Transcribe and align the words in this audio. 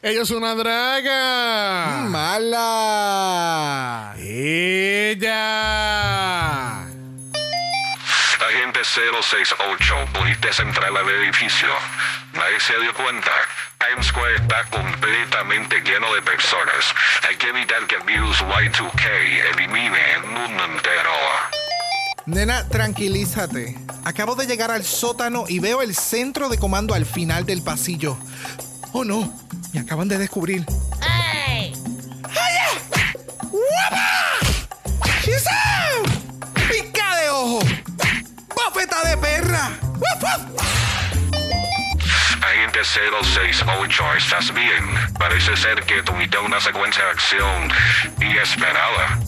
Ella 0.00 0.22
es 0.22 0.30
una 0.30 0.54
draga. 0.54 2.06
Mala. 2.08 3.34
Ella. 4.16 5.26
Agente 8.46 8.84
068, 8.84 9.96
policía 10.14 10.52
entrar 10.60 10.96
al 10.96 11.10
edificio. 11.24 11.66
Nadie 12.32 12.60
se 12.60 12.78
dio 12.78 12.94
cuenta. 12.94 13.32
Times 13.78 14.06
Square 14.06 14.36
está 14.36 14.62
completamente 14.70 15.80
lleno 15.80 16.14
de 16.14 16.22
personas. 16.22 16.94
Hay 17.28 17.34
que 17.34 17.48
evitar 17.48 17.84
que 17.88 17.96
el 17.96 18.02
virus 18.02 18.38
Y2K 18.38 19.02
elimine 19.52 19.98
el 20.14 20.22
mundo 20.30 20.64
entero. 20.64 21.10
Nena, 22.26 22.68
tranquilízate. 22.68 23.76
Acabo 24.04 24.36
de 24.36 24.46
llegar 24.46 24.70
al 24.70 24.84
sótano 24.84 25.46
y 25.48 25.58
veo 25.58 25.82
el 25.82 25.96
centro 25.96 26.48
de 26.48 26.56
comando 26.56 26.94
al 26.94 27.04
final 27.04 27.44
del 27.44 27.62
pasillo. 27.62 28.16
Oh 28.92 29.04
no, 29.04 29.34
me 29.72 29.80
acaban 29.80 30.08
de 30.08 30.18
descubrir. 30.18 30.64
¡Ey! 31.48 31.74
¡Guapa! 33.50 34.06
¡She's 35.22 35.44
out! 35.46 36.08
¡Pica 36.68 37.16
de 37.16 37.30
ojo! 37.30 37.60
¡Bofeta 38.54 39.08
de 39.08 39.16
perra! 39.18 39.70
¡Wuf, 39.82 40.22
wuf! 40.22 40.42
Agente 42.42 42.80
068, 42.84 44.04
¿estás 44.16 44.54
bien? 44.54 44.84
Parece 45.18 45.56
ser 45.56 45.82
que 45.84 46.02
tuviste 46.02 46.38
una 46.38 46.60
secuencia 46.60 47.04
de 47.04 47.10
acción 47.10 47.68
inesperada. 48.20 49.18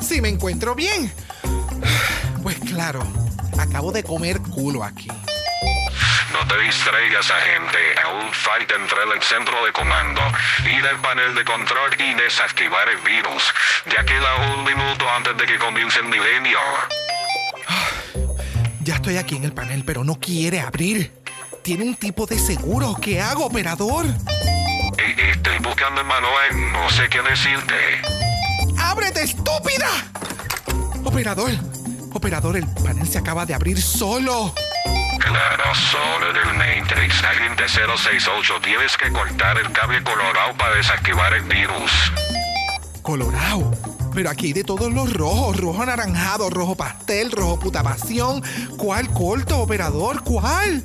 Si 0.00 0.20
me 0.20 0.28
encuentro 0.28 0.74
bien. 0.74 1.12
Pues 2.42 2.58
claro, 2.60 3.02
acabo 3.58 3.90
de 3.90 4.04
comer 4.04 4.40
culo 4.40 4.84
aquí. 4.84 5.08
No 6.38 6.46
te 6.46 6.58
distraigas, 6.60 7.30
agente. 7.30 7.78
Aún 8.04 8.30
falta 8.32 8.74
entrar 8.74 9.02
al 9.10 9.22
centro 9.22 9.64
de 9.64 9.72
comando, 9.72 10.20
ir 10.66 10.84
al 10.86 11.00
panel 11.00 11.34
de 11.34 11.44
control 11.44 11.90
y 11.98 12.14
desactivar 12.14 12.88
el 12.90 12.98
virus. 12.98 13.42
Ya 13.86 14.04
queda 14.04 14.34
un 14.54 14.64
minuto 14.64 15.08
antes 15.08 15.36
de 15.36 15.46
que 15.46 15.58
comience 15.58 15.98
el 15.98 16.06
milenio. 16.06 16.58
Ya 18.80 18.96
estoy 18.96 19.16
aquí 19.16 19.36
en 19.36 19.44
el 19.44 19.52
panel, 19.52 19.82
pero 19.86 20.04
no 20.04 20.16
quiere 20.20 20.60
abrir. 20.60 21.10
Tiene 21.62 21.84
un 21.84 21.96
tipo 21.96 22.26
de 22.26 22.38
seguro. 22.38 22.94
¿Qué 23.00 23.20
hago, 23.20 23.46
operador? 23.46 24.04
Eh, 24.98 25.30
Estoy 25.34 25.58
buscando 25.58 26.02
el 26.02 26.06
manual, 26.06 26.72
no 26.72 26.90
sé 26.90 27.08
qué 27.08 27.22
decirte. 27.22 27.74
¡Ábrete, 28.78 29.22
estúpida! 29.22 29.88
Operador, 31.02 31.50
operador, 32.12 32.56
el 32.56 32.66
panel 32.84 33.08
se 33.08 33.18
acaba 33.18 33.46
de 33.46 33.54
abrir 33.54 33.80
solo. 33.80 34.52
Claro, 35.18 35.74
solo 35.74 36.32
del 36.32 36.54
Matrix. 36.54 37.24
Agente 37.24 37.68
068, 37.68 38.54
tienes 38.62 38.96
que 38.96 39.10
cortar 39.12 39.58
el 39.58 39.70
cable 39.72 40.02
colorado 40.02 40.54
para 40.56 40.76
desactivar 40.76 41.34
el 41.34 41.42
virus. 41.42 41.90
Colorado. 43.02 43.70
Pero 44.14 44.30
aquí 44.30 44.46
hay 44.46 44.52
de 44.54 44.64
todos 44.64 44.92
los 44.92 45.12
rojos. 45.12 45.56
Rojo 45.58 45.82
anaranjado, 45.82 46.48
rojo 46.50 46.74
pastel, 46.74 47.30
rojo 47.30 47.58
puta 47.58 47.82
pasión. 47.82 48.42
¿Cuál 48.76 49.08
corto, 49.12 49.58
operador? 49.58 50.22
¿Cuál? 50.22 50.84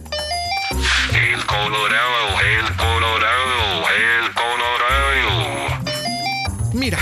El 1.13 1.45
colorado, 1.45 2.39
el 2.41 2.75
colorado, 2.75 3.89
el 3.89 4.33
colorado. 4.33 5.81
Mira. 6.73 6.99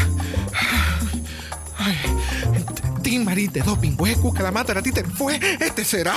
Ay, 1.78 1.98
Team 3.04 3.24
Marit 3.24 3.52
de 3.52 3.62
doping, 3.62 3.96
hueco, 3.98 4.34
calamata, 4.34 4.74
la 4.74 4.82
títer 4.82 5.08
fue. 5.08 5.40
Este 5.60 5.84
será. 5.84 6.16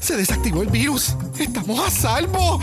Se 0.00 0.16
desactivó 0.16 0.62
el 0.62 0.68
virus. 0.68 1.14
Estamos 1.38 1.80
a 1.86 1.90
salvo. 1.90 2.60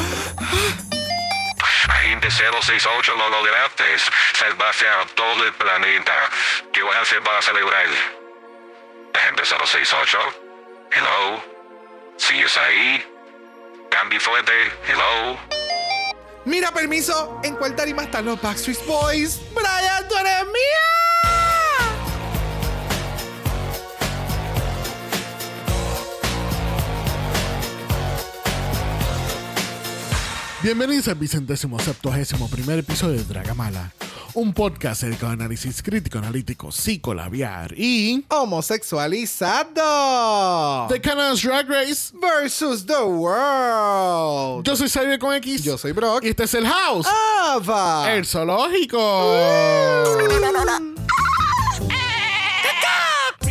Agente 1.87 2.31
068, 2.31 3.13
lo 3.17 3.29
lograste. 3.29 3.83
Salvaste 4.33 4.87
a 4.87 5.05
todo 5.15 5.43
el 5.43 5.53
planeta. 5.53 6.13
¿Qué 6.73 6.81
vas 6.83 6.95
a 6.95 7.01
hacer 7.01 7.21
para 7.23 7.41
celebrar? 7.41 7.85
Agente 9.13 9.43
068, 9.45 10.17
hello. 10.91 11.43
¿Sigues 12.17 12.57
ahí? 12.57 13.03
Cambio 13.89 14.19
fuerte, 14.19 14.51
hello. 14.87 15.37
Mira, 16.45 16.71
permiso. 16.71 17.39
¿En 17.43 17.55
cuál 17.55 17.75
tarima 17.75 18.03
están 18.03 18.25
los 18.25 18.41
Backstreet 18.41 18.85
Boys? 18.85 19.39
¡Brian, 19.53 20.07
tú 20.07 20.15
eres 20.15 20.45
mía! 20.45 21.14
Bienvenidos 30.65 31.07
al 31.09 31.15
vicentésimo 31.15 31.79
septuagésimo 31.79 32.49
primer 32.49 32.79
episodio 32.79 33.17
de 33.17 33.23
Dragamala, 33.23 33.93
un 34.33 34.51
podcast 34.51 35.03
dedicado 35.03 35.27
a 35.27 35.33
análisis 35.33 35.83
crítico, 35.83 36.17
analítico, 36.17 36.71
psicolabiar 36.71 37.75
y 37.77 38.25
Homosexualizado. 38.29 40.87
The 40.87 40.99
Canada's 40.99 41.43
Drag 41.43 41.69
Race. 41.69 42.11
versus 42.19 42.83
the 42.83 42.99
world. 42.99 44.65
Yo 44.65 44.75
soy 44.75 44.89
Xavier 44.89 45.19
con 45.19 45.35
X. 45.35 45.63
Yo 45.63 45.77
soy 45.77 45.91
Brock. 45.91 46.23
Y 46.23 46.29
este 46.29 46.45
es 46.45 46.55
el 46.55 46.65
House, 46.65 47.05
Ava. 47.43 48.11
el 48.11 48.25
zoológico. 48.25 48.97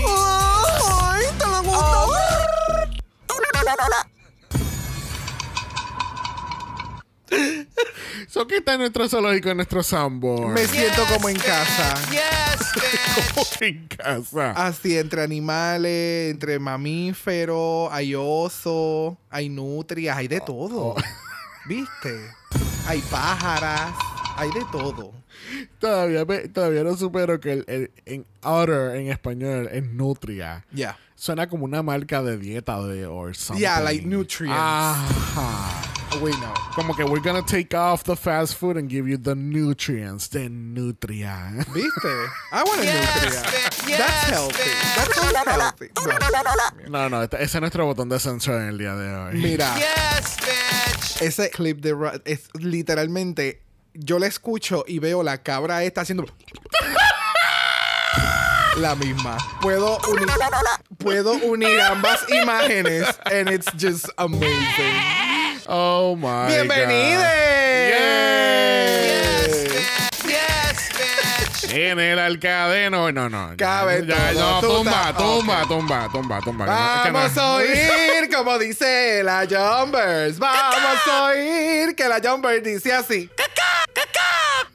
Ay, 0.02 1.26
¿te 1.38 1.46
lo 1.46 1.62
gustó? 1.62 2.08
So, 8.28 8.46
¿Qué 8.46 8.56
está 8.56 8.74
en 8.74 8.80
nuestro 8.80 9.08
zoológico, 9.08 9.50
en 9.50 9.56
nuestro 9.56 9.82
soundboard? 9.82 10.52
Me 10.54 10.66
siento 10.66 11.02
como 11.12 11.28
en 11.28 11.36
casa. 11.36 11.94
Como 13.34 13.46
que 13.58 13.66
en 13.68 13.86
casa. 13.86 14.50
Así, 14.66 14.98
entre 14.98 15.22
animales, 15.22 16.30
entre 16.32 16.58
mamíferos, 16.58 17.88
hay 17.92 18.14
oso, 18.16 19.16
hay 19.30 19.48
nutrias, 19.48 20.16
hay 20.16 20.26
de 20.28 20.40
todo. 20.40 20.94
¿Viste? 21.66 22.20
Hay 22.86 23.00
pájaras, 23.10 23.92
hay 24.36 24.50
de 24.50 24.64
todo. 24.72 25.12
Todavía, 25.78 26.24
me- 26.24 26.48
todavía 26.48 26.82
no 26.82 26.96
supero 26.96 27.38
que 27.40 27.52
el, 27.52 27.64
el- 27.68 27.90
en 28.06 28.26
otter 28.42 28.96
en 28.96 29.08
español 29.10 29.68
es 29.72 29.84
nutria. 29.84 30.64
Ya. 30.72 30.98
Suena 31.14 31.48
como 31.48 31.64
una 31.64 31.82
marca 31.82 32.22
de 32.22 32.36
dieta 32.38 32.80
de 32.82 33.06
or 33.06 33.34
something. 33.36 33.60
Yeah, 33.60 33.80
like 33.80 34.04
nutrients. 34.04 34.58
Ajá. 34.58 35.93
We 36.22 36.30
know. 36.32 36.52
Como 36.74 36.94
que 36.94 37.04
we're 37.04 37.20
gonna 37.20 37.42
take 37.42 37.74
off 37.74 38.04
the 38.04 38.16
fast 38.16 38.54
food 38.56 38.76
and 38.76 38.88
give 38.88 39.08
you 39.08 39.16
the 39.16 39.34
nutrients, 39.34 40.28
the 40.28 40.48
nutria. 40.48 41.64
¿Viste? 41.72 42.04
I 42.52 42.62
want 42.62 42.80
a 42.80 42.84
nutria. 42.84 43.42
That's 43.98 44.30
healthy. 44.30 44.70
That's 44.96 45.14
so 45.14 45.22
healthy. 45.44 45.90
No, 46.88 46.88
No. 46.88 47.08
no, 47.08 47.22
este- 47.22 47.42
ese 47.42 47.56
es 47.56 47.60
nuestro 47.60 47.86
botón 47.86 48.08
de 48.08 48.18
censura 48.18 48.62
en 48.62 48.68
el 48.70 48.78
día 48.78 48.94
de 48.94 49.14
hoy. 49.14 49.34
Mira. 49.42 49.74
Ese 51.20 51.50
clip 51.50 51.80
de 51.80 51.94
Ra- 51.94 52.20
es 52.24 52.48
literalmente 52.54 53.60
yo 53.94 54.18
la 54.18 54.26
escucho 54.26 54.84
y 54.88 54.98
veo 54.98 55.22
la 55.22 55.42
cabra 55.42 55.84
esta 55.84 56.00
haciendo 56.02 56.24
la 58.76 58.94
misma. 58.96 59.36
Puedo 59.60 59.98
unir 60.10 60.26
puedo 60.98 61.32
unir 61.34 61.80
ambas 61.80 62.24
imágenes 62.30 63.06
and 63.26 63.48
it's 63.50 63.70
just 63.78 64.08
amazing. 64.18 65.33
Oh 65.66 66.14
my 66.16 66.52
¡Bienvenidos! 66.52 67.22
God. 70.22 71.70
En 71.76 71.98
el 71.98 72.18
alcadeno. 72.20 73.10
No, 73.10 73.28
no. 73.28 73.54
Cabe 73.56 74.04
ya, 74.06 74.32
todo. 74.32 74.40
no, 74.40 74.60
Tú 74.60 74.66
tumba, 74.76 75.14
tumba, 75.16 75.62
tumba, 75.66 76.08
tumba, 76.12 76.40
tumba. 76.40 76.64
Que 77.02 77.10
no- 77.10 77.18
Vamos 77.18 77.32
que 77.32 77.40
a 77.40 77.42
no- 77.42 77.54
oír 77.56 78.30
como 78.34 78.58
dice 78.58 79.22
la 79.24 79.40
Jumpers. 79.40 80.38
Vamos 80.38 81.00
a 81.10 81.24
oír 81.24 81.96
que 81.96 82.06
la 82.08 82.20
Jumpers 82.22 82.62
dice 82.62 82.92
así. 82.92 83.28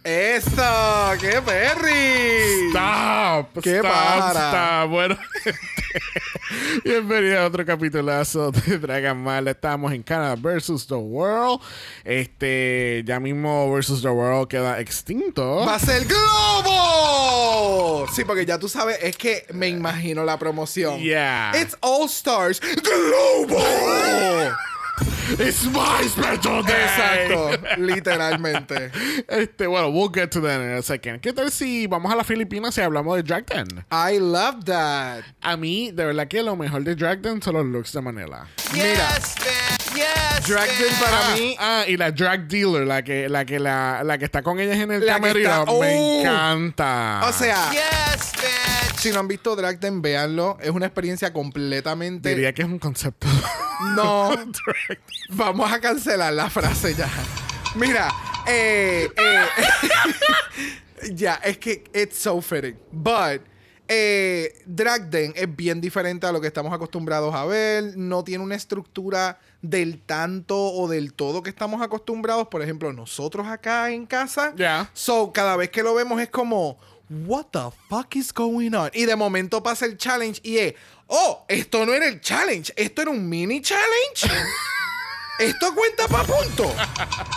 ¡Eso! 0.03 1.11
¡Qué 1.19 1.41
perry! 1.41 2.69
Stop, 2.69 3.59
¡Qué 3.61 3.75
stop, 3.77 3.91
pájara! 3.91 4.49
stop. 4.49 4.89
Bueno, 4.89 5.17
bienvenido 6.83 7.41
a 7.41 7.45
otro 7.45 7.65
capitulazo 7.65 8.49
de 8.51 8.79
Dragon 8.79 9.23
Ball. 9.23 9.49
Estamos 9.49 9.91
en 9.93 10.01
Canada 10.01 10.35
versus 10.35 10.87
the 10.87 10.95
World. 10.95 11.59
Este, 12.03 13.03
ya 13.05 13.19
mismo 13.19 13.71
versus 13.71 14.01
the 14.01 14.09
World 14.09 14.47
queda 14.47 14.79
extinto. 14.79 15.57
¡Va 15.57 15.75
a 15.75 15.79
ser 15.79 16.05
Globo! 16.05 16.87
Sí, 18.11 18.23
porque 18.23 18.45
ya 18.45 18.57
tú 18.57 18.69
sabes, 18.69 18.97
es 19.01 19.15
que 19.17 19.45
me 19.53 19.67
imagino 19.67 20.23
la 20.23 20.39
promoción. 20.39 20.99
Yeah. 21.01 21.51
It's 21.61 21.77
All 21.81 22.05
Stars 22.05 22.59
Globo. 22.61 23.59
It's 25.37 25.65
my 25.65 26.07
special 26.07 26.63
day. 26.63 26.85
Exacto, 26.85 27.51
literalmente. 27.77 28.91
Este, 29.27 29.67
bueno, 29.67 29.89
we'll 29.91 30.09
get 30.11 30.31
to 30.31 30.41
that 30.41 30.59
in 30.59 30.71
a 30.71 30.81
second. 30.81 31.21
¿Qué 31.21 31.33
tal 31.33 31.51
si 31.51 31.85
vamos 31.87 32.11
a 32.11 32.15
las 32.15 32.25
Filipinas 32.25 32.77
y 32.77 32.81
hablamos 32.81 33.15
de 33.15 33.23
Drag 33.23 33.45
Den? 33.45 33.85
I 33.91 34.17
love 34.19 34.65
that. 34.65 35.23
A 35.41 35.55
mí, 35.55 35.91
de 35.91 36.05
verdad 36.05 36.27
que 36.27 36.41
lo 36.41 36.55
mejor 36.55 36.83
de 36.83 36.95
Drag 36.95 37.21
Den 37.21 37.41
son 37.41 37.55
los 37.55 37.65
looks 37.65 37.93
de 37.93 38.01
Manila. 38.01 38.47
Mira, 38.73 39.19
drag 40.49 40.67
queen 40.77 40.93
para 40.99 41.17
Ah, 41.19 41.35
mí. 41.35 41.55
Ah, 41.59 41.83
y 41.87 41.97
la 41.97 42.11
drag 42.11 42.47
dealer, 42.47 42.85
la 42.87 43.03
que, 43.03 43.29
la 43.29 43.45
que, 43.45 43.59
la, 43.59 44.01
la 44.03 44.17
que 44.17 44.25
está 44.25 44.41
con 44.43 44.59
ellas 44.59 44.77
en 44.77 44.91
el 44.91 45.05
La 45.05 45.15
que 45.15 45.21
camerino. 45.21 45.49
está- 45.59 45.71
Me 45.71 45.95
¡Oh! 45.97 46.19
encanta. 46.21 47.21
O 47.27 47.31
sea, 47.33 47.71
si 48.97 49.11
no 49.11 49.19
han 49.19 49.27
visto 49.27 49.55
Drag 49.55 49.79
Den, 49.79 50.01
véanlo. 50.01 50.57
Es 50.61 50.69
una 50.71 50.87
experiencia 50.87 51.31
completamente. 51.31 52.29
diría 52.29 52.53
que 52.53 52.63
es 52.63 52.67
un 52.67 52.79
concepto. 52.79 53.27
No. 53.95 54.31
Vamos 55.29 55.71
a 55.71 55.79
cancelar 55.79 56.33
la 56.33 56.49
frase 56.49 56.93
ya. 56.95 57.07
Mira, 57.75 58.09
eh, 58.47 59.07
eh, 59.15 59.45
ya, 61.13 61.35
es 61.43 61.57
que 61.57 61.83
it's 61.93 62.17
so 62.17 62.41
fitting. 62.41 62.77
But 62.91 63.41
eh, 63.91 64.61
Drag 64.67 65.09
Den 65.09 65.33
es 65.35 65.53
bien 65.55 65.81
diferente 65.81 66.27
a 66.27 66.31
lo 66.31 66.39
que 66.39 66.47
estamos 66.47 66.71
acostumbrados 66.71 67.33
a 67.33 67.43
ver. 67.45 67.97
No 67.97 68.23
tiene 68.23 68.43
una 68.43 68.55
estructura 68.55 69.39
del 69.63 69.99
tanto 69.99 70.55
o 70.57 70.87
del 70.87 71.13
todo 71.13 71.41
que 71.41 71.49
estamos 71.49 71.81
acostumbrados. 71.81 72.47
Por 72.49 72.61
ejemplo, 72.61 72.93
nosotros 72.93 73.47
acá 73.47 73.89
en 73.89 74.05
casa. 74.05 74.53
Ya. 74.55 74.89
So, 74.93 75.33
cada 75.33 75.55
vez 75.55 75.71
que 75.71 75.81
lo 75.81 75.95
vemos 75.95 76.21
es 76.21 76.29
como, 76.29 76.77
what 77.09 77.47
the 77.51 77.75
fuck 77.89 78.15
is 78.15 78.31
going 78.31 78.73
on? 78.75 78.91
Y 78.93 79.05
de 79.05 79.15
momento 79.15 79.61
pasa 79.63 79.87
el 79.87 79.97
challenge 79.97 80.39
y 80.43 80.59
es, 80.59 80.75
oh, 81.07 81.43
esto 81.47 81.83
no 81.85 81.93
era 81.93 82.07
el 82.07 82.21
challenge, 82.21 82.71
esto 82.75 83.01
era 83.01 83.09
un 83.09 83.27
mini 83.27 83.61
challenge. 83.61 84.29
Esto 85.39 85.73
cuenta 85.73 86.07
para 86.07 86.23
punto. 86.25 86.73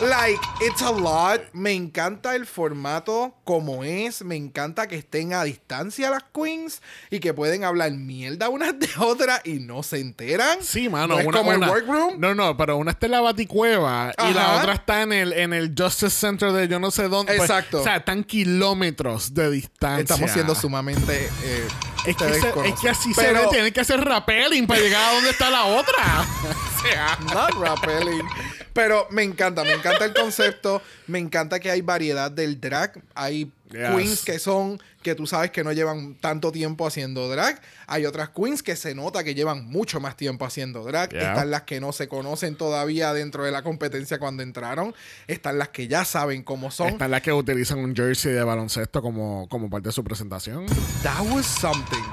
Like, 0.00 0.40
it's 0.66 0.82
a 0.82 0.90
lot. 0.90 1.40
Me 1.52 1.72
encanta 1.72 2.34
el 2.34 2.44
formato 2.46 3.36
como 3.44 3.84
es. 3.84 4.24
Me 4.24 4.34
encanta 4.34 4.88
que 4.88 4.96
estén 4.96 5.32
a 5.32 5.44
distancia 5.44 6.10
las 6.10 6.24
queens 6.34 6.82
y 7.10 7.20
que 7.20 7.32
pueden 7.32 7.62
hablar 7.62 7.92
mierda 7.92 8.48
unas 8.48 8.76
de 8.78 8.88
otras 8.98 9.40
y 9.44 9.60
no 9.60 9.84
se 9.84 10.00
enteran. 10.00 10.58
Sí, 10.62 10.88
mano. 10.88 11.14
No 11.14 11.20
es 11.20 11.26
una- 11.26 11.38
como 11.38 11.50
una- 11.52 11.66
el 11.66 11.72
workroom. 11.72 12.14
No, 12.18 12.34
no, 12.34 12.56
pero 12.56 12.76
una 12.78 12.90
está 12.90 13.06
en 13.06 13.12
la 13.12 13.20
baticueva 13.20 14.12
y 14.28 14.34
la 14.34 14.56
otra 14.58 14.72
está 14.74 15.02
en 15.02 15.12
el, 15.12 15.32
en 15.34 15.52
el 15.52 15.72
Justice 15.78 16.10
Center 16.10 16.50
de 16.50 16.66
yo 16.66 16.80
no 16.80 16.90
sé 16.90 17.06
dónde. 17.08 17.36
Pues, 17.36 17.48
Exacto. 17.48 17.80
o 17.80 17.84
sea, 17.84 17.96
están 17.98 18.24
kilómetros 18.24 19.34
de 19.34 19.50
distancia. 19.50 20.02
Estamos 20.02 20.30
siendo 20.32 20.54
sumamente. 20.56 21.30
eh, 21.44 21.68
Es 22.04 22.16
que, 22.16 22.24
ustedes 22.24 22.40
se- 22.40 22.48
es 22.48 22.52
conocen. 22.54 22.74
que 22.76 22.88
así 22.88 23.14
se 23.14 23.32
ve, 23.32 23.40
tienen 23.50 23.72
que 23.72 23.80
hacer 23.80 24.00
rappelling 24.00 24.66
para 24.66 24.80
llegar 24.80 25.10
a 25.10 25.14
donde 25.14 25.30
está 25.30 25.50
la 25.50 25.64
otra. 25.66 26.26
o 26.78 26.82
sea, 26.88 27.18
Not 27.32 27.50
rappelling. 27.60 28.26
Pero 28.72 29.06
me 29.10 29.22
encanta, 29.22 29.64
me 29.64 29.72
encanta 29.72 30.04
el 30.04 30.14
concepto. 30.14 30.82
Me 31.06 31.18
encanta 31.18 31.60
que 31.60 31.70
hay 31.70 31.80
variedad 31.82 32.30
del 32.30 32.60
drag. 32.60 33.00
Hay 33.14 33.50
Yes. 33.70 33.88
queens 33.90 34.22
que 34.22 34.38
son, 34.38 34.82
que 35.02 35.14
tú 35.14 35.26
sabes 35.26 35.50
que 35.50 35.62
no 35.64 35.72
llevan 35.72 36.14
tanto 36.14 36.52
tiempo 36.52 36.86
haciendo 36.86 37.28
drag. 37.28 37.60
Hay 37.86 38.06
otras 38.06 38.30
queens 38.30 38.62
que 38.62 38.76
se 38.76 38.94
nota 38.94 39.22
que 39.24 39.34
llevan 39.34 39.66
mucho 39.66 40.00
más 40.00 40.16
tiempo 40.16 40.44
haciendo 40.44 40.84
drag. 40.84 41.10
Yeah. 41.10 41.32
Están 41.32 41.50
las 41.50 41.62
que 41.62 41.80
no 41.80 41.92
se 41.92 42.08
conocen 42.08 42.56
todavía 42.56 43.12
dentro 43.12 43.44
de 43.44 43.50
la 43.50 43.62
competencia 43.62 44.18
cuando 44.18 44.42
entraron. 44.42 44.94
Están 45.26 45.58
las 45.58 45.68
que 45.68 45.88
ya 45.88 46.04
saben 46.04 46.42
cómo 46.42 46.70
son. 46.70 46.88
están 46.88 47.10
las 47.10 47.22
que 47.22 47.32
utilizan 47.32 47.78
un 47.78 47.94
jersey 47.94 48.32
de 48.32 48.42
baloncesto 48.42 49.02
como, 49.02 49.48
como 49.48 49.68
parte 49.68 49.88
de 49.88 49.92
su 49.92 50.04
presentación. 50.04 50.66
That 51.02 51.20
was 51.30 51.46
something. 51.46 52.04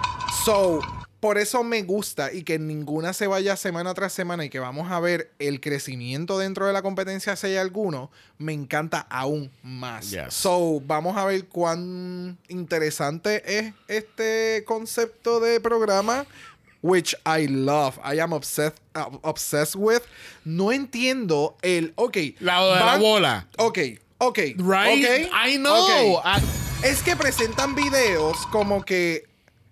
So, 0.44 0.81
por 1.19 1.38
eso 1.38 1.63
me 1.63 1.81
gusta 1.83 2.31
y 2.31 2.44
que 2.44 2.57
ninguna 2.60 3.13
se 3.13 3.27
vaya 3.27 3.56
semana 3.57 3.94
tras 3.94 4.13
semana 4.13 4.45
y 4.45 4.50
que 4.50 4.60
vamos 4.60 4.89
a 4.92 5.00
ver 5.00 5.31
el 5.39 5.60
crecimiento 5.60 6.38
dentro 6.38 6.66
de 6.66 6.74
la 6.74 6.81
competencia 6.81 7.36
si 7.36 7.48
hay 7.48 7.57
alguno, 7.57 8.10
me 8.38 8.54
encanta 8.54 9.06
aún 9.10 9.51
más. 9.63 10.12
Yes. 10.12 10.33
So, 10.33 10.81
vamos 10.86 11.18
a 11.18 11.25
ver 11.25 11.48
cuán 11.48 12.38
interesante 12.48 13.44
es 13.60 13.74
este 13.88 14.63
concepto 14.66 15.39
de 15.39 15.60
programa. 15.60 16.25
Which 16.81 17.13
I 17.25 17.48
love. 17.48 17.98
I 18.06 18.19
am 18.22 18.31
obsessed, 18.31 18.80
uh, 18.95 19.18
obsessed 19.24 19.75
with. 19.75 20.01
No 20.45 20.72
entiendo 20.72 21.57
el. 21.62 21.92
Ok. 21.95 22.15
La 22.39 22.63
de 22.63 22.69
la 22.80 22.86
van- 22.86 23.01
bola. 23.01 23.48
Ok. 23.57 23.80
Ok. 24.19 24.38
Right? 24.57 25.27
I 25.45 25.57
know. 25.57 26.22
I- 26.24 26.42
Es 26.81 27.04
que 27.04 27.18
presentan 27.18 27.75
videos 27.75 28.38
como 28.54 28.86
que 28.86 29.25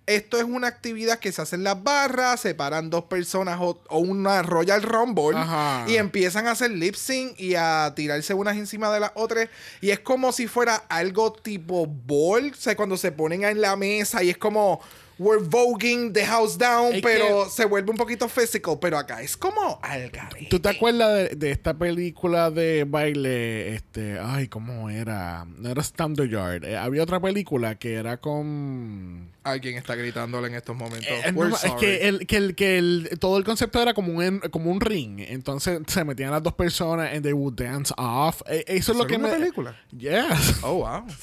esto 0.08 0.38
es 0.38 0.44
una 0.46 0.68
actividad 0.68 1.20
que 1.20 1.32
se 1.32 1.42
hace 1.42 1.56
en 1.58 1.64
las 1.64 1.84
barras, 1.84 2.40
separan 2.40 2.90
dos 2.90 3.04
personas 3.04 3.58
o, 3.62 3.80
o 3.90 4.00
una 4.00 4.42
Royal 4.42 4.82
Rumble 4.82 5.38
Ajá. 5.38 5.86
y 5.88 5.98
empiezan 5.98 6.48
a 6.48 6.52
hacer 6.52 6.72
lip 6.72 6.96
sync 6.96 7.40
y 7.40 7.54
a 7.56 7.94
tirarse 7.96 8.34
unas 8.34 8.58
encima 8.58 8.92
de 8.92 9.02
las 9.02 9.12
otras. 9.16 9.50
Y 9.82 9.92
es 9.92 10.00
como 10.00 10.32
si 10.32 10.48
fuera 10.48 10.76
algo 10.90 11.34
tipo 11.34 11.86
ball, 11.86 12.52
o 12.52 12.56
sea, 12.56 12.76
cuando 12.76 12.98
se 12.98 13.12
ponen 13.12 13.44
en 13.44 13.62
la 13.62 13.76
mesa 13.76 14.24
y 14.24 14.30
es 14.32 14.38
como 14.38 14.80
we're 15.20 15.44
voguing 15.44 16.14
the 16.14 16.24
house 16.28 16.60
down, 16.60 16.94
Es 16.94 17.02
pero 17.02 17.46
que- 17.46 17.50
se 17.50 17.66
vuelve 17.66 17.90
un 17.90 17.98
poquito 17.98 18.30
physical. 18.30 18.78
Pero 18.80 19.00
acá 19.00 19.22
es 19.24 19.36
como 19.36 19.80
al 19.82 20.12
garete. 20.12 20.46
¿Tú 20.48 20.60
te 20.60 20.70
acuerdas 20.70 21.12
de, 21.32 21.36
de 21.36 21.52
esta 21.52 21.74
película 21.74 22.52
de 22.52 22.86
baile? 22.88 23.74
Este, 23.74 24.20
ay, 24.22 24.48
¿cómo 24.48 24.92
era? 24.92 25.46
No 25.58 25.70
era 25.70 25.82
Stamp 25.84 26.16
the 26.18 26.30
Yard. 26.30 26.66
Eh, 26.66 26.78
había 26.78 27.02
otra 27.02 27.20
película 27.20 27.80
que 27.80 27.96
era 27.96 28.18
con. 28.18 29.32
Alguien 29.52 29.78
está 29.78 29.96
gritándole 29.96 30.48
en 30.48 30.56
estos 30.56 30.76
momentos. 30.76 31.08
Eh, 31.10 31.32
no, 31.32 31.40
We're 31.40 31.54
es 31.56 31.72
que, 31.80 32.08
el, 32.08 32.28
que, 32.28 32.38
el, 32.38 32.56
que 32.56 32.78
el, 32.78 33.10
todo 33.20 33.38
el 33.38 33.44
concepto 33.44 33.82
era 33.82 33.94
como 33.94 34.14
un, 34.14 34.40
como 34.52 34.72
un 34.72 34.82
ring. 34.82 35.20
Entonces 35.20 35.80
se 35.88 36.04
metían 36.04 36.32
las 36.32 36.44
dos 36.44 36.54
personas 36.54 37.12
and 37.14 37.24
they 37.24 37.34
would 37.34 37.54
dance 37.56 37.94
off. 37.98 38.42
Eh, 38.48 38.64
eso 38.68 38.92
es 38.92 38.98
lo 38.98 39.04
¿Eso 39.04 39.08
que 39.08 39.14
era 39.16 39.24
me. 39.24 39.30
una 39.30 39.38
película? 39.38 39.76
Yes. 39.98 40.58
Oh, 40.64 40.76
wow. 40.76 41.06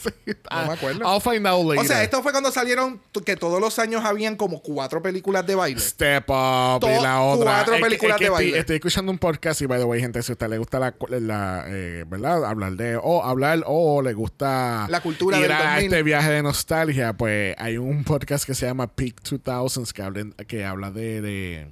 Ah, 0.51 0.65
me 0.69 0.75
acuerdo. 0.75 1.01
I'll 1.05 1.21
find 1.21 1.47
out 1.47 1.67
later. 1.67 1.85
O 1.85 1.85
sea, 1.87 2.03
esto 2.03 2.23
fue 2.23 2.33
cuando 2.33 2.51
salieron 2.51 3.01
que 3.25 3.37
todos 3.37 3.61
los 3.61 3.79
años 3.79 4.05
habían 4.05 4.37
como 4.37 4.61
cuatro 4.63 5.03
películas 5.03 5.47
de 5.47 5.55
baile. 5.55 5.81
Step 5.81 6.25
Up 6.29 6.81
To- 6.81 6.89
y 6.89 7.03
la 7.03 7.21
otra. 7.21 7.45
cuatro 7.57 7.75
Es 7.75 7.79
que- 7.81 7.85
películas 7.85 8.15
es 8.15 8.19
que 8.19 8.25
de 8.25 8.31
estoy, 8.31 8.45
baile. 8.47 8.59
estoy 8.59 8.77
escuchando 8.77 9.13
un 9.13 9.19
podcast 9.19 9.61
y, 9.63 9.67
by 9.67 9.79
the 9.79 9.85
way, 9.85 10.01
gente, 10.01 10.23
si 10.23 10.33
a 10.33 10.35
usted 10.35 10.49
le 10.49 10.59
gusta 10.59 10.79
la, 10.79 10.95
la 11.09 11.65
eh, 11.69 12.05
¿verdad? 12.07 12.45
Hablar 12.45 12.73
de, 12.73 12.97
o 13.03 13.23
hablar, 13.25 13.63
o 13.67 14.03
le 14.03 14.13
gusta 14.15 14.87
La 14.89 15.01
cultura 15.01 15.37
ir 15.39 15.43
del 15.45 15.53
a 15.53 15.59
2000. 15.75 15.85
este 15.85 16.03
viaje 16.03 16.31
de 16.31 16.43
nostalgia, 16.43 17.13
pues 17.13 17.55
hay 17.59 17.77
un 17.79 18.05
podcast 18.05 18.14
que 18.19 18.55
se 18.55 18.67
llama 18.67 18.87
Peak 18.89 19.23
2000s 19.23 19.93
que, 19.93 20.03
hablen- 20.03 20.35
que 20.47 20.65
habla 20.65 20.91
de, 20.91 21.21
de 21.21 21.69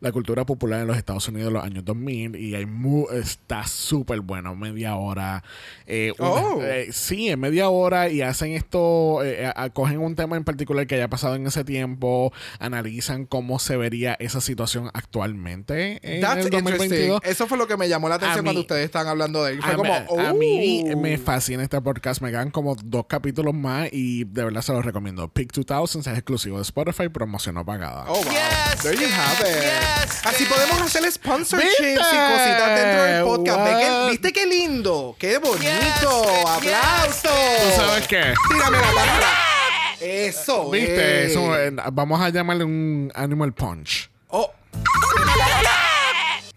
la 0.00 0.12
cultura 0.12 0.44
popular 0.46 0.80
en 0.80 0.86
los 0.86 0.96
Estados 0.96 1.26
Unidos 1.28 1.48
de 1.48 1.52
los 1.54 1.64
años 1.64 1.84
2000 1.84 2.36
y 2.36 2.54
hay 2.54 2.66
mu- 2.66 3.08
está 3.10 3.66
súper 3.66 4.20
bueno, 4.20 4.54
media 4.56 4.96
hora. 4.96 5.42
eh, 5.86 6.12
una- 6.18 6.26
Oh. 6.30 6.62
eh, 6.62 6.88
sí, 6.92 7.28
en 7.28 7.40
media 7.40 7.68
hora 7.68 8.08
y 8.10 8.22
hacen 8.22 8.52
esto, 8.52 9.22
eh, 9.24 9.50
a- 9.54 9.70
cogen 9.70 9.98
un 9.98 10.14
tema 10.14 10.36
en 10.36 10.44
particular 10.44 10.86
que 10.86 10.94
haya 10.96 11.08
pasado 11.08 11.34
en 11.36 11.46
ese 11.46 11.64
tiempo, 11.64 12.32
analizan 12.58 13.24
cómo 13.26 13.58
se 13.58 13.76
vería 13.76 14.14
esa 14.18 14.40
situación 14.40 14.90
actualmente 14.94 15.98
en 16.02 16.20
That's 16.20 16.46
el 16.46 16.54
interesting. 16.54 16.88
2022. 16.90 17.20
Eso 17.24 17.46
fue 17.46 17.58
lo 17.58 17.66
que 17.66 17.76
me 17.76 17.88
llamó 17.88 18.08
la 18.08 18.16
atención 18.16 18.40
A 18.40 18.42
mí- 18.42 18.46
cuando 18.46 18.60
ustedes 18.62 18.84
estaban 18.84 19.08
hablando 19.08 19.44
de 19.44 19.52
él. 19.52 19.62
Fue 19.62 19.72
A, 19.72 19.76
como, 19.76 19.92
mí- 19.92 20.26
a 20.26 20.32
mí 20.34 20.84
oh. 20.94 20.96
me 21.00 21.18
fascina 21.18 21.62
este 21.62 21.80
podcast. 21.80 22.20
Me 22.20 22.30
quedan 22.30 22.50
como 22.50 22.74
dos 22.84 23.06
capítulos 23.08 23.54
más 23.54 23.88
y 23.92 24.24
de 24.24 24.44
verdad 24.44 24.62
se 24.62 24.72
los 24.72 24.84
recomiendo. 24.84 25.28
Peak 25.28 25.52
2000 25.52 25.85
es 25.94 26.06
exclusivo 26.08 26.56
de 26.56 26.62
Spotify, 26.62 27.08
promoción 27.08 27.54
no 27.54 27.64
pagada. 27.64 28.04
Oh, 28.08 28.14
wow. 28.22 28.24
Yes, 28.32 28.82
There 28.82 28.96
you 28.96 29.06
have 29.06 29.48
it. 29.48 29.62
Yes, 29.62 30.26
Así 30.26 30.44
podemos 30.46 30.80
hacer 30.80 31.10
sponsorships 31.12 31.78
¿Viste? 31.78 31.92
y 31.92 31.96
cositas 31.96 32.80
dentro 32.80 33.02
del 33.04 33.24
podcast. 33.24 33.58
Ve 33.60 33.70
que- 33.84 33.90
What? 33.90 34.10
¿Viste 34.10 34.32
qué 34.32 34.46
lindo? 34.46 35.16
¡Qué 35.18 35.38
bonito! 35.38 36.22
bitch, 36.26 36.46
¡Aplausos! 36.48 37.22
¿Tú 37.22 37.76
sabes 37.76 38.08
qué? 38.08 38.34
Tírame 38.50 38.78
la 38.78 38.86
palabra. 38.92 39.28
Eso, 40.00 40.70
¿Viste? 40.70 41.22
eh. 41.24 41.26
Eso, 41.30 41.56
eh, 41.56 41.72
vamos 41.92 42.20
a 42.20 42.28
llamarle 42.30 42.64
un 42.64 43.10
Animal 43.14 43.52
Punch. 43.54 44.10
Oh, 44.28 44.52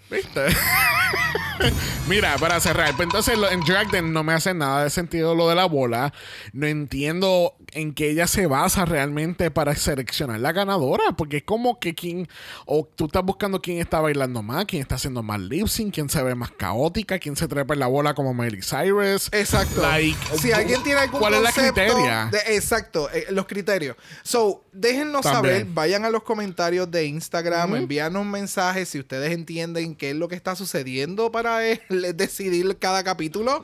¿Viste? 0.10 0.46
Mira, 2.08 2.36
para 2.38 2.60
cerrar, 2.60 2.96
pues 2.96 3.06
entonces 3.06 3.38
en 3.52 3.60
Drag 3.62 3.92
Den 3.92 4.12
no 4.12 4.24
me 4.24 4.34
hace 4.34 4.54
nada 4.54 4.84
de 4.86 4.90
sentido 4.90 5.36
lo 5.36 5.48
de 5.50 5.56
la 5.56 5.66
bola. 5.66 6.12
No 6.54 6.66
entiendo 6.66 7.54
en 7.74 7.94
qué 7.94 8.10
ella 8.12 8.28
se 8.28 8.48
basa 8.48 8.86
realmente 8.86 9.52
para 9.52 9.76
seleccionar 9.76 10.40
la 10.40 10.52
ganadora, 10.52 11.04
porque 11.18 11.38
es 11.38 11.44
como 11.44 11.80
que 11.80 11.94
quién, 11.96 12.28
o 12.66 12.88
tú 12.96 13.06
estás 13.06 13.24
buscando 13.24 13.62
quién 13.62 13.78
está 13.80 14.00
bailando 14.02 14.42
más, 14.42 14.66
quién 14.66 14.82
está 14.82 14.96
haciendo 14.96 15.24
más 15.24 15.40
lip 15.40 15.68
sync, 15.68 15.94
quién 15.94 16.10
se 16.10 16.22
ve 16.24 16.36
más 16.36 16.52
caótica, 16.52 17.20
quién 17.20 17.36
se 17.36 17.48
trepa 17.48 17.74
en 17.74 17.80
la 17.82 17.88
bola 17.88 18.14
como 18.14 18.34
Miley 18.34 18.62
Cyrus. 18.62 19.30
Exacto. 19.32 19.82
Like, 19.82 20.18
si 20.42 20.52
alguien 20.52 20.82
tiene 20.84 21.02
algún 21.02 21.20
¿Cuál 21.20 21.36
es 21.36 21.42
la 21.42 21.52
criteria? 21.52 22.30
de- 22.32 22.56
exacto, 22.56 23.10
eh, 23.12 23.26
los 23.32 23.46
criterios. 23.48 23.96
So, 24.24 24.64
déjennos 24.72 25.22
También. 25.22 25.56
saber, 25.60 25.66
vayan 25.74 26.06
a 26.06 26.10
los 26.10 26.24
comentarios 26.24 26.90
de 26.92 27.06
Instagram, 27.06 27.76
envíanos 27.76 28.26
mensajes 28.26 28.90
si 28.90 29.00
ustedes 29.00 29.32
entienden 29.32 29.96
qué 29.96 30.12
es 30.12 30.16
lo 30.16 30.28
que 30.28 30.36
está 30.36 30.56
sucediendo 30.56 31.32
para 31.32 31.60
decidir 31.90 32.78
cada 32.80 33.04
capítulo. 33.04 33.62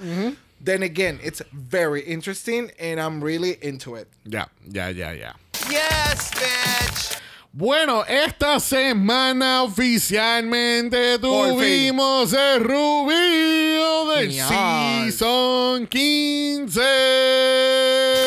Then 0.65 0.81
again, 0.81 1.19
it's 1.22 1.43
very 1.53 2.01
interesting 2.01 2.72
and 2.79 3.00
I'm 3.00 3.24
really 3.24 3.57
into 3.62 3.93
it. 3.95 4.07
Yeah, 4.25 4.45
yeah, 4.67 4.89
yeah, 4.89 5.12
yeah. 5.12 5.34
Yes, 5.69 6.31
bitch. 6.34 7.19
Bueno, 7.53 8.03
esta 8.07 8.60
semana 8.60 9.62
oficialmente 9.63 11.19
tuvimos 11.19 12.34
el 12.34 12.60
rubio 12.62 14.07
del 14.13 14.31
Yes. 14.31 14.48
Season 14.50 15.86
15. 15.88 16.81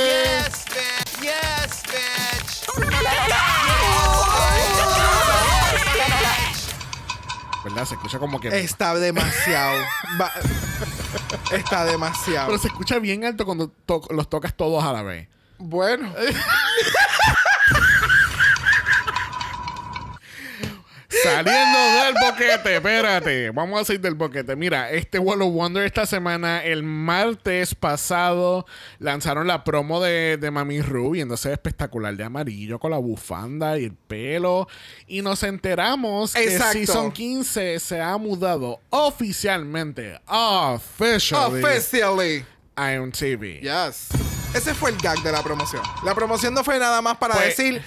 Yes, 0.06 0.57
¿Verdad 7.78 7.84
¿verdad? 7.84 7.86
Se 7.88 7.94
escucha 7.94 8.18
como 8.18 8.40
que. 8.40 8.48
Está 8.60 8.94
demasiado. 8.94 9.80
Va- 10.20 10.32
está 11.56 11.84
demasiado. 11.84 12.46
Pero 12.48 12.58
se 12.58 12.68
escucha 12.68 12.98
bien 12.98 13.24
alto 13.24 13.44
cuando 13.44 13.68
to- 13.68 14.02
los 14.10 14.28
tocas 14.28 14.54
todos 14.54 14.82
a 14.84 14.92
la 14.92 15.02
vez. 15.02 15.28
Bueno. 15.58 16.12
Saliendo 21.08 21.78
del 22.04 22.14
boquete, 22.20 22.76
espérate. 22.76 23.50
Vamos 23.50 23.80
a 23.80 23.84
salir 23.86 24.00
del 24.00 24.14
boquete. 24.14 24.54
Mira, 24.56 24.90
este 24.90 25.18
World 25.18 25.42
of 25.42 25.54
Wonder 25.54 25.84
esta 25.84 26.04
semana, 26.04 26.62
el 26.62 26.82
martes 26.82 27.74
pasado, 27.74 28.66
lanzaron 28.98 29.46
la 29.46 29.64
promo 29.64 30.02
de, 30.02 30.36
de 30.36 30.50
Mami 30.50 30.82
Ru, 30.82 31.12
viéndose 31.12 31.50
espectacular 31.50 32.14
de 32.14 32.24
amarillo 32.24 32.78
con 32.78 32.90
la 32.90 32.98
bufanda 32.98 33.78
y 33.78 33.84
el 33.84 33.94
pelo. 33.94 34.68
Y 35.06 35.22
nos 35.22 35.42
enteramos 35.44 36.34
que 36.34 36.44
Exacto. 36.44 36.72
Season 36.74 37.10
15 37.10 37.80
se 37.80 38.00
ha 38.02 38.16
mudado 38.18 38.80
oficialmente, 38.90 40.20
officially, 40.26 41.62
Officially. 41.64 42.44
a 42.76 42.92
MTV. 43.00 43.60
Yes. 43.62 44.08
Ese 44.54 44.74
fue 44.74 44.90
el 44.90 44.96
gag 44.98 45.22
de 45.22 45.32
la 45.32 45.42
promoción. 45.42 45.82
La 46.04 46.14
promoción 46.14 46.52
no 46.54 46.62
fue 46.64 46.78
nada 46.78 47.00
más 47.00 47.16
para 47.16 47.34
Pues- 47.34 47.56
decir, 47.56 47.82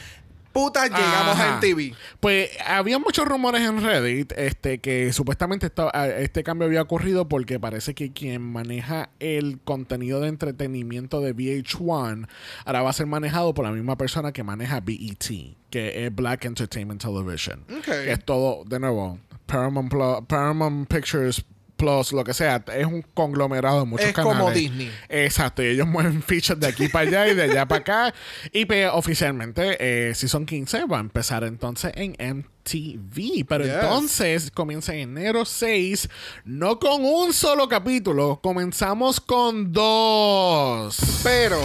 puta, 0.53 0.85
llegamos 0.85 1.35
Ajá. 1.35 1.53
a 1.53 1.57
MTV. 1.57 1.95
Pues 2.19 2.49
había 2.65 2.99
muchos 2.99 3.27
rumores 3.27 3.61
en 3.61 3.81
Reddit 3.81 4.31
este, 4.33 4.79
que 4.79 5.13
supuestamente 5.13 5.71
este 6.17 6.43
cambio 6.43 6.67
había 6.67 6.81
ocurrido 6.81 7.27
porque 7.27 7.59
parece 7.59 7.93
que 7.93 8.11
quien 8.11 8.41
maneja 8.41 9.09
el 9.19 9.59
contenido 9.63 10.21
de 10.21 10.29
entretenimiento 10.29 11.21
de 11.21 11.35
VH1 11.35 12.27
ahora 12.65 12.81
va 12.81 12.89
a 12.89 12.93
ser 12.93 13.07
manejado 13.07 13.53
por 13.53 13.65
la 13.65 13.71
misma 13.71 13.97
persona 13.97 14.31
que 14.31 14.43
maneja 14.43 14.79
BET, 14.79 15.55
que 15.69 16.05
es 16.05 16.15
Black 16.15 16.45
Entertainment 16.45 17.01
Television. 17.01 17.65
Ok. 17.77 17.85
Que 17.85 18.11
es 18.11 18.23
todo, 18.23 18.63
de 18.65 18.79
nuevo, 18.79 19.19
Paramount, 19.45 19.91
Paramount 20.27 20.87
Pictures 20.87 21.43
Plus, 21.81 22.11
lo 22.13 22.23
que 22.23 22.33
sea, 22.35 22.63
es 22.75 22.85
un 22.85 23.01
conglomerado 23.01 23.79
de 23.79 23.85
muchos 23.87 24.05
Es 24.05 24.13
canales. 24.13 24.37
como 24.37 24.51
Disney. 24.51 24.91
Exacto, 25.09 25.63
y 25.63 25.67
ellos 25.67 25.87
mueven 25.87 26.21
fichas 26.27 26.59
de 26.59 26.67
aquí 26.67 26.87
para 26.89 27.07
allá 27.07 27.27
y 27.27 27.33
de 27.33 27.43
allá 27.43 27.65
para 27.67 27.81
acá. 27.81 28.13
Y 28.53 28.65
pues, 28.65 28.87
oficialmente, 28.93 29.77
eh, 29.79 30.13
Season 30.13 30.45
15 30.45 30.85
va 30.85 30.97
a 30.97 30.99
empezar 31.01 31.43
entonces 31.43 31.91
en 31.95 32.15
MTV. 32.19 33.45
Pero 33.47 33.63
Yes. 33.65 33.73
entonces 33.73 34.51
comienza 34.51 34.93
en 34.93 35.17
enero 35.17 35.43
6, 35.45 36.07
no 36.45 36.77
con 36.77 37.03
un 37.03 37.33
solo 37.33 37.67
capítulo, 37.67 38.39
comenzamos 38.43 39.19
con 39.19 39.73
dos. 39.73 40.97
Pero, 41.23 41.57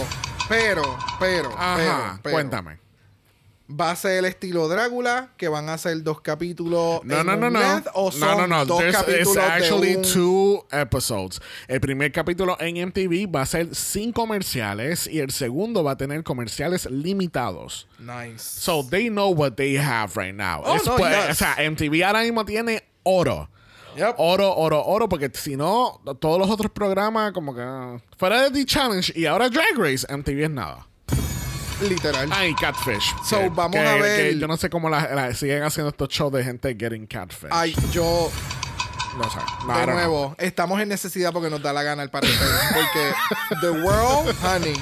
pero, 0.49 0.81
pero, 1.19 1.49
Ajá, 1.57 1.75
pero, 1.77 2.19
pero, 2.23 2.33
cuéntame. 2.33 2.79
¿Va 3.69 3.91
a 3.91 3.95
ser 3.97 4.19
el 4.19 4.25
estilo 4.25 4.67
Drácula? 4.69 5.33
¿Que 5.35 5.49
van 5.49 5.67
a 5.67 5.77
ser 5.77 6.01
dos 6.01 6.21
capítulos 6.21 7.01
No, 7.03 7.19
en 7.19 7.25
no, 7.25 7.35
no, 7.35 7.47
un 7.47 7.53
no. 7.53 7.59
length, 7.59 7.87
¿O 7.95 8.05
no, 8.05 8.11
son 8.11 8.37
no, 8.37 8.47
no. 8.47 8.65
dos 8.65 8.81
There's- 8.81 8.93
capítulos 8.93 9.27
it's 9.35 9.37
actually 9.37 9.89
de 9.91 9.97
un... 9.97 10.03
two 10.03 10.65
episodes. 10.71 11.41
El 11.67 11.81
primer 11.81 12.11
capítulo 12.13 12.55
en 12.61 12.77
MTV 12.87 13.27
va 13.35 13.41
a 13.41 13.45
ser 13.45 13.75
sin 13.75 14.13
comerciales 14.13 15.05
y 15.07 15.19
el 15.19 15.31
segundo 15.31 15.83
va 15.83 15.91
a 15.91 15.97
tener 15.97 16.23
comerciales 16.23 16.89
limitados. 16.89 17.87
Nice. 17.99 18.39
So 18.39 18.85
they 18.89 19.09
know 19.09 19.31
what 19.33 19.53
they 19.55 19.75
have 19.77 20.13
right 20.15 20.33
now. 20.33 20.61
Oh, 20.63 20.77
no, 20.85 20.95
pues, 20.95 21.13
yes. 21.27 21.31
O 21.31 21.35
sea, 21.35 21.55
MTV 21.69 22.03
ahora 22.05 22.21
mismo 22.21 22.45
tiene 22.45 22.83
oro. 23.03 23.49
Yep. 23.97 24.15
Oro, 24.19 24.55
oro, 24.55 24.85
oro, 24.85 25.09
porque 25.09 25.29
si 25.33 25.57
no, 25.57 25.99
todos 26.19 26.39
los 26.39 26.49
otros 26.51 26.71
programas, 26.71 27.31
como 27.33 27.53
que 27.55 27.61
ah, 27.63 27.97
fuera 28.15 28.43
de 28.43 28.51
The 28.51 28.63
Challenge 28.65 29.11
y 29.15 29.25
ahora 29.25 29.49
Drag 29.49 29.75
Race, 29.75 30.05
MTV 30.15 30.43
es 30.43 30.49
nada. 30.51 30.87
Literal. 31.81 32.29
Ah, 32.31 32.45
y 32.45 32.55
Catfish. 32.55 33.13
So, 33.23 33.39
Que- 33.39 33.49
vamos 33.49 33.75
que- 33.79 33.87
a 33.87 33.95
ver- 33.95 34.31
que 34.33 34.39
yo 34.39 34.47
no 34.47 34.57
sé 34.57 34.69
cómo 34.69 34.89
la, 34.89 35.13
la- 35.13 35.33
siguen 35.35 35.63
haciendo 35.63 35.89
estos 35.89 36.09
shows 36.09 36.31
de 36.33 36.43
gente 36.43 36.75
getting 36.79 37.05
Catfish. 37.05 37.49
Ay, 37.51 37.75
yo, 37.91 38.31
no 39.17 39.23
sé. 39.29 39.37
No, 39.67 39.77
de 39.77 39.83
know. 39.83 39.95
nuevo, 39.95 40.35
estamos 40.39 40.79
en 40.81 40.89
necesidad 40.89 41.31
porque 41.31 41.49
nos 41.49 41.61
da 41.61 41.73
la 41.73 41.83
gana 41.83 42.03
el 42.03 42.09
parecer. 42.09 42.47
Porque 42.73 43.13
the 43.61 43.69
world, 43.69 44.35
honey. 44.43 44.73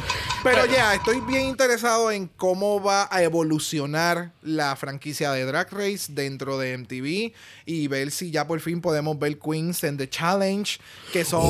Pero 0.46 0.66
ya, 0.68 0.94
estoy 0.94 1.22
bien 1.22 1.48
interesado 1.48 2.12
en 2.12 2.28
cómo 2.28 2.80
va 2.82 3.08
a 3.10 3.24
evolucionar 3.24 4.32
la 4.44 4.76
franquicia 4.76 5.32
de 5.32 5.44
Drag 5.44 5.68
Race 5.72 6.06
dentro 6.10 6.60
de 6.60 6.78
MTV 6.78 7.34
y 7.66 7.88
ver 7.88 8.12
si 8.12 8.30
ya 8.30 8.46
por 8.46 8.60
fin 8.60 8.80
podemos 8.80 9.18
ver 9.18 9.40
Queens 9.40 9.84
en 9.84 9.98
The 9.98 10.08
Challenge, 10.08 10.78
que 11.12 11.26
son, 11.26 11.42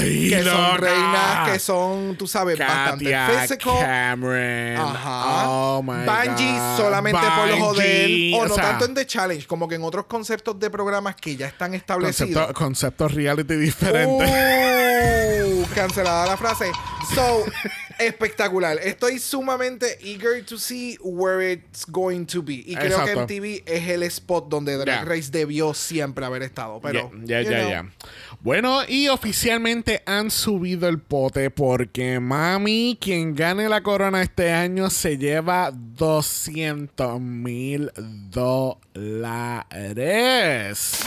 que 0.00 0.42
son 0.44 0.78
reinas, 0.78 1.50
que 1.50 1.58
son, 1.58 2.16
tú 2.16 2.26
sabes, 2.26 2.58
bastante 2.58 3.06
physical. 3.06 3.78
Cameron. 3.80 4.86
Ajá. 4.86 5.48
Oh 5.48 5.82
my 5.82 6.04
Bungie 6.04 6.52
God. 6.52 6.76
solamente 6.76 7.20
por 7.36 7.48
los 7.48 7.58
joder. 7.58 8.02
Bungie, 8.06 8.34
O 8.38 8.46
no 8.46 8.54
sea, 8.54 8.64
tanto 8.64 8.84
en 8.84 8.94
The 8.94 9.06
Challenge, 9.06 9.46
como 9.46 9.66
que 9.66 9.76
en 9.76 9.82
otros 9.84 10.04
conceptos 10.04 10.60
de 10.60 10.68
programas 10.68 11.16
que 11.16 11.36
ya 11.36 11.46
están 11.46 11.72
establecidos. 11.72 12.34
concepto, 12.52 12.54
conceptos 12.54 13.14
reality 13.14 13.54
diferentes. 13.56 14.28
Uh, 14.30 15.64
cancelada 15.74 16.26
la 16.26 16.36
frase. 16.36 16.70
So, 17.14 17.44
espectacular. 18.00 18.78
Estoy 18.78 19.18
sumamente 19.18 19.98
eager 20.02 20.44
to 20.44 20.58
see 20.58 20.96
where 21.02 21.52
it's 21.52 21.84
going 21.84 22.24
to 22.26 22.42
be. 22.42 22.64
Y 22.66 22.74
creo 22.74 22.98
Exacto. 22.98 23.26
que 23.26 23.40
MTV 23.40 23.62
es 23.66 23.88
el 23.88 24.02
spot 24.04 24.48
donde 24.48 24.76
Drag. 24.76 25.06
Race 25.06 25.30
debió 25.30 25.74
siempre 25.74 26.24
haber 26.24 26.42
estado. 26.42 26.80
Pero, 26.80 27.10
ya, 27.24 27.42
ya, 27.42 27.68
ya. 27.68 27.86
Bueno, 28.42 28.80
y 28.88 29.08
oficialmente 29.08 30.02
han 30.06 30.30
subido 30.30 30.88
el 30.88 30.98
pote 30.98 31.50
porque 31.50 32.18
mami, 32.20 32.96
quien 32.98 33.34
gane 33.34 33.68
la 33.68 33.82
corona 33.82 34.22
este 34.22 34.50
año 34.50 34.88
se 34.88 35.18
lleva 35.18 35.70
200 35.74 37.20
mil 37.20 37.90
dólares. 38.30 38.78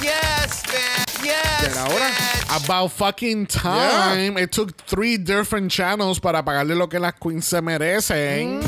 Yes, 0.02 0.62
bitch. 0.68 1.24
Yes, 1.24 1.34
Ya 1.64 1.72
era 1.72 1.86
hora. 1.86 2.10
bitch. 2.10 2.70
About 2.70 2.92
fucking 2.92 3.48
time. 3.48 4.38
It 4.40 4.52
took 4.52 4.72
three 4.86 5.18
different 5.18 5.72
channels 5.72 6.20
para 6.20 6.46
pagarle 6.46 6.76
lo 6.76 6.88
que 6.88 7.00
las 7.00 7.14
queens 7.16 7.46
se 7.46 7.60
merecen. 7.64 8.60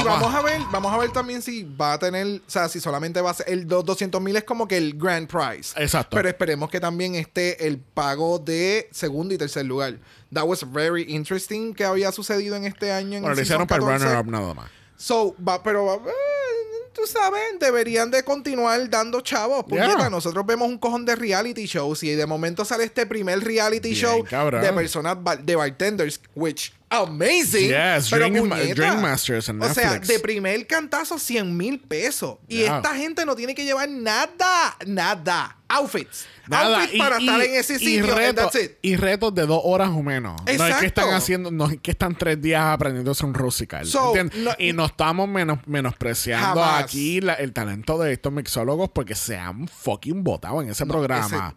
Y 0.00 0.04
Vamos 0.04 0.18
a- 0.18 0.20
vamos 0.20 0.34
a 0.34 0.42
ver, 0.42 0.60
vamos 0.70 0.92
a 0.92 0.98
ver 0.98 1.10
también 1.12 1.42
si 1.42 1.62
va 1.64 1.94
a 1.94 1.98
tener, 1.98 2.26
o 2.46 2.50
sea, 2.50 2.68
si 2.68 2.80
solamente 2.80 3.20
va 3.20 3.30
a 3.30 3.34
ser 3.34 3.48
el 3.48 3.66
200 3.66 4.20
mil 4.20 4.36
es 4.36 4.44
como 4.44 4.68
que 4.68 4.76
el 4.76 4.94
grand 4.98 5.28
prize. 5.28 5.72
Exacto. 5.80 6.16
Pero 6.16 6.28
esperemos 6.28 6.70
que 6.70 6.80
también 6.80 7.14
esté 7.14 7.66
el 7.66 7.78
pago 7.78 8.38
de 8.38 8.88
segundo 8.92 9.34
y 9.34 9.38
tercer 9.38 9.64
lugar. 9.64 9.98
That 10.32 10.44
was 10.44 10.70
very 10.70 11.04
interesting 11.08 11.72
que 11.74 11.84
había 11.84 12.12
sucedido 12.12 12.56
en 12.56 12.64
este 12.64 12.92
año. 12.92 13.16
En 13.16 13.22
Bueno, 13.22 13.32
el 13.32 13.36
le 13.36 13.42
hicieron 13.44 13.66
para 13.66 13.80
14. 13.80 14.04
runner-up 14.04 14.30
nada 14.30 14.54
más. 14.54 14.70
So, 14.96 15.34
va, 15.46 15.62
pero 15.62 15.84
va, 15.84 15.94
eh, 15.96 16.90
tú 16.94 17.02
sabes, 17.06 17.40
deberían 17.60 18.10
de 18.10 18.22
continuar 18.22 18.88
dando 18.88 19.20
chavos. 19.20 19.64
Yeah. 19.68 20.08
nosotros 20.10 20.44
vemos 20.46 20.68
un 20.68 20.78
cojón 20.78 21.04
de 21.04 21.14
reality 21.14 21.66
shows 21.66 22.02
y 22.02 22.10
de 22.10 22.24
momento 22.26 22.64
sale 22.64 22.84
este 22.84 23.04
primer 23.06 23.40
reality 23.44 23.90
Bien, 23.90 24.00
show 24.00 24.24
cabrón. 24.24 24.62
de 24.62 24.72
personas 24.72 25.16
de 25.42 25.54
bartenders, 25.56 26.20
which 26.34 26.72
amazing. 26.90 27.68
Yes, 27.68 28.08
pero 28.10 28.28
puñeta. 28.28 28.74
Drink 28.74 29.00
Masters 29.00 29.48
en 29.48 29.62
O 29.62 29.72
sea, 29.74 29.98
de 29.98 30.18
primer 30.20 30.66
cantazo 30.66 31.18
100 31.18 31.56
mil 31.56 31.80
pesos. 31.80 32.38
Y 32.48 32.58
Yeah. 32.58 32.76
esta 32.76 32.94
gente 32.94 33.24
no 33.24 33.34
tiene 33.36 33.54
que 33.54 33.64
llevar 33.64 33.88
nada, 33.88 34.76
nada. 34.86 35.56
Outfits. 35.68 36.26
Nada. 36.46 36.76
Outfits 36.76 36.94
Y, 36.94 36.98
para 36.98 37.20
y- 37.20 37.26
estar 37.26 37.40
en 37.42 37.54
ese 37.56 37.74
y 37.74 37.78
sitio. 37.80 38.06
that's 38.34 38.54
it. 38.54 38.72
y 38.82 38.94
retos 38.94 39.34
de 39.34 39.46
dos 39.46 39.60
horas 39.64 39.88
o 39.88 40.00
menos. 40.00 40.40
No 40.42 40.48
es 40.52 40.60
Exacto. 40.60 40.80
que 40.80 40.86
están 40.86 41.10
haciendo, 41.12 41.50
no 41.50 41.66
es 41.68 41.78
que 41.82 41.90
están 41.90 42.14
tres 42.16 42.40
días 42.40 42.62
aprendiéndose 42.64 43.26
un 43.26 43.34
rusical. 43.34 43.84
So, 43.84 44.12
y 44.58 44.72
no 44.72 44.86
estamos 44.86 45.28
menos, 45.28 45.58
menospreciando 45.66 46.60
Jamás. 46.62 46.84
aquí 46.84 47.20
la- 47.20 47.34
el 47.34 47.52
talento 47.52 47.98
de 47.98 48.12
estos 48.12 48.32
mixólogos 48.32 48.90
porque 48.90 49.16
se 49.16 49.36
han 49.36 49.66
fucking 49.66 50.22
votado 50.22 50.62
en 50.62 50.70
ese 50.70 50.86
programa. 50.86 51.52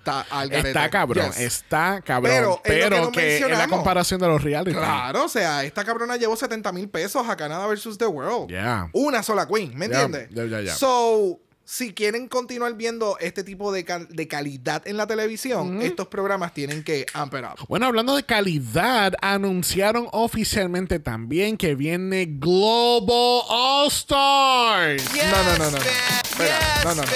ese 0.49 0.67
está 0.69 0.89
cabrón, 0.89 1.27
Yes. 1.27 1.39
está 1.39 2.01
cabrón. 2.03 2.57
Pero, 2.63 3.11
que 3.11 3.19
que 3.19 3.37
es 3.37 3.47
la 3.57 3.67
comparación 3.67 4.19
de 4.19 4.27
los 4.27 4.41
reality. 4.41 4.75
Claro, 4.75 5.18
o 5.25 5.29
sea, 5.29 5.63
esta 5.63 5.83
cabrona 5.83 6.17
llevó 6.17 6.35
70 6.35 6.71
mil 6.71 6.89
pesos 6.89 7.27
a 7.27 7.35
Canadá 7.35 7.65
versus 7.67 7.97
The 7.97 8.05
World. 8.07 8.49
Yeah. 8.49 8.89
Una 8.93 9.23
sola 9.23 9.47
queen, 9.47 9.77
¿me 9.77 9.89
Ya, 9.89 10.01
entiendes? 10.03 10.29
ya, 10.31 10.45
ya, 10.45 10.61
ya. 10.61 10.75
So, 10.75 11.39
si 11.63 11.93
quieren 11.93 12.27
continuar 12.27 12.73
viendo 12.73 13.17
este 13.19 13.43
tipo 13.43 13.71
de, 13.71 13.85
cal- 13.85 14.07
de 14.09 14.27
calidad 14.27 14.81
en 14.87 14.97
la 14.97 15.05
televisión, 15.05 15.81
estos 15.83 16.07
programas 16.07 16.53
tienen 16.55 16.83
que 16.83 17.05
amp 17.13 17.35
it 17.35 17.41
up. 17.43 17.65
Bueno, 17.67 17.85
hablando 17.85 18.15
de 18.15 18.23
calidad, 18.23 19.13
anunciaron 19.21 20.07
oficialmente 20.11 20.97
también 20.99 21.57
que 21.57 21.75
viene 21.75 22.25
Global 22.27 23.43
All 23.47 23.87
Stars. 23.87 25.03
Yes, 25.13 25.25
No, 25.31 25.43
no, 25.43 25.57
no, 25.65 25.71
no. 25.71 25.77
Espera, 25.77 26.59
Yes, 26.59 26.85
no, 26.85 26.95
no, 26.95 27.01
no. 27.03 27.09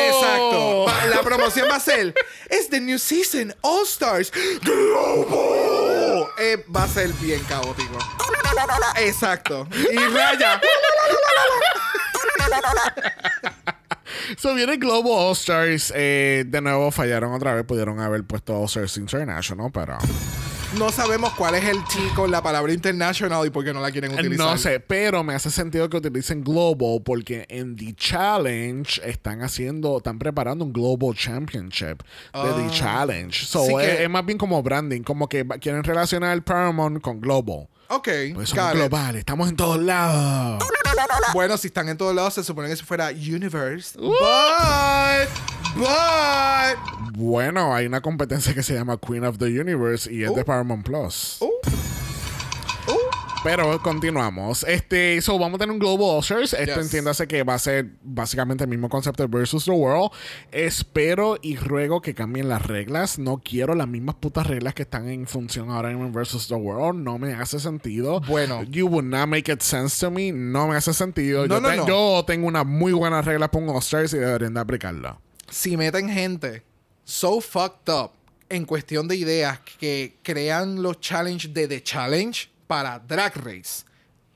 Exacto. 0.00 0.86
La 1.10 1.22
promoción 1.22 1.68
va 1.70 1.76
a 1.76 1.80
ser 1.80 2.14
Es 2.50 2.68
the 2.70 2.80
new 2.80 2.98
season 2.98 3.54
All 3.62 3.84
Stars 3.84 4.32
Global. 4.62 5.77
Eh, 6.38 6.64
va 6.74 6.84
a 6.84 6.88
ser 6.88 7.12
bien 7.14 7.42
caótico. 7.44 7.98
Exacto. 8.98 9.66
Y 9.72 9.96
Raya. 10.14 10.60
So 14.38 14.54
viene 14.54 14.76
Global 14.76 15.12
All 15.12 15.32
Stars. 15.32 15.92
eh, 15.94 16.44
de 16.46 16.60
nuevo 16.60 16.90
fallaron 16.90 17.32
otra 17.32 17.54
vez. 17.54 17.64
Pudieron 17.64 18.00
haber 18.00 18.24
puesto 18.24 18.54
All 18.58 18.66
Stars 18.66 18.96
International, 18.98 19.70
pero. 19.72 19.98
No 20.76 20.92
sabemos 20.92 21.32
cuál 21.34 21.54
es 21.54 21.64
el 21.64 21.82
chico 21.86 22.26
la 22.26 22.42
palabra 22.42 22.72
international 22.72 23.46
y 23.46 23.50
por 23.50 23.64
qué 23.64 23.72
no 23.72 23.80
la 23.80 23.90
quieren 23.90 24.12
utilizar. 24.12 24.46
No 24.46 24.58
sé, 24.58 24.80
pero 24.80 25.24
me 25.24 25.34
hace 25.34 25.50
sentido 25.50 25.88
que 25.88 25.96
utilicen 25.96 26.44
Global 26.44 27.02
porque 27.04 27.46
en 27.48 27.74
The 27.76 27.94
Challenge 27.94 29.00
están 29.08 29.42
haciendo, 29.42 29.96
están 29.98 30.18
preparando 30.18 30.64
un 30.64 30.72
Global 30.72 31.16
Championship 31.16 32.02
de 32.34 32.52
The 32.64 32.70
Challenge. 32.70 33.46
So, 33.46 33.60
Ah. 33.60 33.64
Sí 33.66 33.74
que- 33.76 33.94
es, 33.94 34.00
es 34.00 34.10
más 34.10 34.24
bien 34.26 34.36
como 34.38 34.62
branding, 34.62 35.02
como 35.02 35.28
que 35.28 35.46
quieren 35.60 35.82
relacionar 35.82 36.32
el 36.34 36.42
Paramount 36.42 37.00
con 37.00 37.20
Global. 37.20 37.68
Ok, 37.90 38.08
Pues 38.34 38.50
somos 38.50 38.72
globales, 38.74 39.20
estamos 39.20 39.48
en 39.48 39.56
todos 39.56 39.80
lados. 39.80 40.62
Bueno, 41.32 41.56
si 41.56 41.68
están 41.68 41.88
en 41.88 41.96
todos 41.96 42.14
lados, 42.14 42.34
se 42.34 42.44
supone 42.44 42.68
que 42.68 42.76
si 42.76 42.84
fuera 42.84 43.08
Universe. 43.08 43.98
But, 43.98 44.06
but. 45.76 47.12
Bueno, 47.16 47.74
hay 47.74 47.86
una 47.86 48.00
competencia 48.00 48.54
que 48.54 48.62
se 48.62 48.74
llama 48.74 48.96
Queen 48.98 49.24
of 49.24 49.38
the 49.38 49.46
Universe 49.46 50.12
y 50.12 50.22
es 50.24 50.34
de 50.34 50.44
Paramount 50.44 50.84
Plus. 50.84 51.38
Uh, 51.40 51.46
uh, 51.46 52.96
Pero 53.42 53.80
continuamos. 53.82 54.62
Este, 54.64 55.20
so 55.20 55.36
vamos 55.38 55.56
a 55.56 55.58
tener 55.58 55.72
un 55.72 55.78
Global 55.80 56.16
All-Stars. 56.16 56.52
Esto 56.52 56.74
Yes. 56.76 56.84
entiéndase 56.84 57.26
que 57.26 57.42
va 57.42 57.54
a 57.54 57.58
ser 57.58 57.90
básicamente 58.02 58.64
el 58.64 58.70
mismo 58.70 58.88
concepto 58.88 59.22
de 59.26 59.28
Versus 59.36 59.64
the 59.64 59.70
World. 59.72 60.10
Espero 60.52 61.38
y 61.42 61.56
ruego 61.56 62.00
que 62.02 62.14
cambien 62.14 62.48
las 62.48 62.64
reglas. 62.66 63.18
No 63.18 63.38
quiero 63.44 63.74
las 63.74 63.88
mismas 63.88 64.14
putas 64.16 64.46
reglas 64.46 64.74
que 64.74 64.82
están 64.82 65.08
en 65.08 65.26
función 65.26 65.70
ahora 65.70 65.90
en 65.90 66.12
Versus 66.12 66.46
the 66.48 66.54
World. 66.54 67.00
No 67.02 67.18
me 67.18 67.34
hace 67.34 67.58
sentido. 67.58 68.20
Bueno. 68.20 68.62
You 68.64 68.86
would 68.86 69.04
not 69.06 69.26
make 69.28 69.50
it 69.50 69.60
sense 69.62 69.98
to 70.04 70.10
me. 70.10 70.30
No 70.30 70.68
me 70.68 70.76
hace 70.76 70.92
sentido. 70.94 71.46
No, 71.48 71.56
yo, 71.56 71.60
no, 71.60 71.68
te- 71.68 71.76
no. 71.78 71.86
yo 71.88 72.24
tengo 72.26 72.46
una 72.46 72.62
muy 72.64 72.92
buena 72.92 73.22
regla 73.22 73.50
para 73.50 73.64
un 73.64 73.70
All-Stars 73.70 74.14
y 74.14 74.18
deberían 74.18 74.54
de 74.54 74.60
aplicarla. 74.60 75.18
Si 75.50 75.76
meten 75.76 76.08
gente 76.08 76.62
so 77.04 77.40
fucked 77.40 77.88
up 77.92 78.12
en 78.50 78.64
cuestión 78.64 79.08
de 79.08 79.16
ideas 79.16 79.58
que 79.78 80.16
crean 80.22 80.82
los 80.82 81.00
challenge 81.00 81.48
de 81.48 81.68
The 81.68 81.82
Challenge 81.82 82.48
para 82.66 82.98
Drag 82.98 83.36
Race, 83.36 83.84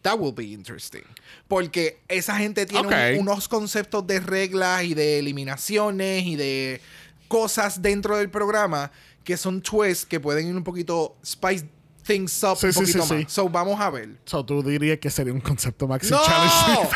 that 0.02 0.18
will 0.18 0.32
be 0.34 0.44
interesting. 0.52 1.02
Porque 1.48 2.00
esa 2.08 2.36
gente 2.36 2.66
tiene 2.66 2.88
un- 3.16 3.20
unos 3.28 3.48
conceptos 3.48 4.06
de 4.06 4.20
reglas 4.20 4.84
y 4.84 4.94
de 4.94 5.18
eliminaciones 5.18 6.24
y 6.24 6.36
de 6.36 6.80
cosas 7.28 7.80
dentro 7.80 8.16
del 8.18 8.28
programa 8.30 8.90
que 9.24 9.36
son 9.36 9.62
twists 9.62 10.04
que 10.04 10.18
pueden 10.20 10.48
ir 10.48 10.56
un 10.56 10.64
poquito 10.64 11.16
spice 11.24 11.66
things 12.04 12.42
up 12.42 12.56
Sí, 12.58 12.66
un 12.66 12.72
sí, 12.72 12.80
poquito 12.80 13.02
sí, 13.06 13.14
más. 13.14 13.20
sí. 13.22 13.26
So 13.28 13.48
vamos 13.48 13.80
a 13.80 13.88
ver. 13.90 14.18
So 14.26 14.44
tú 14.44 14.62
dirías 14.62 14.98
que 14.98 15.08
sería 15.10 15.32
un 15.32 15.40
concepto 15.40 15.86
Maxi 15.86 16.10
¡No! 16.10 16.20
Challenge 16.24 16.90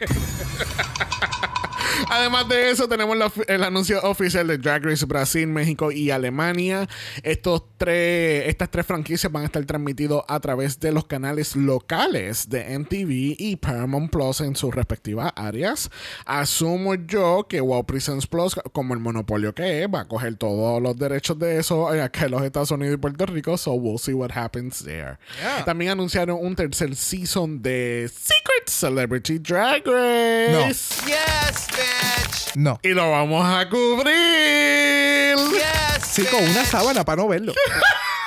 Además 2.08 2.48
de 2.48 2.70
eso, 2.70 2.88
tenemos 2.88 3.16
la 3.16 3.30
el 3.46 3.64
anuncio 3.64 4.00
oficial 4.02 4.46
de 4.46 4.58
Drag 4.58 4.84
Race 4.84 5.04
Brasil, 5.04 5.46
México 5.46 5.92
y 5.92 6.10
Alemania. 6.10 6.88
Estos 7.22 7.64
tres, 7.76 8.48
estas 8.48 8.70
tres 8.70 8.86
franquicias 8.86 9.30
van 9.32 9.42
a 9.42 9.46
estar 9.46 9.64
transmitidos 9.64 10.22
a 10.28 10.40
través 10.40 10.80
de 10.80 10.92
los 10.92 11.06
canales 11.06 11.56
locales 11.56 12.48
de 12.48 12.78
MTV 12.78 13.36
y 13.38 13.56
Paramount 13.56 14.10
Plus 14.10 14.40
en 14.40 14.56
sus 14.56 14.74
respectivas 14.74 15.32
áreas. 15.36 15.90
Asumo 16.26 16.94
yo 16.94 17.46
que 17.48 17.60
Wow 17.60 17.84
Presents 17.86 18.26
Plus, 18.26 18.56
como 18.72 18.94
el 18.94 19.00
monopolio 19.00 19.54
que 19.54 19.82
es, 19.82 19.88
va 19.88 20.00
a 20.00 20.08
coger 20.08 20.36
todos 20.36 20.82
los 20.82 20.96
derechos 20.96 21.38
de 21.38 21.58
eso 21.58 21.92
eh, 21.94 22.02
acá 22.02 22.26
en 22.26 22.32
los 22.32 22.42
Estados 22.42 22.70
Unidos 22.70 22.94
y 22.94 22.98
Puerto 22.98 23.26
Rico. 23.26 23.56
So 23.56 23.74
we'll 23.74 23.98
see 23.98 24.12
what 24.12 24.30
happens 24.32 24.84
there. 24.84 25.18
Yeah. 25.40 25.64
También 25.64 25.92
anunciaron 25.92 26.38
un 26.40 26.54
tercer 26.54 26.94
season 26.94 27.62
de 27.62 28.10
Secret 28.12 28.68
Celebrity 28.68 29.38
Drag 29.38 29.86
Race. 29.86 31.02
Yes, 31.06 31.68
bitch. 31.80 32.56
No. 32.56 32.78
Y 32.82 32.90
lo 32.90 33.10
vamos 33.10 33.44
a 33.46 33.68
cubrir. 33.68 35.36
Yes, 35.52 36.04
Sí, 36.06 36.24
con 36.24 36.42
una 36.42 36.64
sábana 36.64 37.04
para 37.04 37.22
no 37.22 37.28
verlo. 37.28 37.54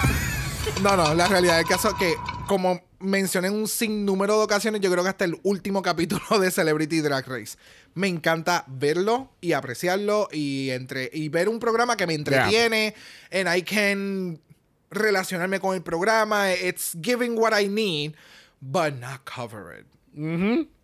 no, 0.82 0.96
no, 0.96 1.14
la 1.14 1.28
realidad 1.28 1.58
del 1.58 1.66
caso 1.66 1.90
es 1.90 1.96
que, 1.96 2.16
como 2.48 2.82
mencioné 3.00 3.50
en 3.50 3.56
un 3.56 3.68
sinnúmero 3.68 4.38
de 4.38 4.44
ocasiones, 4.44 4.82
yo 4.82 4.90
creo 4.90 5.04
que 5.04 5.10
hasta 5.10 5.26
el 5.26 5.40
último 5.44 5.82
capítulo 5.82 6.40
de 6.40 6.50
Celebrity 6.52 7.02
Drag 7.02 7.28
Race. 7.28 7.58
Me 7.96 8.08
encanta 8.08 8.64
verlo 8.68 9.30
y 9.42 9.54
apreciarlo 9.54 10.30
y, 10.32 10.70
entre, 10.72 11.10
y 11.14 11.30
ver 11.30 11.50
un 11.50 11.60
programa 11.60 11.96
que 11.98 12.08
me 12.08 12.16
entretiene. 12.16 12.96
And 13.32 13.54
I 13.54 13.62
can 13.62 14.40
relacionarme 14.90 15.60
con 15.60 15.76
el 15.76 15.82
programa. 15.82 16.54
It's 16.54 16.96
giving 17.02 17.38
what 17.38 17.54
I 17.54 17.68
need, 17.68 18.16
but 18.62 18.94
not 19.00 19.26
cover 19.26 19.78
it. 19.78 19.86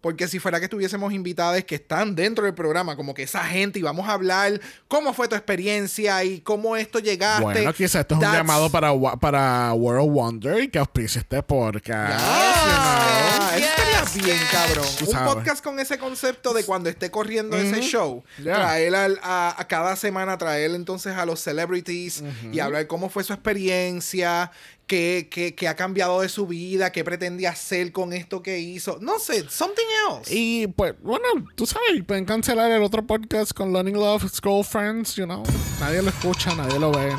Porque 0.01 0.27
si 0.29 0.39
fuera 0.39 0.59
que 0.61 0.69
tuviésemos 0.69 1.11
invitadas 1.13 1.63
que 1.65 1.75
están 1.75 2.15
dentro 2.15 2.45
del 2.45 2.53
programa, 2.53 2.95
como 2.95 3.13
que 3.13 3.23
esa 3.23 3.43
gente, 3.43 3.79
y 3.79 3.81
vamos 3.81 4.07
a 4.07 4.13
hablar 4.13 4.59
cómo 4.87 5.13
fue 5.13 5.27
tu 5.27 5.35
experiencia 5.35 6.23
y 6.23 6.39
cómo 6.39 6.77
esto 6.77 6.99
llegaste. 6.99 7.43
Bueno, 7.43 7.73
quizás 7.73 8.01
esto 8.01 8.15
es 8.15 8.21
un 8.25 8.31
llamado 8.33 8.69
para, 8.69 8.91
para 9.19 9.73
World 9.73 10.09
Wonder 10.11 10.63
y 10.63 10.67
que 10.69 10.79
auspicie 10.79 11.19
este 11.21 11.43
podcast. 11.43 12.17
Ah, 12.17 13.51
Yes, 13.57 13.67
estaría 13.67 14.25
bien, 14.25 14.39
cabrón. 14.51 14.85
Tú 14.99 15.05
Un 15.05 15.11
sabes. 15.11 15.33
podcast 15.33 15.63
con 15.63 15.79
ese 15.79 15.97
concepto 15.97 16.53
de 16.53 16.63
cuando 16.63 16.89
esté 16.89 17.11
corriendo 17.11 17.57
ese 17.57 17.81
show. 17.81 18.23
Yeah. 18.41 18.55
Traer 18.55 18.95
al- 18.95 19.19
a, 19.21 19.53
a 19.59 19.67
cada 19.67 19.95
semana, 19.97 20.37
traer 20.37 20.71
entonces 20.75 21.15
a 21.17 21.25
los 21.25 21.39
celebrities 21.41 22.23
y 22.53 22.59
hablar 22.59 22.87
cómo 22.87 23.09
fue 23.09 23.23
su 23.23 23.33
experiencia, 23.33 24.51
qué, 24.89 25.29
qué- 25.31 25.55
qué 25.55 25.67
ha 25.69 25.75
cambiado 25.75 26.19
de 26.21 26.27
su 26.27 26.47
vida, 26.47 26.91
qué 26.91 27.03
pretendía 27.05 27.51
hacer 27.51 27.93
con 27.93 28.11
esto 28.11 28.41
que 28.43 28.59
hizo. 28.59 28.97
No 28.99 29.19
sé, 29.19 29.45
something 29.47 29.85
else. 30.09 30.33
Y 30.35 30.67
pues, 30.67 30.95
bueno, 31.01 31.25
tú 31.55 31.65
sabes, 31.65 32.03
pueden 32.05 32.25
cancelar 32.25 32.71
el 32.71 32.81
otro 32.83 33.05
podcast 33.05 33.53
con 33.53 33.71
Learning 33.71 33.95
Love, 33.95 34.27
School 34.33 34.65
Friends, 34.65 35.15
you 35.15 35.25
know. 35.25 35.43
Nadie 35.79 36.01
lo 36.01 36.09
escucha, 36.09 36.53
nadie 36.55 36.77
lo 36.79 36.91
ve. 36.91 37.15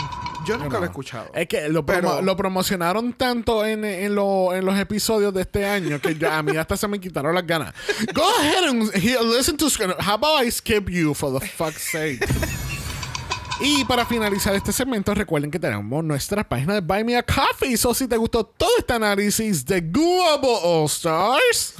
Yo 0.47 0.57
You 0.57 0.63
nunca 0.65 0.79
lo 0.79 0.85
he 0.85 0.89
escuchado. 0.89 1.31
Es 1.35 1.47
que 1.47 1.69
lo, 1.69 1.85
Pero- 1.87 2.09
promo- 2.17 2.23
lo 2.23 2.37
promocionaron 2.37 3.13
tanto 3.13 3.65
en, 3.65 3.85
en, 3.85 4.15
lo- 4.15 4.53
en 4.55 4.65
los 4.65 4.77
episodios 4.79 5.33
de 5.33 5.43
este 5.43 5.65
año 5.67 6.01
que 6.01 6.15
ya, 6.17 6.39
a 6.39 6.43
mí 6.43 6.57
hasta 6.57 6.77
se 6.77 6.89
me 6.89 6.99
quitaron 6.99 7.35
las 7.35 7.47
ganas. 7.47 7.73
Go 8.15 8.25
ahead 8.41 8.65
and 8.69 8.91
listen 9.37 9.57
to 9.59 9.67
How 10.01 10.15
about 10.15 10.43
I 10.45 10.51
skip 10.51 10.89
you 10.91 11.15
for 11.15 11.31
the 11.39 11.47
fuck's 11.47 11.83
sake? 11.93 12.27
Y 13.63 13.85
para 13.85 14.07
finalizar 14.07 14.55
este 14.55 14.73
segmento, 14.73 15.15
recuerden 15.15 15.51
que 15.51 15.59
tenemos 15.59 16.03
nuestra 16.03 16.43
página 16.49 16.75
de 16.75 16.81
Buy 16.81 17.05
Me 17.05 17.17
a 17.17 17.23
Coffee. 17.23 17.77
So, 17.77 17.93
si 17.93 18.09
te 18.09 18.17
gustó 18.17 18.45
todo 18.45 18.71
este 18.79 18.95
análisis 18.95 19.65
de 19.67 19.81
Google 19.83 20.59
All 20.63 20.87
Stars. 20.87 21.75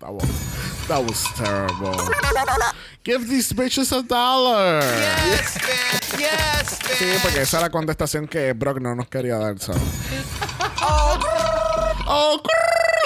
That 0.00 0.12
was, 0.12 0.28
that 0.88 1.02
was 1.02 1.24
terrible. 1.36 1.94
Give 3.04 3.26
these 3.28 3.52
bitches 3.52 3.92
a 3.92 4.02
dollar. 4.02 4.80
Yes, 4.82 5.58
bitch. 5.58 6.18
Yes, 6.18 6.78
Sí, 6.98 7.04
bitch. 7.04 7.22
porque 7.22 7.42
esa 7.42 7.56
es 7.58 7.62
la 7.62 7.70
contestación 7.70 8.26
que 8.26 8.52
Brock 8.54 8.80
no 8.80 8.94
nos 8.94 9.08
quería 9.08 9.36
dar. 9.38 9.58
So. 9.58 9.72
Oh, 10.82 11.18
Oh, 12.06 12.38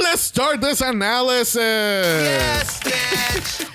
let's 0.03 0.23
start 0.23 0.61
this 0.61 0.81
analysis. 0.81 1.57
yes, 1.57 2.81
bitch. 2.81 3.08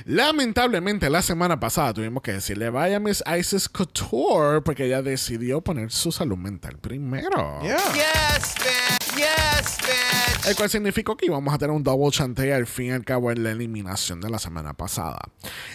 Lamentablemente, 0.06 1.10
la 1.10 1.22
semana 1.22 1.60
pasada 1.60 1.94
tuvimos 1.94 2.22
que 2.22 2.34
decirle 2.34 2.70
vaya 2.70 3.00
Miss 3.00 3.24
Isis 3.40 3.70
Couture 3.70 4.62
porque 4.62 4.86
ella 4.86 5.02
decidió 5.02 5.62
poner 5.62 5.92
su 5.92 6.12
salud 6.12 6.38
mental 6.38 6.78
primero. 6.80 7.62
Yeah. 7.62 7.78
Yes, 7.94 8.56
bitch. 8.56 9.16
Yes, 9.16 9.78
bitch. 9.82 10.48
El 10.48 10.56
cual 10.58 10.70
significó 10.70 11.16
que 11.16 11.28
íbamos 11.28 11.54
a 11.54 11.58
tener 11.58 11.74
un 11.74 11.84
double 11.84 12.12
chante 12.12 12.54
al 12.54 12.68
fin 12.68 12.88
y 12.88 12.92
al 12.92 13.06
cabo 13.06 13.32
en 13.32 13.44
la 13.44 13.52
eliminación 13.52 14.20
de 14.20 14.30
la 14.30 14.40
semana 14.40 14.74
pasada. 14.74 15.20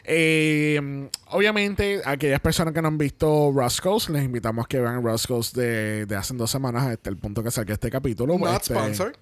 Eh, 0.04 1.08
obviamente, 1.28 2.02
aquellas 2.04 2.40
personas 2.40 2.74
que 2.74 2.82
no 2.82 2.88
han 2.88 2.98
visto 2.98 3.50
Roscoe's, 3.54 4.10
les 4.10 4.24
invitamos 4.24 4.66
a 4.66 4.68
que 4.68 4.78
vean 4.78 5.02
Roscoe's 5.02 5.54
de, 5.54 6.04
de 6.04 6.16
hace 6.16 6.34
dos 6.34 6.50
semanas 6.50 6.86
hasta 6.86 7.08
el 7.08 7.16
punto 7.16 7.42
que 7.42 7.50
salga 7.50 7.72
este 7.72 7.90
capítulo. 7.90 8.36
Not 8.38 8.62
Este, 8.62 8.74
sponsored. 8.74 9.14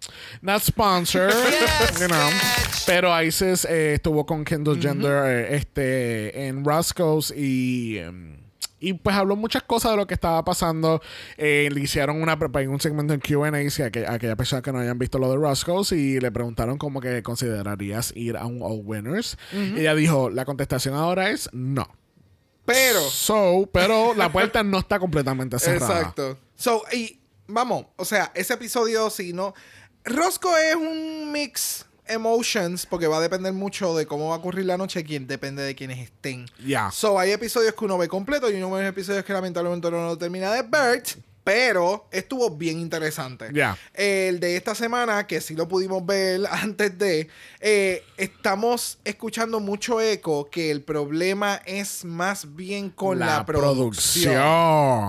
Not 0.42 0.62
sponsored. 0.62 1.32
you 2.00 2.08
know. 2.08 2.28
Pero 2.86 3.22
Isis 3.22 3.64
eh, 3.66 3.94
estuvo 3.94 4.26
con 4.26 4.35
Kendall 4.44 4.80
Gender 4.80 5.24
eh, 5.26 5.56
este, 5.56 6.46
en 6.46 6.64
Roscoe's 6.64 7.32
y. 7.36 7.98
em, 7.98 8.36
y 8.78 8.92
pues 8.92 9.16
habló 9.16 9.36
muchas 9.36 9.62
cosas 9.62 9.92
de 9.92 9.96
lo 9.96 10.06
que 10.06 10.12
estaba 10.14 10.44
pasando. 10.44 11.00
Eh, 11.38 11.70
le 11.72 11.80
hicieron 11.80 12.20
una, 12.20 12.38
pre- 12.38 12.68
un 12.68 12.78
segmento 12.78 13.14
en 13.14 13.20
QA 13.20 13.48
a, 13.48 14.10
a 14.10 14.14
aquellas 14.14 14.36
personas 14.36 14.62
que 14.62 14.70
no 14.70 14.78
hayan 14.78 14.98
visto 14.98 15.18
lo 15.18 15.30
de 15.30 15.36
Roscoe's 15.36 15.92
y 15.92 16.20
le 16.20 16.30
preguntaron 16.30 16.76
cómo 16.76 17.00
que 17.00 17.22
considerarías 17.22 18.12
ir 18.14 18.36
a 18.36 18.44
un 18.44 18.60
All 18.62 18.82
Winners. 18.84 19.38
Ella 19.52 19.94
dijo: 19.94 20.28
La 20.28 20.44
contestación 20.44 20.94
ahora 20.94 21.30
es 21.30 21.48
no. 21.52 21.88
Pero. 22.66 23.00
So, 23.00 23.68
pero 23.72 24.14
la 24.14 24.30
puerta 24.30 24.62
no 24.62 24.78
está 24.78 24.98
completamente 24.98 25.58
cerrada. 25.58 25.98
Exacto. 26.00 26.38
So, 26.54 26.82
y 26.92 27.18
vamos, 27.46 27.86
o 27.96 28.04
sea, 28.04 28.30
ese 28.34 28.54
episodio, 28.54 29.08
si 29.08 29.32
no. 29.32 29.54
Rosco 30.04 30.54
es 30.56 30.76
un 30.76 31.32
mix 31.32 31.85
emotions, 32.08 32.86
porque 32.86 33.06
va 33.06 33.18
a 33.18 33.20
depender 33.20 33.52
mucho 33.52 33.96
de 33.96 34.06
cómo 34.06 34.28
va 34.28 34.36
a 34.36 34.38
ocurrir 34.38 34.66
la 34.66 34.76
noche, 34.76 35.04
quien 35.04 35.26
depende 35.26 35.62
de 35.62 35.74
quienes 35.74 35.98
estén. 35.98 36.46
Ya. 36.64 36.90
So, 36.90 37.18
hay 37.18 37.32
episodios 37.32 37.74
que 37.74 37.84
uno 37.84 37.98
ve 37.98 38.08
completo 38.08 38.50
y 38.50 38.54
uno 38.54 38.70
ve 38.70 38.86
episodios 38.86 39.24
que 39.24 39.32
lamentablemente 39.32 39.88
uno 39.88 40.02
no 40.06 40.18
termina 40.18 40.52
de 40.52 40.62
ver. 40.62 41.02
Pero 41.46 42.08
estuvo 42.10 42.50
bien 42.50 42.80
interesante. 42.80 43.50
Ya. 43.52 43.78
El 43.94 44.40
de 44.40 44.56
esta 44.56 44.74
semana, 44.74 45.28
que 45.28 45.40
sí 45.40 45.54
lo 45.54 45.68
pudimos 45.68 46.04
ver 46.04 46.40
antes 46.50 46.98
de, 46.98 47.28
eh, 47.60 48.02
estamos 48.16 48.98
escuchando 49.04 49.60
mucho 49.60 50.00
eco 50.00 50.50
que 50.50 50.72
el 50.72 50.82
problema 50.82 51.62
es 51.64 52.04
más 52.04 52.56
bien 52.56 52.90
con 52.90 53.20
la, 53.20 53.46
producción. 53.46 54.34
producción. 54.34 55.08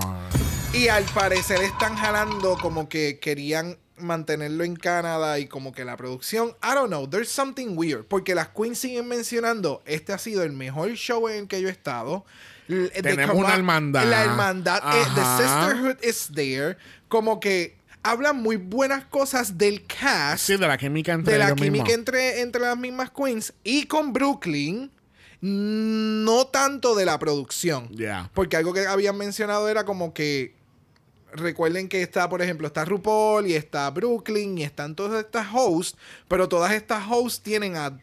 Y 0.72 0.86
al 0.86 1.02
parecer 1.06 1.60
están 1.60 1.96
jalando 1.96 2.56
como 2.62 2.88
que 2.88 3.18
querían 3.18 3.76
mantenerlo 3.96 4.62
en 4.62 4.76
Canadá 4.76 5.40
y 5.40 5.48
como 5.48 5.72
que 5.72 5.84
la 5.84 5.96
producción, 5.96 6.50
I 6.62 6.72
don't 6.72 6.86
know, 6.86 7.08
there's 7.08 7.30
something 7.30 7.76
weird, 7.76 8.04
porque 8.04 8.36
las 8.36 8.50
queens 8.50 8.78
siguen 8.78 9.08
mencionando, 9.08 9.82
este 9.86 10.12
ha 10.12 10.18
sido 10.18 10.44
el 10.44 10.52
mejor 10.52 10.92
show 10.92 11.28
en 11.28 11.36
el 11.40 11.48
que 11.48 11.60
yo 11.60 11.66
he 11.66 11.72
estado. 11.72 12.24
Tenemos 12.68 13.36
una 13.36 13.54
hermandad. 13.54 14.04
La 14.06 14.24
hermandad, 14.24 14.82
eh, 14.94 15.04
the 15.14 15.22
sisterhood 15.42 15.96
is 16.04 16.28
there, 16.34 16.76
como 17.08 17.40
que 17.40 17.76
hablan 18.02 18.40
muy 18.40 18.56
buenas 18.56 19.04
cosas 19.06 19.58
del 19.58 19.84
cast, 19.86 20.44
Sí, 20.46 20.56
de 20.56 20.66
la 20.68 20.78
química 20.78 21.12
entre 21.12 21.32
de 21.32 21.38
la 21.38 21.54
química 21.54 21.84
mismos. 21.84 21.90
entre, 21.90 22.40
entre 22.42 22.60
las 22.60 22.76
mismas 22.78 23.10
queens 23.10 23.52
y 23.64 23.86
con 23.86 24.12
Brooklyn. 24.12 24.90
No 25.40 26.46
tanto 26.48 26.96
de 26.96 27.04
la 27.04 27.16
producción. 27.18 27.88
Ya. 27.92 28.28
Porque 28.34 28.56
algo 28.56 28.72
que 28.72 28.86
habían 28.86 29.16
mencionado 29.16 29.68
era 29.68 29.84
como 29.84 30.12
que. 30.12 30.56
Recuerden 31.30 31.88
que 31.88 32.00
está, 32.02 32.28
por 32.28 32.40
ejemplo, 32.42 32.66
está 32.66 32.84
RuPaul 32.86 33.46
y 33.46 33.54
está 33.54 33.88
Brooklyn 33.90 34.56
y 34.58 34.62
están 34.64 34.96
todas 34.96 35.22
estas 35.24 35.46
hosts, 35.52 35.96
pero 36.26 36.48
todas 36.48 36.72
estas 36.72 37.04
hosts 37.08 37.42
tienen 37.42 37.76
a 37.76 37.98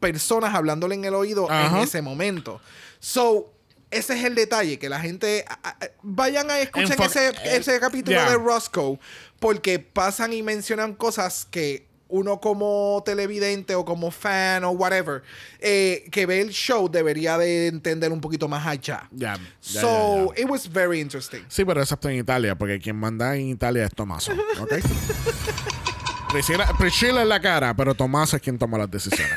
personas 0.00 0.54
hablándole 0.54 0.94
en 0.94 1.04
el 1.04 1.14
oído 1.14 1.46
en 1.50 1.76
ese 1.76 2.00
momento. 2.00 2.58
So, 2.98 3.52
ese 3.90 4.18
es 4.18 4.24
el 4.24 4.34
detalle, 4.34 4.78
que 4.78 4.88
la 4.88 5.00
gente 5.00 5.44
a- 5.48 5.68
a- 5.70 5.76
vayan 6.02 6.50
a 6.50 6.58
escuchar 6.60 7.00
ese, 7.02 7.28
eh, 7.28 7.56
ese 7.56 7.78
capítulo 7.80 8.20
de 8.30 8.36
Roscoe, 8.36 8.98
porque 9.38 9.78
pasan 9.78 10.32
y 10.32 10.42
mencionan 10.42 10.94
cosas 10.94 11.46
que 11.50 11.88
uno 12.12 12.40
como 12.40 13.02
televidente 13.06 13.76
o 13.76 13.84
como 13.84 14.10
fan 14.10 14.64
o 14.64 14.70
whatever, 14.70 15.22
eh, 15.60 16.08
que 16.10 16.26
ve 16.26 16.40
el 16.40 16.50
show 16.50 16.90
debería 16.90 17.38
de 17.38 17.68
entender 17.68 18.10
un 18.10 18.20
poquito 18.20 18.48
más 18.48 18.66
allá. 18.66 19.08
Ya, 19.12 19.38
so, 19.60 20.32
it 20.36 20.46
was 20.48 20.68
very 20.68 21.00
interesting. 21.00 21.44
Sí, 21.48 21.64
pero 21.64 21.80
excepto 21.80 22.08
en 22.08 22.16
Italia, 22.18 22.56
porque 22.56 22.80
quien 22.80 22.96
manda 22.96 23.36
en 23.36 23.48
Italia 23.50 23.84
es 23.84 23.94
Tomaso, 23.94 24.32
¿ok? 24.58 24.72
Priscila, 26.32 26.72
Priscila 26.78 27.22
en 27.22 27.28
la 27.28 27.40
cara, 27.40 27.74
pero 27.74 27.94
Tomaso 27.94 28.36
es 28.36 28.42
quien 28.42 28.58
toma 28.58 28.78
las 28.78 28.90
decisiones. 28.90 29.34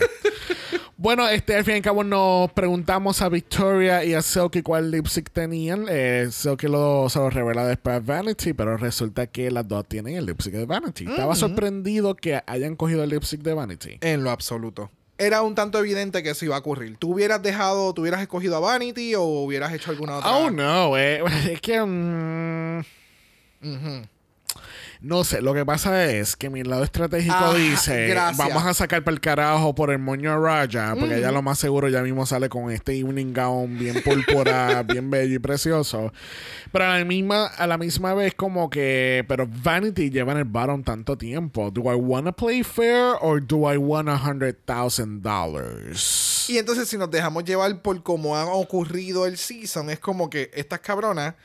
Bueno, 1.04 1.28
este, 1.28 1.54
al 1.54 1.66
fin 1.66 1.74
y 1.74 1.78
al 1.78 1.84
cabo 1.84 2.06
nos 2.06 2.50
preguntamos 2.54 3.22
a 3.22 3.28
Victoria 3.28 4.06
y 4.06 4.14
a 4.14 4.22
Silky 4.22 4.62
cuál 4.62 4.90
lipstick 4.90 5.30
tenían. 5.32 5.86
Eh, 5.90 6.30
Silky 6.32 6.68
lo, 6.68 7.10
se 7.10 7.20
lo 7.20 7.30
revela 7.30 7.66
después 7.68 7.98
a 7.98 8.00
Vanity, 8.00 8.54
pero 8.54 8.78
resulta 8.78 9.28
que 9.28 9.52
las 9.52 9.68
dos 9.68 9.86
tienen 9.86 10.16
el 10.16 10.26
lipstick 10.26 10.54
de 10.54 10.66
Vanity. 10.66 11.04
Estaba 11.06 11.36
sorprendido 11.36 12.16
que 12.16 12.42
hayan 12.48 12.78
cogido 12.78 13.04
el 13.04 13.10
lipstick 13.10 13.42
de 13.42 13.54
Vanity. 13.54 13.98
En 14.00 14.24
lo 14.24 14.32
absoluto. 14.32 14.92
Era 15.18 15.42
un 15.42 15.56
tanto 15.56 15.78
evidente 15.78 16.24
que 16.24 16.30
eso 16.30 16.46
iba 16.46 16.56
a 16.56 16.60
ocurrir. 16.60 16.96
¿Tú 16.96 17.12
hubieras 17.16 17.44
dejado, 17.44 17.94
tú 17.94 18.04
hubieras 18.04 18.22
escogido 18.22 18.56
a 18.56 18.62
Vanity 18.62 19.14
o 19.16 19.24
hubieras 19.24 19.74
hecho 19.74 19.92
alguna 19.92 20.20
otra? 20.20 20.32
Oh, 20.38 20.50
no, 20.50 20.98
eh, 20.98 21.22
es 21.52 21.60
que... 21.60 21.82
mm, 21.84 22.82
No 25.04 25.26
sé, 25.26 25.42
lo 25.42 25.54
que 25.54 25.66
pasa 25.66 26.06
es 26.06 26.38
que 26.38 26.50
mi 26.50 26.64
lado 26.64 26.86
estratégico 26.86 27.36
Ajá, 27.36 27.54
dice, 27.56 28.08
gracias. 28.08 28.38
vamos 28.38 28.66
a 28.66 28.74
sacar 28.74 29.04
para 29.04 29.14
el 29.14 29.20
carajo 29.20 29.76
por 29.76 29.92
el 29.92 30.00
moño 30.00 30.32
a 30.32 30.38
Raya, 30.38 30.96
porque 30.98 31.18
ella 31.18 31.30
lo 31.30 31.42
más 31.42 31.60
seguro 31.60 31.90
ya 31.90 32.02
mismo 32.02 32.26
sale 32.26 32.48
con 32.48 32.72
este 32.72 32.98
evening 32.98 33.34
gown 33.34 33.78
bien 33.78 34.02
púrpura, 34.02 34.82
bien 34.88 35.10
bello 35.10 35.36
y 35.36 35.40
precioso. 35.40 36.14
Pero 36.72 36.86
a 36.86 37.00
la 37.00 37.04
misma 37.04 37.48
a 37.48 37.68
la 37.68 37.78
misma 37.78 38.14
vez 38.14 38.34
como 38.34 38.70
que, 38.70 39.26
pero 39.28 39.46
Vanity 39.46 40.10
lleva 40.10 40.32
en 40.32 40.38
el 40.38 40.46
bottom 40.46 40.84
tanto 40.84 41.18
tiempo. 41.18 41.70
Do 41.70 41.92
I 41.92 41.96
wanna 41.96 42.32
play 42.32 42.64
fair 42.64 43.18
or 43.20 43.46
do 43.46 43.70
I 43.70 43.76
want 43.76 44.08
a 44.08 44.16
hundred 44.16 44.56
thousand 44.66 45.22
dollars? 45.22 46.46
Y 46.48 46.60
entonces 46.60 46.88
si 46.88 46.98
nos 46.98 47.12
dejamos 47.12 47.44
llevar 47.44 47.82
por 47.82 48.02
cómo 48.04 48.38
ha 48.38 48.46
ocurrido 48.46 49.26
el 49.26 49.36
season, 49.36 49.90
es 49.90 50.00
como 50.00 50.30
que 50.30 50.50
estas 50.54 50.80
cabronas 50.80 51.36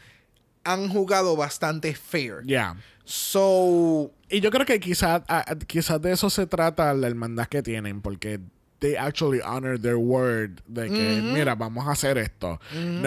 han 0.62 0.88
jugado 0.88 1.34
bastante 1.34 1.94
fair. 1.94 2.42
Ya. 2.44 2.76
So, 3.08 4.10
Y 4.28 4.40
yo 4.40 4.50
creo 4.50 4.66
que 4.66 4.78
quizás 4.80 5.22
quizás 5.66 6.02
de 6.02 6.12
eso 6.12 6.28
se 6.28 6.46
trata 6.46 6.92
la 6.92 7.06
hermandad 7.06 7.46
que 7.46 7.62
tienen, 7.62 8.02
porque 8.02 8.38
they 8.80 8.96
actually 8.96 9.40
honor 9.40 9.80
their 9.80 9.96
word 9.96 10.60
de 10.66 10.90
que, 10.90 11.22
mira, 11.22 11.54
vamos 11.54 11.88
a 11.88 11.92
hacer 11.92 12.18
esto. 12.18 12.60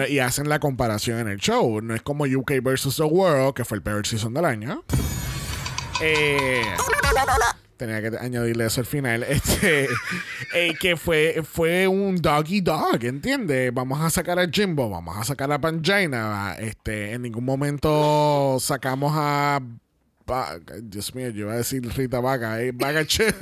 Y 0.08 0.18
hacen 0.18 0.48
la 0.48 0.58
comparación 0.58 1.20
en 1.20 1.28
el 1.28 1.38
show. 1.38 1.80
No 1.80 1.94
es 1.94 2.02
como 2.02 2.24
UK 2.24 2.54
versus 2.62 2.96
The 2.96 3.04
World, 3.04 3.54
que 3.54 3.64
fue 3.64 3.76
el 3.76 3.82
peor 3.82 4.04
season 4.04 4.34
del 4.34 4.44
año. 4.44 4.82
Eh, 6.00 6.62
tenía 7.76 8.02
que 8.02 8.16
añadirle 8.18 8.66
eso 8.66 8.80
al 8.80 8.86
final. 8.86 9.22
Este, 9.28 9.88
eh, 10.54 10.74
que 10.80 10.96
fue, 10.96 11.42
fue 11.48 11.86
un 11.86 12.16
doggy 12.16 12.60
dog, 12.60 13.04
¿entiendes? 13.04 13.72
Vamos 13.72 14.00
a 14.00 14.10
sacar 14.10 14.40
a 14.40 14.48
Jimbo, 14.48 14.90
vamos 14.90 15.16
a 15.16 15.22
sacar 15.22 15.50
a 15.52 15.60
Pangina. 15.60 16.56
Este, 16.58 17.12
en 17.12 17.22
ningún 17.22 17.44
momento 17.44 18.58
sacamos 18.58 19.12
a. 19.14 19.60
Ba- 20.26 20.58
Dios 20.82 21.14
mío, 21.14 21.28
yo 21.30 21.42
iba 21.42 21.52
a 21.52 21.56
decir 21.56 21.82
Rita 21.96 22.20
Vaga, 22.20 22.60
eh, 22.62 22.72
Vaga 22.72 23.04
Chips. 23.06 23.36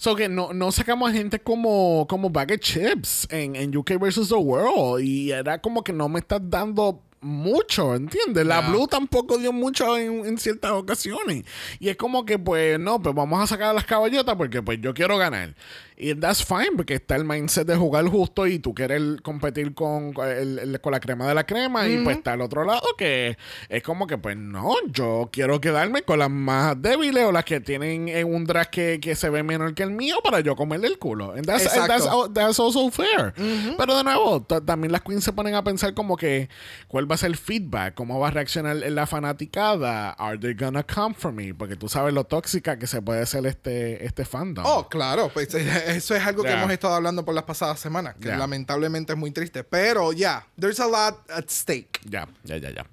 So 0.00 0.14
que 0.14 0.28
no, 0.28 0.52
no 0.52 0.70
sacamos 0.70 1.10
a 1.10 1.12
gente 1.12 1.40
como, 1.40 2.06
como 2.08 2.30
Bag 2.30 2.52
of 2.52 2.60
Chips 2.60 3.26
en, 3.30 3.56
en 3.56 3.76
UK 3.76 3.98
vs. 3.98 4.28
The 4.28 4.36
World. 4.36 5.02
Y 5.04 5.32
era 5.32 5.60
como 5.60 5.82
que 5.82 5.92
no 5.92 6.08
me 6.08 6.20
estás 6.20 6.40
dando 6.42 7.02
mucho, 7.20 7.94
¿entiendes? 7.94 8.46
La 8.46 8.60
Blue 8.70 8.86
tampoco 8.86 9.38
dio 9.38 9.52
mucho 9.52 9.96
en, 9.96 10.24
en 10.26 10.38
ciertas 10.38 10.72
ocasiones. 10.72 11.44
Y 11.80 11.88
es 11.88 11.96
como 11.96 12.24
que, 12.24 12.38
pues, 12.38 12.78
no, 12.78 13.00
pues 13.02 13.14
vamos 13.14 13.42
a 13.42 13.46
sacar 13.46 13.68
a 13.70 13.72
las 13.72 13.84
caballotas 13.84 14.34
porque, 14.36 14.62
pues, 14.62 14.78
yo 14.80 14.94
quiero 14.94 15.18
ganar. 15.18 15.54
Y 16.00 16.14
that's 16.14 16.44
fine, 16.44 16.76
porque 16.76 16.94
está 16.94 17.16
el 17.16 17.24
mindset 17.24 17.66
de 17.66 17.74
jugar 17.76 18.06
justo 18.06 18.46
y 18.46 18.60
tú 18.60 18.72
quieres 18.72 19.02
competir 19.22 19.74
con, 19.74 20.14
el- 20.24 20.58
el- 20.60 20.80
con 20.80 20.92
la 20.92 21.00
crema 21.00 21.26
de 21.26 21.34
la 21.34 21.44
crema. 21.44 21.88
Y 21.88 21.96
pues 22.04 22.16
está 22.18 22.34
el 22.34 22.40
otro 22.40 22.64
lado 22.64 22.86
que 22.96 23.36
es 23.68 23.82
como 23.82 24.06
que, 24.06 24.16
pues, 24.16 24.36
no, 24.36 24.74
yo 24.92 25.28
quiero 25.32 25.60
quedarme 25.60 26.02
con 26.02 26.20
las 26.20 26.30
más 26.30 26.80
débiles 26.80 27.24
o 27.24 27.32
las 27.32 27.44
que 27.44 27.60
tienen 27.60 28.08
un 28.32 28.44
drag 28.44 28.70
que, 28.70 29.00
que 29.00 29.16
se 29.16 29.28
ve 29.28 29.42
menor 29.42 29.74
que 29.74 29.82
el 29.82 29.90
mío 29.90 30.18
para 30.22 30.38
yo 30.38 30.54
comerle 30.54 30.86
el 30.86 30.98
culo. 30.98 31.32
And 31.32 31.44
that's, 31.44 31.64
and 31.80 31.88
that's, 31.88 32.32
that's 32.32 32.60
also 32.60 32.88
fair. 32.90 33.34
Pero 33.76 33.96
de 33.96 34.04
nuevo, 34.04 34.40
ta- 34.42 34.60
también 34.60 34.92
las 34.92 35.02
queens 35.02 35.24
se 35.24 35.32
ponen 35.32 35.56
a 35.56 35.64
pensar 35.64 35.94
como 35.94 36.16
que 36.16 36.48
cuál 36.86 37.07
va 37.08 37.14
a 37.14 37.18
ser 37.18 37.30
el 37.30 37.36
feedback, 37.36 37.94
cómo 37.94 38.18
va 38.20 38.28
a 38.28 38.30
reaccionar 38.30 38.76
la 38.76 39.06
fanaticada, 39.06 40.10
are 40.10 40.36
they 40.38 40.54
gonna 40.54 40.82
come 40.82 41.14
for 41.14 41.32
me? 41.32 41.54
Porque 41.54 41.76
tú 41.76 41.88
sabes 41.88 42.12
lo 42.12 42.24
tóxica 42.24 42.78
que 42.78 42.86
se 42.86 43.00
puede 43.02 43.24
ser 43.26 43.46
este, 43.46 44.04
este 44.04 44.24
fandom. 44.24 44.64
oh, 44.66 44.88
claro, 44.88 45.30
pues 45.32 45.52
eh, 45.54 45.96
eso 45.96 46.14
es 46.14 46.22
algo 46.24 46.42
que 46.42 46.50
hemos 46.52 46.70
estado 46.70 46.94
hablando 46.94 47.24
por 47.24 47.34
las 47.34 47.44
pasadas 47.44 47.80
semanas, 47.80 48.14
que 48.20 48.28
Yeah. 48.28 48.36
lamentablemente 48.38 49.12
es 49.14 49.18
muy 49.18 49.30
triste. 49.30 49.64
Pero 49.64 50.12
ya, 50.12 50.46
there's 50.60 50.80
a 50.80 50.86
lot 50.86 51.30
at 51.30 51.48
stake. 51.48 52.00
Ya, 52.04 52.28
ya, 52.44 52.56
ya, 52.58 52.70
ya. 52.70 52.86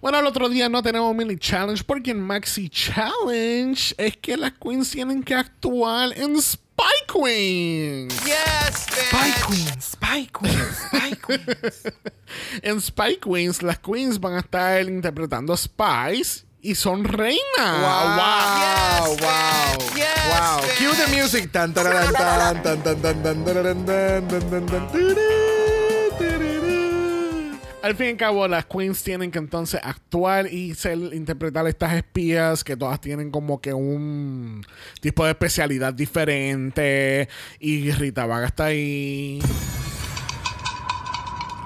Bueno, 0.00 0.20
el 0.20 0.26
otro 0.26 0.48
día 0.48 0.68
no 0.68 0.82
tenemos 0.82 1.14
mini 1.14 1.36
challenge 1.36 1.82
porque 1.84 2.12
en 2.12 2.20
Maxi 2.20 2.68
Challenge 2.68 3.94
es 3.98 4.16
que 4.18 4.36
las 4.36 4.52
queens 4.52 4.90
tienen 4.90 5.22
que 5.22 5.34
actuar 5.34 6.16
en 6.16 6.36
Spy 6.76 7.06
Queens. 7.08 8.12
Yes, 8.26 8.84
Spy 8.84 9.30
bitch. 9.30 9.46
Queen, 9.46 9.80
Spy 9.80 10.26
Queen, 10.30 10.66
Spy 10.74 11.16
Queen. 11.16 11.56
En 12.62 12.80
Spy 12.80 13.16
Queens, 13.16 13.62
las 13.62 13.78
queens 13.78 14.20
van 14.20 14.34
a 14.34 14.40
estar 14.40 14.82
interpretando 14.82 15.56
spies 15.56 16.44
y 16.60 16.74
son 16.74 17.04
reinas. 17.04 17.40
Wow, 17.56 18.16
Yes, 18.60 19.22
wow, 19.22 19.78
bitch. 19.78 19.96
Yes, 19.96 20.08
wow. 20.28 20.60
bitch. 20.60 20.76
Cue 20.76 20.94
the 20.96 21.16
music. 21.16 21.50
Tan, 21.52 21.72
tararán, 21.72 22.12
tan, 22.12 22.82
tan, 22.82 22.82
tan, 22.82 23.02
tan, 23.02 23.22
tan, 23.22 23.44
tararán, 23.44 23.86
tan, 23.86 24.28
tan, 24.28 24.50
tan, 24.50 24.66
tan, 24.66 24.92
turú, 24.92 25.14
tururú. 25.14 25.45
Al 27.86 27.94
fin 27.94 28.06
y 28.06 28.10
al 28.10 28.16
cabo, 28.16 28.48
las 28.48 28.66
queens 28.66 29.00
tienen 29.04 29.30
que 29.30 29.38
entonces 29.38 29.80
actuar 29.80 30.52
y 30.52 30.74
ser, 30.74 30.98
interpretar 30.98 31.68
estas 31.68 31.92
espías 31.92 32.64
que 32.64 32.76
todas 32.76 33.00
tienen 33.00 33.30
como 33.30 33.60
que 33.60 33.72
un 33.72 34.66
tipo 35.00 35.24
de 35.24 35.30
especialidad 35.30 35.94
diferente. 35.94 37.28
Y 37.60 37.92
Rita 37.92 38.26
Vaga 38.26 38.48
está 38.48 38.64
ahí. 38.64 39.38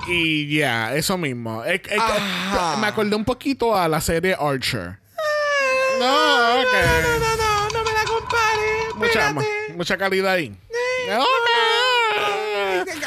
Y 0.08 0.58
ya, 0.58 0.94
eso 0.94 1.16
mismo. 1.16 1.62
Me 1.62 2.86
acordé 2.86 3.16
un 3.16 3.24
poquito 3.24 3.74
a 3.74 3.88
la 3.88 4.02
serie 4.02 4.36
Archer. 4.38 4.98
No, 5.98 6.60
ok. 6.60 6.74
No, 7.02 7.18
no, 7.18 7.36
no, 7.36 7.68
no 7.70 7.82
me 7.82 7.92
la 7.94 8.04
compares. 8.04 8.94
Mucha, 8.94 9.34
mucha 9.74 9.96
calidad 9.96 10.34
ahí. 10.34 10.54
Ok. 11.16 11.79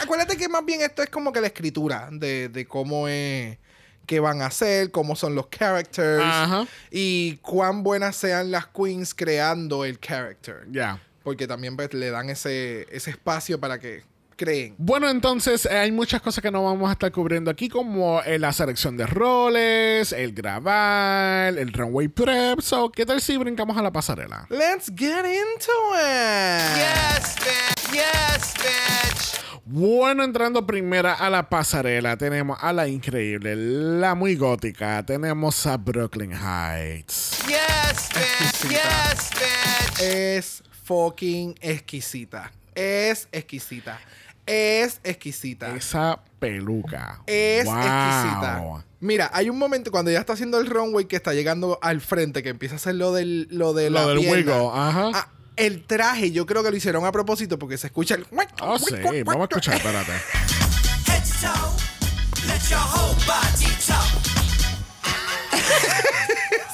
Acuérdate 0.03 0.37
que 0.37 0.49
más 0.49 0.65
bien 0.65 0.81
esto 0.81 1.01
es 1.01 1.09
como 1.09 1.31
que 1.31 1.41
la 1.41 1.47
escritura 1.47 2.09
de, 2.11 2.49
de 2.49 2.65
cómo 2.65 3.07
es 3.07 3.57
qué 4.05 4.19
van 4.19 4.41
a 4.41 4.47
hacer, 4.47 4.91
cómo 4.91 5.15
son 5.15 5.35
los 5.35 5.47
characters 5.47 6.23
Ajá. 6.23 6.67
y 6.91 7.37
cuán 7.37 7.83
buenas 7.83 8.15
sean 8.15 8.51
las 8.51 8.67
queens 8.67 9.13
creando 9.13 9.85
el 9.85 9.99
character. 9.99 10.65
Ya. 10.71 11.01
Porque 11.23 11.47
también 11.47 11.75
pues, 11.77 11.93
le 11.93 12.09
dan 12.11 12.29
ese, 12.29 12.85
ese 12.91 13.11
espacio 13.11 13.59
para 13.59 13.79
que 13.79 14.03
creen. 14.35 14.75
Bueno, 14.77 15.09
entonces 15.09 15.65
eh, 15.65 15.77
hay 15.77 15.91
muchas 15.91 16.21
cosas 16.21 16.41
que 16.41 16.51
no 16.51 16.63
vamos 16.63 16.89
a 16.89 16.93
estar 16.93 17.11
cubriendo 17.11 17.49
aquí, 17.49 17.69
como 17.69 18.21
eh, 18.23 18.39
la 18.39 18.51
selección 18.51 18.97
de 18.97 19.05
roles, 19.05 20.11
el 20.11 20.33
grabar, 20.33 21.57
el 21.57 21.71
runway 21.71 22.09
prep. 22.09 22.59
So, 22.59 22.91
¿qué 22.91 23.05
tal 23.05 23.21
si 23.21 23.37
brincamos 23.37 23.77
a 23.77 23.81
la 23.81 23.91
pasarela? 23.91 24.47
Let's 24.49 24.91
get 24.93 25.25
into 25.25 25.71
it. 25.95 26.75
Yes, 26.75 27.35
bitch. 27.37 27.93
Yes, 27.93 28.53
bitch. 28.55 29.39
Bueno, 29.65 30.23
entrando 30.25 30.65
primera 30.67 31.13
a 31.13 31.29
la 31.29 31.47
pasarela, 31.49 32.17
tenemos 32.17 32.57
a 32.61 32.73
la 32.73 32.87
increíble, 32.89 33.55
la 33.55 34.13
muy 34.13 34.35
gótica, 34.35 35.05
tenemos 35.05 35.65
a 35.65 35.77
Brooklyn 35.77 36.33
Heights. 36.33 37.39
Yes, 37.47 38.09
bitch. 38.13 38.71
Yes, 38.71 39.29
bitch. 39.31 40.01
Es 40.01 40.63
fucking 40.83 41.55
exquisita. 41.61 42.51
Es 42.75 43.29
exquisita. 43.31 43.99
Es 44.45 44.99
exquisita. 45.01 45.73
Esa 45.73 46.19
peluca. 46.39 47.21
Es 47.25 47.63
Wow. 47.63 47.75
exquisita. 47.77 48.83
Mira, 48.99 49.29
hay 49.33 49.49
un 49.49 49.57
momento 49.57 49.91
cuando 49.91 50.11
ella 50.11 50.19
está 50.19 50.33
haciendo 50.33 50.59
el 50.59 50.67
runway 50.67 51.05
que 51.05 51.15
está 51.15 51.33
llegando 51.33 51.79
al 51.81 52.01
frente, 52.01 52.43
que 52.43 52.49
empieza 52.49 52.75
a 52.75 52.77
hacer 52.77 52.95
lo 52.95 53.13
del, 53.13 53.47
lo 53.49 53.73
de 53.73 53.89
Lo 53.89 53.99
la 54.01 54.07
del 54.07 54.19
pierna. 54.19 54.35
wiggle, 54.37 54.69
ajá. 54.73 55.11
Ah, 55.13 55.27
el 55.55 55.85
traje, 55.85 56.31
yo 56.31 56.45
creo 56.45 56.63
que 56.63 56.71
lo 56.71 56.77
hicieron 56.77 57.05
a 57.05 57.11
propósito 57.11 57.59
porque 57.59 57.77
se 57.77 57.87
escucha 57.87 58.15
el. 58.15 58.25
Oh, 58.61 58.79
sí, 58.79 58.95
vamos 59.23 59.41
a 59.41 59.43
escuchar, 59.49 59.75
espérate. 59.75 60.11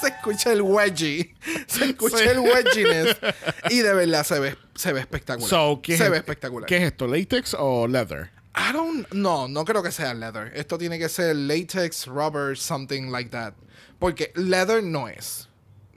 se 0.02 0.08
escucha 0.08 0.52
el 0.54 0.62
wedgie. 0.62 1.34
Se 1.68 1.86
escucha 1.86 2.18
Sí. 2.18 2.24
el 2.26 2.40
wedginess. 2.40 3.18
Y 3.70 3.80
de 3.80 3.94
verdad 3.94 4.24
se 4.26 4.40
ve, 4.40 4.58
se 4.76 4.94
ve 4.94 5.00
espectacular. 5.02 5.50
So, 5.50 5.82
¿qué 5.82 5.98
se 5.98 6.06
es- 6.06 6.12
ve 6.12 6.18
espectacular. 6.18 6.68
¿Qué 6.68 6.78
es 6.78 6.84
esto? 6.84 7.08
¿Latex 7.08 7.56
o 7.58 7.88
leather? 7.88 8.32
I 8.56 8.74
don't. 8.74 9.08
No, 9.14 9.48
no 9.48 9.64
creo 9.66 9.84
que 9.84 9.92
sea 9.92 10.14
leather. 10.14 10.52
Esto 10.56 10.78
tiene 10.78 10.98
que 11.00 11.08
ser 11.10 11.36
latex, 11.36 12.08
rubber, 12.08 12.58
something 12.58 13.12
like 13.12 13.30
that. 13.30 13.54
Porque 14.00 14.32
leather 14.36 14.84
no 14.84 15.08
es. 15.08 15.48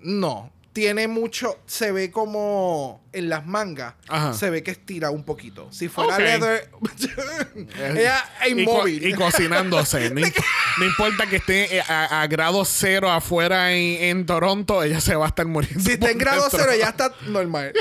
No. 0.00 0.52
Tiene 0.72 1.08
mucho. 1.08 1.58
Se 1.66 1.92
ve 1.92 2.10
como 2.10 3.01
en 3.12 3.28
las 3.28 3.46
mangas. 3.46 3.94
Ajá. 4.08 4.32
Se 4.34 4.50
ve 4.50 4.62
que 4.62 4.70
estira 4.72 5.10
un 5.10 5.24
poquito. 5.24 5.68
Si 5.70 5.88
fuera 5.88 6.18
leather. 6.18 6.70
ella 7.78 8.24
es 8.44 8.50
Y, 8.52 8.54
co- 8.54 8.60
inmóvil. 8.60 9.06
y 9.06 9.12
cocinándose. 9.14 10.10
no, 10.14 10.20
no 10.78 10.84
importa 10.84 11.26
que 11.26 11.36
esté 11.36 11.76
eh, 11.78 11.82
a, 11.86 12.22
a 12.22 12.26
grado 12.26 12.64
cero 12.64 13.10
afuera 13.10 13.72
en, 13.72 14.02
en 14.18 14.26
Toronto, 14.26 14.82
ella 14.82 15.00
se 15.00 15.14
va 15.16 15.26
a 15.26 15.28
estar 15.28 15.46
muriendo. 15.46 15.80
Si 15.80 15.92
está 15.92 16.10
en 16.10 16.18
grado 16.18 16.42
dentro. 16.42 16.58
cero, 16.60 16.72
ya 16.78 16.88
está 16.90 17.12
normal. 17.26 17.72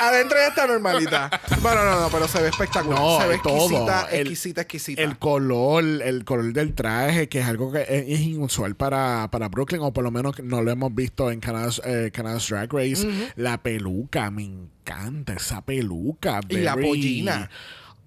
Adentro 0.00 0.36
ya 0.38 0.48
está 0.48 0.66
normalita. 0.66 1.30
Bueno, 1.62 1.84
no, 1.84 2.00
no, 2.00 2.08
pero 2.10 2.26
se 2.28 2.40
ve 2.42 2.48
espectacular. 2.48 2.98
No, 2.98 3.20
se 3.20 3.28
ve 3.28 3.38
todo. 3.42 3.56
exquisita, 3.64 4.08
El- 4.10 4.20
exquisita, 4.22 4.60
exquisita. 4.62 5.02
El 5.02 5.18
color, 5.18 5.84
el 5.84 6.24
color 6.24 6.52
del 6.52 6.74
traje, 6.74 7.28
que 7.28 7.40
es 7.40 7.46
algo 7.46 7.72
que 7.72 7.86
es, 7.88 8.20
inusual 8.20 8.74
para, 8.74 9.28
para 9.30 9.48
Brooklyn, 9.48 9.80
o 9.82 9.92
por 9.92 10.04
lo 10.04 10.10
menos 10.10 10.38
no 10.42 10.62
lo 10.62 10.70
hemos 10.70 10.94
visto 10.94 11.30
en 11.30 11.40
Canada's, 11.40 11.80
eh, 11.84 12.10
Canada's 12.12 12.48
Drag 12.48 12.72
Race. 12.72 13.06
La 13.36 13.62
peluca, 13.62 14.30
me 14.30 14.42
encanta 14.64 15.34
esa 15.34 15.60
peluca. 15.62 16.40
y 16.48 16.56
la 16.56 16.74
pollina. 16.76 17.50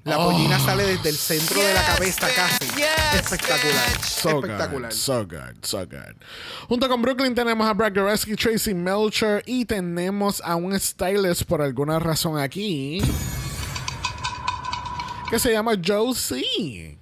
La 0.04 0.20
Oh. 0.20 0.32
pollina 0.32 0.58
sale 0.60 0.86
desde 0.86 1.10
el 1.10 1.16
centro 1.18 1.62
de 1.62 1.74
la 1.74 1.86
cabeza 1.86 2.28
casi. 2.34 2.66
Yes, 2.78 3.16
espectacular. 3.24 4.02
So 4.06 4.30
espectacular. 4.40 4.90
good, 4.90 4.98
so 4.98 5.26
good, 5.26 5.58
so 5.64 5.86
good. 5.86 6.16
Junto 6.70 6.88
con 6.88 7.02
Brooklyn 7.02 7.36
tenemos 7.36 7.68
a 7.68 7.74
Brad 7.74 7.94
Goreski, 7.94 8.36
Tracy 8.36 8.74
Melcher 8.74 9.44
y 9.46 9.66
tenemos 9.66 10.42
a 10.46 10.56
un 10.56 10.80
stylist 10.80 11.44
por 11.44 11.62
alguna 11.62 12.00
razón 12.00 12.40
aquí 12.40 13.02
que 15.30 15.40
se 15.40 15.52
llama 15.52 15.74
Josie. 15.86 16.98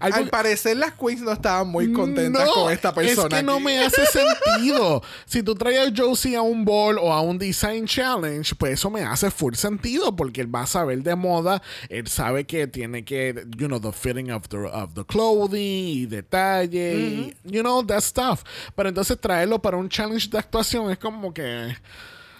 Al 0.00 0.28
parecer 0.28 0.76
las 0.76 0.92
queens 0.92 1.22
no 1.22 1.32
estaban 1.32 1.68
muy 1.68 1.92
contentas 1.92 2.44
No, 2.46 2.54
con 2.54 2.72
esta 2.72 2.92
persona. 2.92 3.28
Es 3.28 3.40
que 3.40 3.42
no 3.42 3.60
me 3.60 3.78
hace 3.78 4.04
sentido. 4.06 5.02
si 5.26 5.42
tú 5.42 5.54
traes 5.54 5.88
a 5.88 5.92
Josie 5.94 6.36
a 6.36 6.42
un 6.42 6.64
ball 6.64 6.98
o 6.98 7.12
a 7.12 7.20
un 7.20 7.38
design 7.38 7.86
challenge, 7.86 8.54
pues 8.56 8.74
eso 8.74 8.90
me 8.90 9.02
hace 9.02 9.30
full 9.30 9.54
sentido 9.54 10.14
porque 10.14 10.40
él 10.40 10.54
va 10.54 10.62
a 10.62 10.66
saber 10.66 11.02
de 11.02 11.14
moda, 11.14 11.62
él 11.88 12.08
sabe 12.08 12.44
que 12.44 12.66
tiene 12.66 13.04
que, 13.04 13.46
you 13.56 13.66
know, 13.68 13.80
the 13.80 13.92
fitting 13.92 14.30
of 14.30 14.48
the, 14.48 14.58
of 14.58 14.94
the 14.94 15.04
clothing 15.04 15.88
y 15.88 16.06
detalle, 16.06 16.94
y, 16.94 17.36
you 17.44 17.62
know, 17.62 17.84
that 17.84 18.00
stuff. 18.00 18.42
Pero 18.74 18.88
entonces 18.88 19.18
traerlo 19.20 19.60
para 19.60 19.76
un 19.76 19.88
challenge 19.88 20.28
de 20.28 20.38
actuación 20.38 20.90
es 20.90 20.98
como 20.98 21.32
que... 21.32 21.74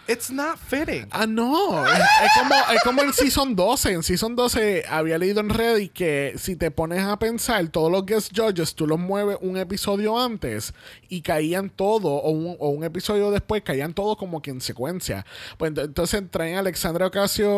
It's 0.08 0.30
not 0.30 0.58
fitting. 0.58 1.06
Ah, 1.12 1.26
no. 1.26 1.86
Es, 1.86 2.30
como, 2.38 2.54
es 2.74 2.82
como 2.82 3.02
en 3.02 3.12
Season 3.12 3.54
12. 3.54 3.92
En 3.92 4.02
Season 4.02 4.34
12 4.34 4.84
había 4.88 5.16
leído 5.16 5.38
en 5.40 5.48
Reddit 5.48 5.92
que 5.92 6.34
si 6.36 6.56
te 6.56 6.70
pones 6.72 7.00
a 7.04 7.16
pensar, 7.18 7.66
todos 7.68 7.90
los 7.90 8.04
guest 8.04 8.32
judges, 8.36 8.74
tú 8.74 8.86
los 8.88 8.98
mueves 8.98 9.38
un 9.40 9.56
episodio 9.56 10.18
antes 10.18 10.74
y 11.08 11.22
caían 11.22 11.70
todo, 11.70 12.08
o 12.08 12.30
un, 12.30 12.56
o 12.58 12.68
un 12.70 12.82
episodio 12.82 13.30
después, 13.30 13.62
caían 13.62 13.94
todos 13.94 14.16
como 14.16 14.42
que 14.42 14.50
en 14.50 14.60
secuencia. 14.60 15.24
Pues 15.56 15.72
ent- 15.72 15.84
entonces 15.84 16.22
traen 16.30 16.56
a 16.56 16.58
Alexandra 16.60 17.06
Ocasio. 17.06 17.48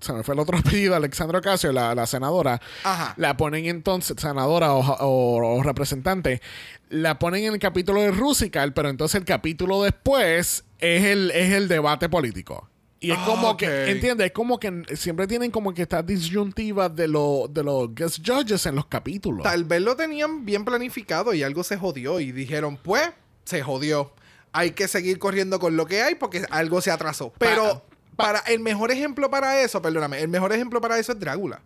Se 0.00 0.12
me 0.12 0.22
fue 0.22 0.34
el 0.34 0.40
otro 0.40 0.58
apellido, 0.58 0.94
Alexandra 0.94 1.38
Ocasio, 1.38 1.72
la, 1.72 1.94
la 1.94 2.06
senadora. 2.06 2.60
Ajá. 2.84 3.14
La 3.16 3.36
ponen 3.36 3.66
entonces, 3.66 4.16
senadora 4.20 4.72
o, 4.72 4.80
o- 4.80 5.58
o 5.58 5.62
representante, 5.62 6.40
la 6.90 7.18
ponen 7.18 7.44
en 7.44 7.54
el 7.54 7.58
capítulo 7.58 8.00
de 8.02 8.10
Rusical, 8.10 8.72
pero 8.74 8.88
entonces 8.88 9.16
el 9.20 9.24
capítulo 9.24 9.82
después 9.82 10.64
es 10.78 11.04
el, 11.04 11.30
es 11.30 11.52
el 11.52 11.68
debate 11.68 12.08
político. 12.08 12.68
Y 12.98 13.10
es 13.10 13.18
Ah, 13.20 13.24
como 13.26 13.56
que, 13.58 13.90
¿entiendes? 13.90 14.28
Es 14.28 14.32
como 14.32 14.58
que 14.58 14.84
siempre 14.96 15.26
tienen 15.26 15.50
como 15.50 15.74
que 15.74 15.82
esta 15.82 16.02
disyuntiva 16.02 16.88
de, 16.88 17.08
lo, 17.08 17.46
de 17.48 17.62
los 17.62 17.94
guest 17.94 18.18
judges 18.26 18.64
en 18.66 18.74
los 18.74 18.86
capítulos. 18.86 19.42
Tal 19.42 19.64
vez 19.64 19.82
lo 19.82 19.96
tenían 19.96 20.44
bien 20.46 20.64
planificado 20.64 21.34
y 21.34 21.42
algo 21.42 21.62
se 21.62 21.76
jodió 21.76 22.20
y 22.20 22.32
dijeron, 22.32 22.78
pues, 22.82 23.10
se 23.44 23.62
jodió. 23.62 24.12
Hay 24.52 24.70
que 24.70 24.88
seguir 24.88 25.18
corriendo 25.18 25.60
con 25.60 25.76
lo 25.76 25.84
que 25.86 26.00
hay 26.02 26.14
porque 26.14 26.46
algo 26.50 26.80
se 26.80 26.90
atrasó. 26.90 27.34
Pero 27.38 27.84
para 28.16 28.38
el 28.40 28.60
mejor 28.60 28.90
ejemplo 28.90 29.30
para 29.30 29.60
eso, 29.62 29.80
perdóname, 29.82 30.20
el 30.20 30.28
mejor 30.28 30.52
ejemplo 30.52 30.80
para 30.80 30.98
eso 30.98 31.12
es 31.12 31.20
Drácula. 31.20 31.60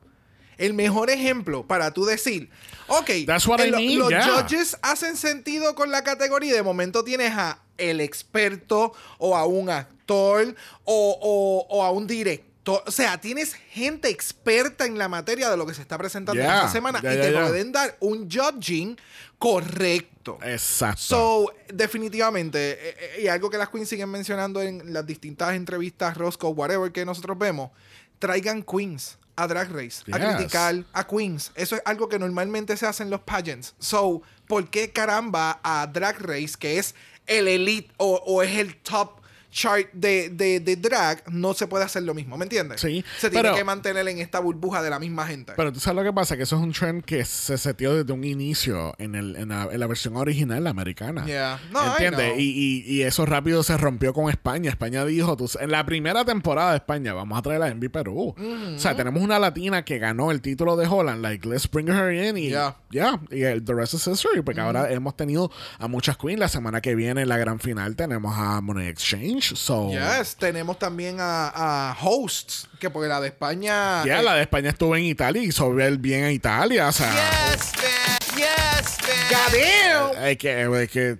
El 0.58 0.74
mejor 0.74 1.08
ejemplo 1.08 1.66
para 1.66 1.90
tú 1.92 2.04
decir, 2.04 2.50
ok, 2.88 3.10
That's 3.26 3.46
what 3.46 3.60
I 3.64 3.70
lo- 3.70 3.78
mean, 3.78 3.98
los 3.98 4.08
yeah. 4.10 4.22
judges 4.42 4.76
hacen 4.82 5.16
sentido 5.16 5.74
con 5.74 5.90
la 5.90 6.04
categoría 6.04 6.52
de 6.54 6.62
momento 6.62 7.02
tienes 7.02 7.32
a 7.34 7.60
el 7.78 8.00
experto 8.00 8.92
o 9.16 9.34
a 9.36 9.46
un 9.46 9.70
actor 9.70 10.54
o, 10.84 11.18
o- 11.22 11.66
o 11.74 11.82
a 11.82 11.90
un 11.92 12.06
director. 12.06 12.49
O 12.66 12.90
sea, 12.90 13.18
tienes 13.18 13.54
gente 13.54 14.08
experta 14.08 14.84
en 14.84 14.98
la 14.98 15.08
materia 15.08 15.48
de 15.48 15.56
lo 15.56 15.66
que 15.66 15.74
se 15.74 15.80
está 15.82 15.96
presentando 15.96 16.40
en 16.40 16.46
Yeah, 16.46 16.56
esta 16.58 16.72
semana 16.72 17.00
yeah, 17.00 17.14
y 17.14 17.16
te 17.16 17.30
yeah. 17.30 17.46
pueden 17.46 17.72
dar 17.72 17.96
un 18.00 18.30
judging 18.30 18.98
correcto. 19.38 20.38
Exacto. 20.42 21.00
So, 21.00 21.54
definitivamente, 21.72 22.72
eh, 22.72 22.96
eh, 22.98 23.22
y 23.22 23.28
algo 23.28 23.48
que 23.48 23.56
las 23.56 23.70
queens 23.70 23.88
siguen 23.88 24.10
mencionando 24.10 24.60
en 24.60 24.92
las 24.92 25.06
distintas 25.06 25.54
entrevistas, 25.54 26.16
Roscoe, 26.16 26.52
whatever 26.52 26.92
que 26.92 27.04
nosotros 27.06 27.38
vemos, 27.38 27.70
traigan 28.18 28.62
queens 28.62 29.18
a 29.36 29.46
Drag 29.46 29.72
Race, 29.72 30.02
a 30.12 30.18
criticar 30.18 30.84
a 30.92 31.06
queens. 31.06 31.52
Eso 31.54 31.76
es 31.76 31.82
algo 31.86 32.08
que 32.08 32.18
normalmente 32.18 32.76
se 32.76 32.86
hace 32.86 33.02
en 33.02 33.10
los 33.10 33.20
pageants. 33.20 33.74
So, 33.78 34.20
¿por 34.46 34.68
qué 34.68 34.90
caramba 34.92 35.60
a 35.62 35.86
Drag 35.86 36.20
Race, 36.20 36.54
que 36.58 36.78
es 36.78 36.94
el 37.26 37.48
elite 37.48 37.90
o, 37.96 38.16
o 38.26 38.42
es 38.42 38.58
el 38.58 38.76
top 38.76 39.19
chart 39.50 39.88
de, 39.92 40.28
de- 40.30 40.60
de 40.60 40.76
drag, 40.76 41.22
no 41.30 41.54
se 41.54 41.66
puede 41.66 41.84
hacer 41.84 42.02
lo 42.04 42.14
mismo? 42.14 42.36
¿Me 42.36 42.44
entiendes? 42.44 42.80
Sí, 42.80 43.04
Se 43.18 43.30
tiene 43.30 43.42
pero- 43.48 43.56
que 43.56 43.64
mantener 43.64 44.06
en 44.08 44.18
esta 44.18 44.38
burbuja 44.40 44.82
de 44.82 44.90
la 44.90 44.98
misma 44.98 45.26
gente. 45.26 45.52
Pero 45.56 45.72
tú 45.72 45.80
sabes 45.80 45.96
lo 45.96 46.04
que 46.10 46.12
pasa, 46.14 46.36
que 46.36 46.44
eso 46.44 46.56
es 46.56 46.62
un 46.62 46.72
trend 46.72 47.04
que 47.04 47.24
se 47.24 47.58
setió 47.58 47.94
desde 47.94 48.12
un 48.12 48.24
inicio 48.24 48.94
en, 48.98 49.14
el, 49.14 49.36
en, 49.36 49.48
la, 49.50 49.68
en 49.70 49.80
la 49.80 49.86
versión 49.86 50.16
original 50.16 50.66
americana. 50.66 51.24
Yeah. 51.26 51.60
No, 51.72 51.92
¿Entiendes? 51.92 52.34
Y, 52.38 52.84
y, 52.86 52.92
y 52.92 53.02
eso 53.02 53.26
rápido 53.26 53.62
se 53.62 53.76
rompió 53.76 54.12
con 54.14 54.30
España. 54.30 54.70
España 54.70 55.04
dijo, 55.04 55.36
tú- 55.36 55.50
en 55.60 55.70
la 55.70 55.84
primera 55.84 56.24
temporada 56.24 56.70
de 56.70 56.76
España, 56.76 57.12
vamos 57.12 57.38
a 57.38 57.42
traer 57.42 57.62
a 57.62 57.68
Envy 57.68 57.88
Perú. 57.88 58.34
O 58.38 58.78
sea, 58.78 58.96
tenemos 58.96 59.22
una 59.22 59.38
latina 59.38 59.84
que 59.84 59.98
ganó 59.98 60.30
el 60.30 60.40
título 60.40 60.76
de 60.76 60.86
Holland, 60.86 61.22
like, 61.22 61.46
let's 61.48 61.68
bring 61.70 61.88
her 61.88 62.12
in. 62.12 62.36
Y 62.36 62.50
ya, 62.50 62.76
Yeah. 62.90 63.20
y 63.30 63.42
el, 63.42 63.64
the 63.64 63.74
rest 63.74 63.94
is 63.94 64.06
history, 64.06 64.42
porque 64.42 64.60
ahora 64.60 64.90
hemos 64.92 65.16
tenido 65.16 65.50
a 65.78 65.88
muchas 65.88 66.16
queens. 66.16 66.38
La 66.40 66.48
semana 66.48 66.80
que 66.80 66.94
viene, 66.94 67.22
en 67.22 67.28
la 67.28 67.36
gran 67.38 67.58
final, 67.60 67.96
tenemos 67.96 68.34
a 68.38 68.60
Money 68.60 68.86
Exchange. 68.88 69.39
So, 69.42 69.90
Yes, 69.90 70.36
tenemos 70.36 70.78
también 70.78 71.18
a, 71.20 71.48
a 71.90 71.96
hosts, 72.00 72.68
que 72.78 72.90
porque 72.90 73.08
la 73.08 73.20
de 73.20 73.28
España. 73.28 74.04
ya, 74.04 74.20
eh, 74.20 74.22
la 74.22 74.34
de 74.34 74.42
España 74.42 74.70
estuvo 74.70 74.94
en 74.96 75.04
Italia 75.04 75.42
y 75.42 75.46
hizo 75.46 75.72
ver 75.72 75.96
bien 75.98 76.24
a 76.24 76.30
Italia. 76.30 76.88
O 76.88 76.92
sea, 76.92 77.10
Yes, 77.12 77.72
bitch. 77.72 78.36
Yes. 78.36 78.98
¡Gadeo! 79.30 80.12
Es 80.24 80.38
que, 80.38 80.82
es 80.82 80.90
que 80.90 81.16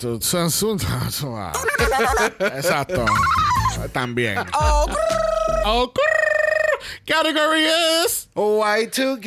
Exacto. 2.57 3.05
También. 3.93 4.39
Oh, 4.53 4.87
crrr. 5.93 6.20
Category 7.11 7.65
is 8.05 8.29
Y2K. 8.37 9.27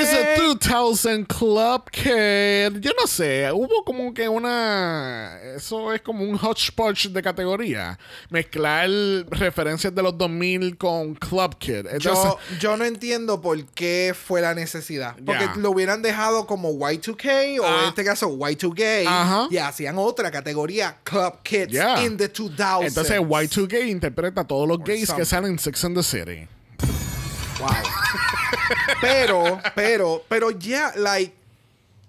It's 0.00 0.12
a 0.14 0.36
2000 0.38 1.26
Club 1.26 1.90
Kid. 1.90 2.80
Yo 2.80 2.92
no 2.98 3.06
sé, 3.06 3.50
hubo 3.52 3.84
como 3.84 4.12
que 4.14 4.28
una. 4.28 5.38
Eso 5.56 5.92
es 5.92 6.00
como 6.00 6.24
un 6.24 6.36
hodgepodge 6.36 7.08
de 7.10 7.22
categoría. 7.22 7.98
Mezclar 8.30 8.88
referencias 9.30 9.94
de 9.94 10.02
los 10.02 10.16
2000 10.16 10.76
con 10.78 11.14
Club 11.14 11.58
Kid. 11.58 11.86
Entonces, 11.90 12.00
Yo, 12.02 12.38
yo 12.60 12.76
no 12.76 12.84
entiendo 12.84 13.40
por 13.40 13.62
qué 13.66 14.14
fue 14.18 14.40
la 14.40 14.54
necesidad. 14.54 15.14
Porque 15.24 15.44
Ya. 15.44 15.54
lo 15.56 15.70
hubieran 15.70 16.00
dejado 16.02 16.46
como 16.46 16.70
Y2K 16.72 17.60
o 17.60 17.66
en 17.66 17.72
Ah. 17.72 17.84
este 17.88 18.04
caso 18.04 18.28
Y2Gay 18.30 19.04
Ajá. 19.06 19.46
y 19.50 19.58
hacían 19.58 19.98
otra 19.98 20.30
categoría 20.30 20.96
Club 21.04 21.34
Kids 21.42 21.72
Yeah. 21.72 22.02
in 22.04 22.16
the 22.16 22.28
2000s. 22.32 22.86
entonces 22.88 23.20
Y2K 23.20 23.86
interpreta 23.88 24.40
a 24.40 24.44
todos 24.46 24.66
los 24.66 24.78
gays 24.82 25.06
something. 25.08 25.20
que 25.22 25.26
salen 25.26 25.50
en 25.52 25.58
Sex 25.58 25.84
and 25.84 25.96
the 25.96 26.02
City. 26.02 26.48
Wow. 27.62 27.70
pero, 29.00 29.60
pero, 29.74 30.24
pero 30.28 30.50
ya, 30.50 30.92
like, 30.96 31.34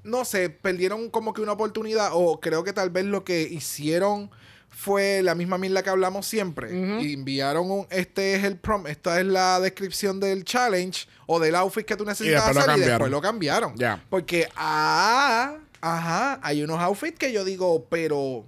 no 0.04 0.26
sé, 0.26 0.50
perdieron 0.50 1.10
como 1.10 1.34
que 1.34 1.42
una 1.42 1.54
oportunidad 1.54 2.10
o 2.14 2.40
creo 2.40 2.64
que 2.64 2.74
tal 2.74 2.90
vez 2.90 3.06
lo 3.06 3.24
que 3.24 3.42
hicieron 3.44 4.30
fue 4.70 5.22
la 5.22 5.36
misma 5.36 5.58
mierda 5.58 5.84
que 5.84 5.90
hablamos 5.92 6.26
siempre. 6.26 6.72
Y 7.02 7.14
enviaron 7.14 7.70
un, 7.70 7.88
este 7.92 8.36
es 8.36 8.44
el 8.44 8.58
prom, 8.58 8.88
esta 8.88 9.20
es 9.20 9.26
la 9.26 9.60
descripción 9.60 10.20
del 10.20 10.44
challenge 10.44 11.08
o 11.28 11.40
del 11.40 11.56
outfit 11.56 11.86
que 11.86 11.96
tú 11.96 12.04
necesitas 12.06 12.44
después 12.46 12.56
lo 12.56 12.62
hacer 12.62 12.70
y 12.70 12.82
cambiaron. 12.82 12.90
después 13.00 13.12
lo 13.12 13.22
cambiaron. 13.22 13.76
Ya. 13.78 14.04
Porque, 14.10 14.50
ah, 14.56 15.58
ajá, 15.80 16.40
hay 16.42 16.64
unos 16.64 16.80
outfits 16.82 17.20
que 17.20 17.32
yo 17.32 17.46
digo, 17.46 17.86
pero, 17.90 18.44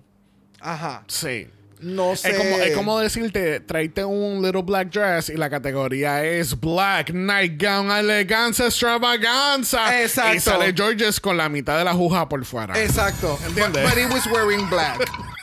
ajá, 0.59 1.03
Sí. 1.07 1.47
No 1.79 2.15
sé. 2.15 2.31
Es 2.31 2.38
como, 2.38 2.57
es 2.57 2.75
como 2.75 2.99
decirte, 2.99 3.59
tráete 3.59 4.03
un 4.03 4.41
little 4.41 4.63
black 4.63 4.91
dress 4.91 5.29
y 5.29 5.35
la 5.35 5.49
categoría 5.49 6.23
es 6.23 6.59
black 6.59 7.11
nightgown 7.11 7.91
elegancia 7.91 8.65
extravaganza. 8.65 10.01
Exacto. 10.01 10.35
Y 10.35 10.39
sale 10.39 10.73
Georges 10.73 11.19
con 11.19 11.38
la 11.38 11.49
mitad 11.49 11.77
de 11.77 11.83
la 11.83 11.93
juja 11.93 12.27
por 12.29 12.43
fuera. 12.45 12.81
Exacto. 12.81 13.38
¿Entiendes? 13.47 13.83
But, 13.83 13.93
but 13.93 13.97
he 13.97 14.05
was 14.05 14.25
wearing 14.27 14.69
black. 14.69 14.99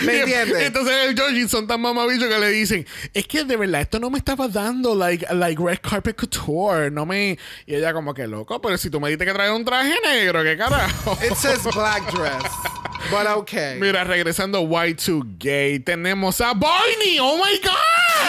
¿Me 0.00 0.20
entiendes? 0.20 0.62
Entonces 0.62 0.94
el 1.08 1.14
Georgie 1.16 1.48
son 1.48 1.66
tan 1.66 1.80
mamabichos 1.80 2.28
que 2.28 2.38
le 2.38 2.48
dicen, 2.48 2.86
es 3.12 3.26
que 3.26 3.44
de 3.44 3.56
verdad 3.56 3.82
esto 3.82 3.98
no 3.98 4.10
me 4.10 4.18
estaba 4.18 4.48
dando 4.48 4.94
like, 4.94 5.26
like 5.32 5.62
red 5.62 5.78
carpet 5.80 6.16
couture, 6.16 6.90
no 6.90 7.06
me... 7.06 7.38
Y 7.66 7.74
ella 7.74 7.92
como 7.92 8.14
que 8.14 8.26
loco, 8.26 8.60
pero 8.60 8.78
si 8.78 8.90
tú 8.90 9.00
me 9.00 9.08
dijiste 9.08 9.26
que 9.26 9.32
traía 9.32 9.52
un 9.52 9.64
traje 9.64 9.94
negro, 10.04 10.42
¿qué 10.42 10.56
carajo? 10.56 11.16
It 11.24 11.34
says 11.36 11.62
black 11.74 12.10
dress. 12.12 12.50
But 13.14 13.26
okay. 13.38 13.78
Mira, 13.80 14.04
regresando 14.04 14.60
Y2 14.62 15.38
Gay, 15.38 15.78
tenemos 15.80 16.40
a 16.40 16.52
Barney, 16.54 17.18
oh 17.20 17.36
my 17.38 17.58
god. 17.62 17.72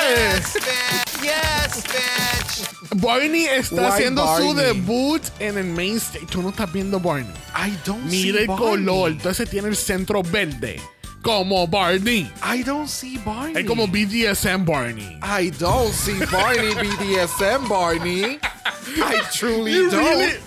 Yes, 0.08 0.54
bitch. 0.56 1.24
Yes, 1.24 1.84
bitch. 1.84 3.02
Barney 3.02 3.46
está 3.46 3.76
Why 3.76 3.88
haciendo 3.92 4.26
su 4.38 4.54
debut 4.54 5.22
en 5.40 5.58
el 5.58 5.66
main 5.66 5.98
stage. 5.98 6.28
Tú 6.28 6.42
no 6.42 6.50
estás 6.50 6.72
viendo 6.72 7.00
Barney. 7.00 7.34
I 7.56 7.72
don't 7.86 8.04
Mira 8.06 8.40
see 8.40 8.42
el 8.44 8.48
Barney. 8.48 8.86
color. 8.86 9.12
Entonces 9.12 9.50
tiene 9.50 9.68
el 9.70 9.76
centro 9.76 10.22
verde. 10.24 10.80
Como 11.22 11.66
Barney. 11.68 12.32
I 12.44 12.62
don't 12.64 12.88
see 12.88 13.18
Barney. 13.18 13.58
Es 13.62 13.66
como 13.66 13.88
BDSM 13.88 14.64
Barney. 14.64 15.18
I 15.24 15.50
don't 15.52 15.92
see 15.92 16.20
Barney 16.32 16.76
BDSM 16.76 17.68
Barney. 17.68 18.40
I 18.98 19.20
truly 19.34 19.72
You 19.74 19.90
don't. 19.90 20.04
really- 20.20 20.40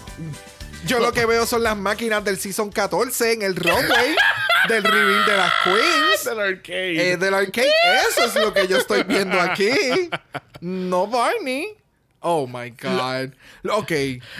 Yo 0.88 0.98
lo 1.00 1.12
que 1.12 1.26
veo 1.26 1.46
son 1.46 1.62
las 1.62 1.76
máquinas 1.76 2.24
del 2.24 2.38
season 2.38 2.70
14 2.70 3.32
en 3.32 3.42
el 3.42 3.54
runway 3.56 4.16
del 4.68 4.82
reveal 4.84 5.26
de 5.26 5.36
las 5.36 5.52
queens. 5.64 6.24
Del 6.24 6.40
arcade. 6.40 7.10
Eh, 7.12 7.16
del 7.16 7.34
arcade. 7.34 7.70
Eso 8.10 8.24
es 8.24 8.34
lo 8.34 8.52
que 8.52 8.66
yo 8.66 8.78
estoy 8.78 9.02
viendo 9.04 9.40
aquí. 9.40 9.70
No 10.60 11.06
Barney. 11.06 11.68
Oh 12.20 12.46
my 12.48 12.70
God. 12.70 13.32
Ok. 13.70 13.92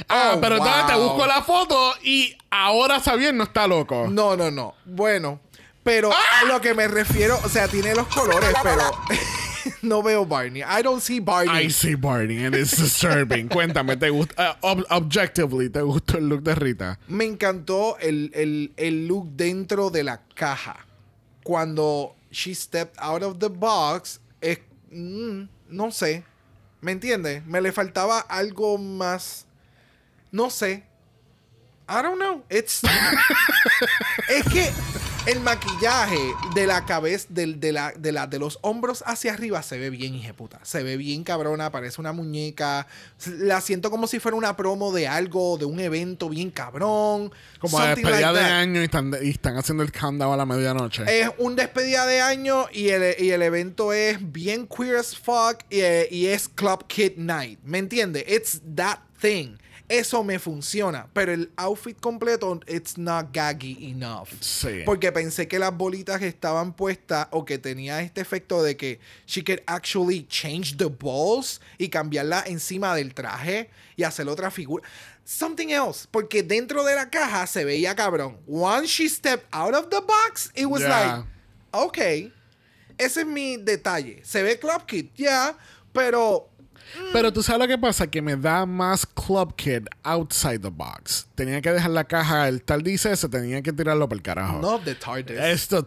Ah, 0.09 0.33
Oh, 0.35 0.41
pero 0.41 0.57
entonces 0.57 0.87
te 0.87 0.95
wow. 0.95 1.03
busco 1.11 1.27
la 1.27 1.43
foto 1.43 1.95
y 2.03 2.37
ahora 2.51 2.99
Xavier 3.01 3.33
no 3.35 3.45
está 3.45 3.67
loco. 3.69 4.07
No, 4.11 4.37
no, 4.37 4.51
no. 4.51 4.75
Bueno, 4.85 5.41
pero 5.85 6.11
a 6.13 6.45
lo 6.47 6.61
que 6.61 6.75
me 6.75 6.89
refiero, 6.89 7.39
o 7.45 7.49
sea, 7.49 7.69
tiene 7.69 7.95
los 7.95 8.09
colores, 8.09 8.51
pero 8.63 8.91
no 9.83 10.03
veo 10.03 10.25
Barney. 10.25 10.63
I 10.63 10.83
don't 10.83 11.01
see 11.01 11.21
Barney. 11.21 11.51
I 11.51 11.69
see 11.71 11.95
Barney 11.95 12.45
and 12.45 12.55
it's 12.55 12.77
disturbing. 12.77 13.49
Cuéntame, 13.51 13.97
¿te 13.99 14.11
gusta? 14.11 14.57
uh, 14.63 14.67
ob- 14.67 14.87
objectively, 14.91 15.69
¿te 15.71 15.81
gustó 15.83 16.19
el 16.19 16.29
look 16.29 16.43
de 16.43 16.55
Rita? 16.55 16.99
Me 17.09 17.25
encantó 17.25 17.97
el, 18.01 18.31
el- 18.35 18.73
el 18.77 19.07
look 19.09 19.29
dentro 19.37 19.91
de 19.91 20.05
la 20.05 20.21
caja. 20.35 20.77
Cuando 21.43 22.15
she 22.31 22.55
stepped 22.55 22.97
out 22.99 23.23
of 23.23 23.39
the 23.39 23.49
box, 23.49 24.21
es, 24.41 24.59
mm, 24.91 25.45
no 25.71 25.91
sé. 25.91 26.25
¿Me 26.81 26.93
entiendes? 26.93 27.45
Me 27.47 27.61
le 27.61 27.73
faltaba 27.73 28.21
algo 28.21 28.79
más. 28.79 29.47
No 30.31 30.51
sé. 30.51 30.85
I 31.89 32.03
don't 32.03 32.19
know. 32.19 32.45
It's. 32.51 32.83
es 34.29 34.45
que 34.53 34.71
el 35.29 35.41
maquillaje 35.41 36.35
de 36.55 36.67
la 36.67 36.87
cabeza, 36.87 37.27
del- 37.29 37.61
de, 37.61 37.73
la, 37.73 37.93
de, 37.93 38.13
la, 38.13 38.27
de 38.27 38.39
los 38.39 38.59
hombros 38.63 39.05
hacia 39.07 39.35
arriba 39.35 39.63
se 39.63 39.79
ve 39.79 39.91
bien, 39.91 40.15
hijeputa. 40.15 40.59
Se 40.63 40.83
ve 40.83 40.97
bien 40.97 41.23
cabrona, 41.23 41.71
parece 41.71 42.01
una 42.01 42.13
muñeca. 42.13 42.87
La 43.39 43.61
siento 43.61 43.91
como 43.91 44.07
si 44.07 44.21
fuera 44.21 44.37
una 44.37 44.57
promo 44.57 44.91
de 44.93 45.07
algo, 45.07 45.59
de 45.59 45.67
un 45.67 45.81
evento 45.81 46.31
bien 46.31 46.51
cabrón. 46.51 47.31
Como 47.61 47.79
a 47.79 47.89
something 47.89 48.03
despedida 48.05 48.33
like 48.33 48.45
de 48.47 48.53
año 48.53 48.81
y 48.81 48.85
están, 48.85 49.13
y 49.23 49.29
están 49.31 49.57
haciendo 49.59 49.83
el 49.83 49.93
countdown 49.93 50.33
a 50.33 50.37
la 50.37 50.47
medianoche. 50.47 51.03
Es 51.21 51.29
un 51.37 51.57
despedida 51.57 52.07
de 52.07 52.23
año 52.23 52.67
y 52.73 52.89
el, 52.89 53.15
y 53.23 53.31
el 53.31 53.43
evento 53.43 53.93
es 53.93 54.19
bien 54.33 54.67
queer 54.67 54.97
as 54.97 55.15
fuck 55.15 55.59
y, 55.69 55.81
y 56.11 56.27
es 56.29 56.49
Club 56.49 56.87
Kid 56.87 57.13
Night. 57.17 57.59
¿Me 57.65 57.79
entiendes? 57.79 58.25
It's 58.27 58.63
that 58.77 59.01
thing. 59.21 59.59
Eso 59.89 60.23
me 60.23 60.39
funciona. 60.39 61.09
Pero 61.15 61.33
el 61.33 61.51
outfit 61.57 61.99
completo, 61.99 62.61
it's 62.67 62.99
not 62.99 63.29
gaggy 63.33 63.91
enough. 63.91 64.29
Sí. 64.41 64.83
Porque 64.85 65.11
pensé 65.13 65.49
que 65.49 65.59
las 65.59 65.75
bolitas 65.75 66.21
estaban 66.21 66.75
puestas 66.75 67.27
o 67.31 67.45
que 67.45 67.57
tenía 67.59 68.03
este 68.03 68.21
efecto 68.21 68.63
de 68.63 68.77
que 68.77 69.01
she 69.27 69.43
could 69.43 69.61
actually 69.67 70.27
change 70.29 70.77
the 70.77 70.87
balls 70.87 71.61
y 71.79 71.89
cambiarla 71.89 72.45
encima 72.47 72.95
del 72.95 73.15
traje 73.15 73.71
y 73.97 74.03
hacer 74.03 74.29
otra 74.29 74.51
figura. 74.51 74.87
Something 75.25 75.69
else. 75.71 76.07
Porque 76.11 76.43
dentro 76.43 76.85
de 76.85 76.95
la 76.95 77.09
caja 77.09 77.47
se 77.47 77.65
veía 77.65 77.95
cabrón. 77.95 78.39
Once 78.47 78.89
she 78.89 79.09
stepped 79.09 79.47
out 79.53 79.75
of 79.75 79.89
the 79.89 80.01
box, 80.01 80.51
it 80.55 80.67
was 80.67 80.83
Yeah. 80.83 80.89
like, 81.19 81.29
ok. 81.73 81.99
Ese 82.99 83.21
es 83.21 83.27
mi 83.27 83.57
detalle. 83.57 84.23
Se 84.25 84.43
ve 84.43 84.59
Club 84.59 84.85
Kid, 84.87 85.07
ya, 85.17 85.57
pero 85.93 86.51
Pero 87.13 87.33
tú 87.33 87.43
sabes 87.43 87.61
lo 87.61 87.69
que 87.69 87.79
pasa, 87.79 88.07
que 88.07 88.23
me 88.23 88.37
da 88.37 88.67
más 88.67 89.07
Club 89.07 89.55
Kid 89.57 89.87
outside 90.03 90.61
the 90.61 90.71
box. 90.71 91.27
Tenía 91.35 91.61
que 91.61 91.73
dejar 91.73 91.91
la 91.91 92.05
caja, 92.05 92.49
el 92.49 92.63
tal 92.63 92.83
dice, 92.83 93.15
se 93.17 93.29
tenía 93.29 93.63
que 93.63 93.73
tirarlo 93.73 94.09
por 94.09 94.17
el 94.17 94.23
carajo. 94.23 94.61
not 94.61 94.85
the 94.85 94.95
TARDIS. 94.95 95.69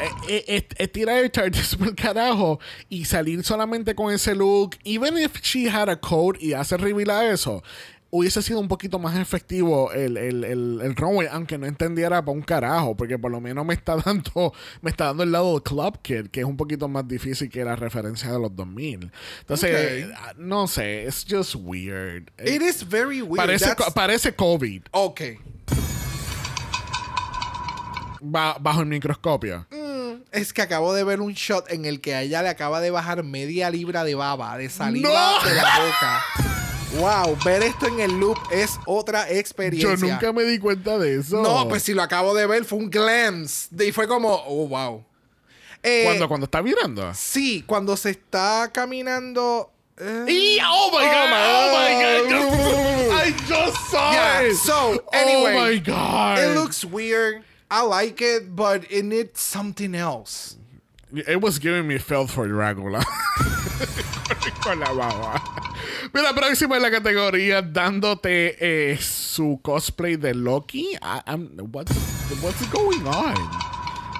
Eh, 0.00 0.10
eh, 0.28 0.44
eh, 0.46 0.68
eh, 0.76 0.86
tirar 0.86 1.24
el 1.24 1.28
TARDIS 1.32 1.74
por 1.74 1.88
el 1.88 1.94
carajo 1.96 2.60
y 2.88 3.04
salir 3.04 3.42
solamente 3.42 3.96
con 3.96 4.14
ese 4.14 4.32
look, 4.32 4.76
even 4.84 5.18
if 5.18 5.40
she 5.42 5.68
had 5.68 5.88
a 5.88 5.96
code 5.96 6.38
y 6.40 6.52
hace 6.52 6.76
reveal 6.76 7.10
a 7.10 7.32
eso, 7.32 7.64
hubiese 8.10 8.40
sido 8.42 8.58
un 8.60 8.68
poquito 8.68 8.98
más 8.98 9.18
efectivo 9.18 9.92
el, 9.92 10.16
el, 10.16 10.42
el, 10.44 10.80
el 10.82 10.96
runway, 10.96 11.28
aunque 11.30 11.58
no 11.58 11.66
entendiera 11.66 12.24
para 12.24 12.32
un 12.36 12.42
carajo, 12.42 12.96
porque 12.96 13.18
por 13.18 13.30
lo 13.30 13.40
menos 13.40 13.66
me 13.66 13.74
está 13.74 13.96
dando, 14.04 14.52
me 14.80 14.90
está 14.90 15.06
dando 15.06 15.22
el 15.24 15.32
lado 15.32 15.52
del 15.52 15.62
Club 15.62 15.98
Kid, 16.00 16.28
que 16.28 16.40
es 16.40 16.46
un 16.46 16.56
poquito 16.56 16.88
más 16.88 17.06
difícil 17.06 17.50
que 17.50 17.64
la 17.64 17.76
referencia 17.76 18.32
de 18.32 18.38
los 18.38 18.54
2000. 18.56 19.12
Entonces, 19.40 19.70
eh, 19.74 20.10
no 20.38 20.66
sé, 20.66 21.04
it's 21.06 21.26
just 21.28 21.54
weird. 21.56 22.30
Eh, 22.38 22.54
It 22.56 22.62
is 22.62 22.88
very 22.88 23.20
weird. 23.20 23.36
parece, 23.36 23.74
co- 23.74 23.92
parece 23.92 24.34
COVID 24.34 24.82
ok. 24.92 25.20
ba- 28.20 28.56
bajo 28.60 28.80
el 28.80 28.86
microscopio. 28.86 29.66
Es 30.32 30.52
que 30.52 30.60
acabo 30.62 30.92
de 30.92 31.04
ver 31.04 31.20
un 31.20 31.32
shot 31.32 31.70
en 31.70 31.84
el 31.86 32.00
que 32.00 32.14
a 32.14 32.22
ella 32.22 32.42
le 32.42 32.48
acaba 32.50 32.80
de 32.80 32.90
bajar 32.90 33.22
media 33.24 33.70
libra 33.70 34.04
de 34.04 34.14
baba, 34.14 34.56
de 34.58 34.68
saliva 34.68 35.08
¡No! 35.08 35.48
de 35.48 35.54
la 35.54 35.62
boca. 35.62 36.24
Wow, 36.96 37.36
ver 37.44 37.62
esto 37.62 37.86
en 37.86 38.00
el 38.00 38.18
loop 38.18 38.38
es 38.50 38.78
otra 38.86 39.30
experiencia. 39.30 39.94
Yo 39.94 40.06
nunca 40.14 40.32
me 40.32 40.44
di 40.44 40.58
cuenta 40.58 40.96
de 40.98 41.18
eso. 41.20 41.42
No, 41.42 41.68
pues 41.68 41.82
si 41.82 41.92
lo 41.92 42.02
acabo 42.02 42.34
de 42.34 42.46
ver, 42.46 42.64
fue 42.64 42.78
un 42.78 42.88
glance. 42.90 43.68
Y 43.78 43.92
fue 43.92 44.08
como, 44.08 44.32
oh, 44.46 44.66
wow. 44.68 45.04
Eh, 45.82 46.02
Cuando, 46.06 46.28
cuando 46.28 46.44
está 46.46 46.62
mirando. 46.62 47.12
Sí, 47.14 47.62
cuando 47.66 47.96
se 47.96 48.10
está 48.10 48.70
caminando. 48.72 49.70
eh, 49.98 50.24
Y, 50.28 50.58
oh 50.66 50.90
my 50.90 51.04
god, 51.04 51.28
oh 51.30 51.70
my 51.76 52.32
god. 52.32 53.26
I 53.26 53.32
just 53.46 53.90
saw 53.90 54.12
Yeah, 54.12 54.42
it. 54.42 54.56
so, 54.56 55.04
anyway, 55.12 55.54
oh 55.56 55.60
my 55.70 55.78
god. 55.78 56.38
It 56.38 56.54
looks 56.58 56.84
weird. 56.84 57.42
I 57.70 57.82
like 57.82 58.22
it, 58.22 58.56
but 58.56 58.90
it 58.90 59.04
needs 59.04 59.40
something 59.40 59.94
else. 59.94 60.56
It 61.12 61.40
was 61.42 61.58
giving 61.58 61.86
me 61.86 61.98
felt 61.98 62.30
for 62.30 62.46
Dracula. 62.48 63.04
Con 64.62 64.80
la 64.80 64.92
baba. 64.92 65.42
Mira, 66.12 66.32
próxima 66.34 66.76
en 66.76 66.82
la 66.82 66.90
categoría, 66.90 67.62
dándote 67.62 68.56
eh, 68.92 68.98
su 68.98 69.60
cosplay 69.62 70.16
de 70.16 70.34
Loki. 70.34 70.92
I- 70.94 71.22
I'm- 71.26 71.50
what's, 71.72 71.92
what's 72.42 72.68
going 72.70 73.06
on? 73.06 73.34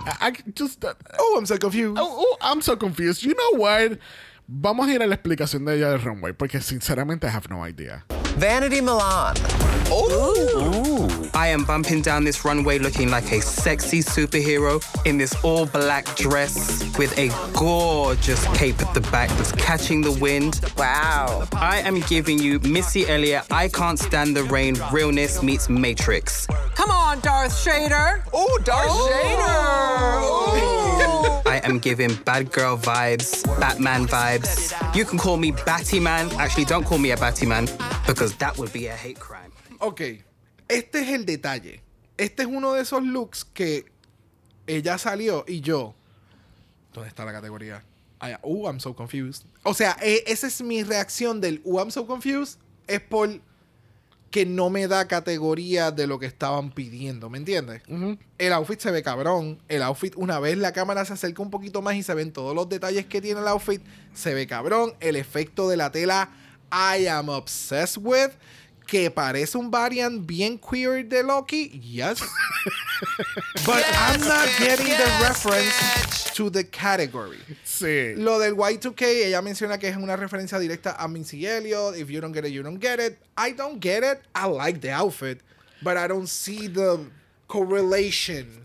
I, 0.06 0.28
I 0.28 0.32
just. 0.54 0.84
Oh, 1.18 1.36
I'm 1.38 1.46
so 1.46 1.58
confused. 1.58 1.98
Oh, 2.00 2.08
oh, 2.08 2.36
I'm 2.40 2.62
so 2.62 2.76
confused. 2.76 3.22
You 3.22 3.34
know 3.34 3.58
what? 3.62 3.98
Vamos 4.46 4.88
a 4.88 4.92
ir 4.94 5.02
a 5.02 5.06
la 5.06 5.14
explicación 5.14 5.66
de 5.66 5.76
ella 5.76 5.90
del 5.90 6.00
runway, 6.00 6.32
porque 6.32 6.60
sinceramente 6.62 7.26
I 7.26 7.30
have 7.30 7.48
no 7.50 7.66
idea. 7.66 8.06
Vanity 8.38 8.80
Milan. 8.80 9.34
Oh. 9.90 11.08
I 11.34 11.48
am 11.48 11.64
bumping 11.64 12.02
down 12.02 12.22
this 12.22 12.44
runway 12.44 12.78
looking 12.78 13.10
like 13.10 13.32
a 13.32 13.40
sexy 13.40 13.98
superhero 13.98 14.80
in 15.04 15.18
this 15.18 15.34
all 15.42 15.66
black 15.66 16.04
dress 16.14 16.96
with 16.96 17.18
a 17.18 17.30
gorgeous 17.52 18.46
cape 18.56 18.80
at 18.80 18.94
the 18.94 19.00
back 19.10 19.28
that's 19.30 19.50
catching 19.52 20.02
the 20.02 20.12
wind. 20.12 20.60
Wow. 20.76 21.48
I 21.54 21.78
am 21.78 21.98
giving 22.02 22.38
you 22.38 22.60
Missy 22.60 23.08
Elliott, 23.08 23.44
I 23.50 23.66
Can't 23.68 23.98
Stand 23.98 24.36
the 24.36 24.44
Rain, 24.44 24.76
realness 24.92 25.42
meets 25.42 25.68
Matrix. 25.68 26.46
Come 26.76 26.92
on, 26.92 27.18
Darth 27.18 27.52
Shader. 27.52 28.22
Oh, 28.32 28.58
Darth 28.62 28.88
Shader. 28.88 29.48
I 31.46 31.47
am 31.68 31.78
giving 31.78 32.14
bad 32.24 32.50
girl 32.50 32.76
vibes, 32.76 33.44
Batman 33.60 34.06
vibes. 34.06 34.72
You 34.94 35.04
can 35.04 35.18
call 35.18 35.36
me 35.36 35.52
Batty 35.52 36.00
Man. 36.00 36.30
Actually, 36.38 36.64
don't 36.64 36.84
call 36.84 36.98
me 36.98 37.10
a 37.12 37.16
Batty 37.16 37.46
Man 37.46 37.68
because 38.06 38.34
that 38.36 38.56
would 38.58 38.72
be 38.72 38.86
a 38.86 38.94
hate 38.94 39.18
crime. 39.18 39.52
Ok, 39.80 40.00
este 40.68 40.96
es 40.96 41.08
el 41.10 41.24
detalle. 41.24 41.80
Este 42.16 42.40
es 42.42 42.46
uno 42.46 42.72
de 42.74 42.82
esos 42.82 43.02
looks 43.02 43.44
que 43.44 43.84
ella 44.66 44.98
salió 44.98 45.44
y 45.46 45.60
yo. 45.60 45.94
¿Dónde 46.92 47.08
está 47.08 47.24
la 47.24 47.32
categoría? 47.32 47.84
Ya. 48.20 48.40
Uh, 48.42 48.66
I'm 48.66 48.80
so 48.80 48.94
confused. 48.94 49.44
O 49.62 49.74
sea, 49.74 49.96
e- 50.02 50.24
esa 50.26 50.48
es 50.48 50.60
mi 50.62 50.82
reacción 50.82 51.40
del 51.40 51.60
Uh, 51.64 51.78
I'm 51.78 51.90
so 51.90 52.06
confused. 52.06 52.58
Es 52.88 53.00
por 53.00 53.28
que 54.30 54.44
no 54.44 54.68
me 54.68 54.86
da 54.88 55.08
categoría 55.08 55.90
de 55.90 56.06
lo 56.06 56.18
que 56.18 56.26
estaban 56.26 56.70
pidiendo, 56.70 57.30
¿me 57.30 57.38
entiendes? 57.38 57.82
El 58.36 58.52
outfit 58.52 58.78
se 58.78 58.90
ve 58.90 59.02
cabrón. 59.02 59.58
El 59.68 59.82
outfit, 59.82 60.14
una 60.16 60.38
vez 60.38 60.58
la 60.58 60.72
cámara 60.72 61.04
se 61.04 61.14
acerca 61.14 61.42
un 61.42 61.50
poquito 61.50 61.80
más 61.80 61.94
y 61.94 62.02
se 62.02 62.12
ven 62.14 62.32
todos 62.32 62.54
los 62.54 62.68
detalles 62.68 63.06
que 63.06 63.20
tiene 63.20 63.40
el 63.40 63.48
outfit, 63.48 63.82
se 64.12 64.34
ve 64.34 64.46
cabrón. 64.46 64.94
El 65.00 65.16
efecto 65.16 65.68
de 65.68 65.78
la 65.78 65.90
tela, 65.90 66.30
I 66.70 67.06
am 67.06 67.30
obsessed 67.30 68.02
with. 68.02 68.30
Que 68.88 69.10
parece 69.10 69.54
un 69.58 69.70
variant 69.70 70.26
bien 70.26 70.58
queer 70.58 71.04
de 71.06 71.22
Loki, 71.22 71.78
yes. 71.84 72.20
But 73.66 73.84
I'm 73.92 74.18
not 74.20 74.48
bitch. 74.48 74.58
getting 74.60 74.88
the 74.88 75.10
reference 75.22 75.76
bitch. 75.76 76.34
to 76.36 76.48
the 76.48 76.64
category. 76.64 77.38
Sí. 77.64 78.14
Lo 78.16 78.38
del 78.38 78.54
Y2K, 78.56 79.26
ella 79.26 79.42
menciona 79.42 79.78
que 79.78 79.88
es 79.88 79.96
una 79.96 80.16
referencia 80.16 80.58
directa 80.58 80.96
a 80.98 81.06
Missy 81.06 81.46
Elliott. 81.46 81.96
If 81.96 82.08
you 82.08 82.20
don't 82.22 82.32
get 82.32 82.46
it, 82.46 82.52
you 82.52 82.62
don't 82.62 82.80
get 82.80 82.98
it. 82.98 83.18
I 83.36 83.52
don't 83.52 83.78
get 83.78 84.02
it. 84.02 84.22
I 84.34 84.46
like 84.46 84.80
the 84.80 84.90
outfit, 84.90 85.42
but 85.82 85.98
I 85.98 86.08
don't 86.08 86.26
see 86.26 86.66
the 86.66 86.98
correlation. 87.46 88.62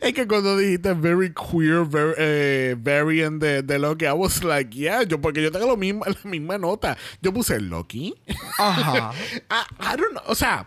Es 0.00 0.12
que, 0.14 0.26
cuando 0.26 0.56
dijiste 0.56 0.92
very 0.94 1.32
queer 1.32 1.84
very, 1.84 2.14
eh, 2.18 2.76
variant 2.78 3.40
de, 3.42 3.62
de 3.62 3.78
Loki, 3.78 4.06
I 4.06 4.12
was 4.12 4.42
like, 4.42 4.70
yeah, 4.76 5.02
yo, 5.02 5.20
porque 5.20 5.42
yo 5.42 5.50
tengo 5.50 5.66
lo 5.66 5.76
mismo, 5.76 6.04
la 6.06 6.30
misma 6.30 6.58
nota. 6.58 6.96
Yo 7.20 7.32
puse 7.32 7.60
Loki. 7.60 8.14
Ajá. 8.58 9.12
I, 9.50 9.64
I 9.80 9.96
don't 9.96 10.12
know. 10.12 10.22
O 10.26 10.34
sea, 10.34 10.66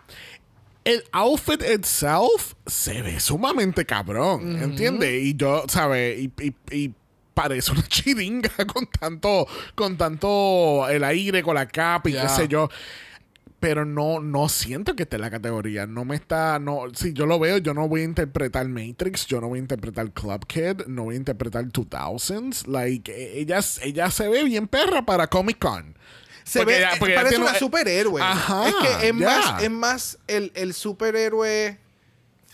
el 0.84 1.02
outfit 1.12 1.62
itself 1.62 2.54
se 2.66 3.02
ve 3.02 3.20
sumamente 3.20 3.84
cabrón, 3.84 4.62
¿entiendes? 4.62 5.22
Y 5.22 5.34
yo, 5.36 5.64
¿sabes? 5.68 6.18
Y, 6.18 6.32
y- 6.40 6.54
y 6.70 6.94
parece 7.34 7.72
una 7.72 7.82
chiringa 7.88 8.50
con 8.66 8.86
tanto, 8.86 9.46
con 9.74 9.96
tanto 9.96 10.86
el 10.88 11.04
aire, 11.04 11.42
con 11.42 11.54
la 11.54 11.66
capa 11.66 12.08
y 12.10 12.12
qué 12.14 12.28
sé 12.28 12.48
yo. 12.48 12.68
Pero 13.60 13.84
no, 13.84 14.20
no 14.20 14.48
siento 14.48 14.96
que 14.96 15.02
esté 15.02 15.16
en 15.16 15.22
la 15.22 15.30
categoría. 15.30 15.86
No 15.86 16.06
me 16.06 16.16
está. 16.16 16.58
No, 16.58 16.84
si 16.94 17.12
yo 17.12 17.26
lo 17.26 17.38
veo, 17.38 17.58
yo 17.58 17.74
no 17.74 17.86
voy 17.88 18.00
a 18.00 18.04
interpretar 18.04 18.66
Matrix, 18.68 19.26
yo 19.26 19.40
no 19.40 19.48
voy 19.48 19.58
a 19.58 19.62
interpretar 19.62 20.10
Club 20.12 20.46
Kid, 20.46 20.86
no 20.86 21.04
voy 21.04 21.14
a 21.14 21.18
interpretar 21.18 21.66
2000s. 21.66 22.66
Like, 22.66 23.12
eh, 23.12 23.38
ella, 23.40 23.60
ella 23.82 24.10
se 24.10 24.28
ve 24.28 24.44
bien 24.44 24.66
perra 24.66 25.04
para 25.04 25.26
Comic 25.26 25.58
Con. 25.58 25.94
Se 26.42 26.60
Porque 26.60 26.72
ve, 26.72 26.78
ella- 26.78 26.94
eh, 26.94 26.96
porque 26.98 27.14
parece 27.14 27.36
una 27.36 27.54
superhéroe. 27.54 28.22
Ajá, 28.22 28.66
es 28.68 28.74
que 28.76 29.08
es 29.08 29.14
más, 29.14 29.62
es 29.62 29.70
más 29.70 30.18
el, 30.26 30.52
el 30.54 30.72
superhéroe 30.72 31.78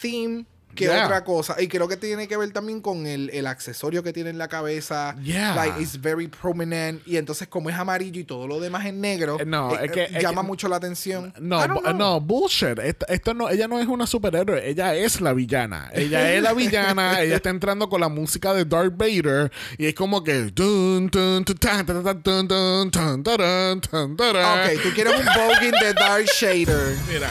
theme 0.01 0.45
que 0.77 0.85
Yeah. 0.85 1.07
otra 1.07 1.25
cosa. 1.25 1.57
Y 1.61 1.67
creo 1.67 1.89
que 1.89 1.97
tiene 1.97 2.29
que 2.29 2.37
ver 2.37 2.53
también 2.53 2.81
con 2.81 3.07
el, 3.09 3.29
el 3.31 3.49
accesorio 3.49 4.05
que 4.05 4.13
tiene 4.13 4.31
en 4.31 4.39
la 4.39 4.47
cabeza. 4.47 5.17
Yeah. 5.23 5.57
Like, 5.57 5.81
it's 5.83 6.01
very 6.01 6.29
prominent. 6.29 7.03
Y 7.09 7.17
entonces, 7.17 7.49
como 7.49 7.69
es 7.71 7.75
amarillo 7.77 8.21
y 8.21 8.25
todo 8.25 8.47
lo 8.47 8.61
demás 8.61 8.87
es 8.87 8.95
negro, 8.95 9.39
Eh, 9.41 9.45
no, 9.45 9.73
eh, 9.75 9.79
es 9.87 9.91
que- 9.91 10.03
eh, 10.03 10.09
es 10.15 10.23
llama 10.23 10.43
que- 10.43 10.47
mucho 10.47 10.69
la 10.69 10.77
atención. 10.77 11.35
No, 11.41 11.67
no, 11.67 12.21
bullshit. 12.21 12.79
Esto, 12.79 13.07
esto 13.09 13.35
no, 13.35 13.49
ella 13.49 13.67
no 13.67 13.81
es 13.81 13.89
una 13.89 14.07
superhéroe, 14.07 14.69
ella 14.69 14.95
es 14.95 15.21
la 15.21 15.33
villana. 15.33 15.91
Ella 15.93 16.33
es 16.33 16.43
la 16.43 16.53
villana, 16.95 17.21
ella 17.21 17.37
está 17.37 17.51
entrando 17.51 17.89
con 17.89 18.01
la 18.01 18.09
música 18.09 18.53
de 18.55 18.65
Darth 18.65 18.97
Vader 18.97 19.51
y 19.79 19.87
es 19.87 19.95
como 19.95 20.23
que. 20.23 20.53
Ok, 23.55 24.83
tú 24.83 24.89
quieres 24.95 25.15
un 25.19 25.25
voguing 25.27 25.73
de 25.81 25.93
Dark 25.95 26.25
Shader. 26.39 26.97
Mira, 27.09 27.31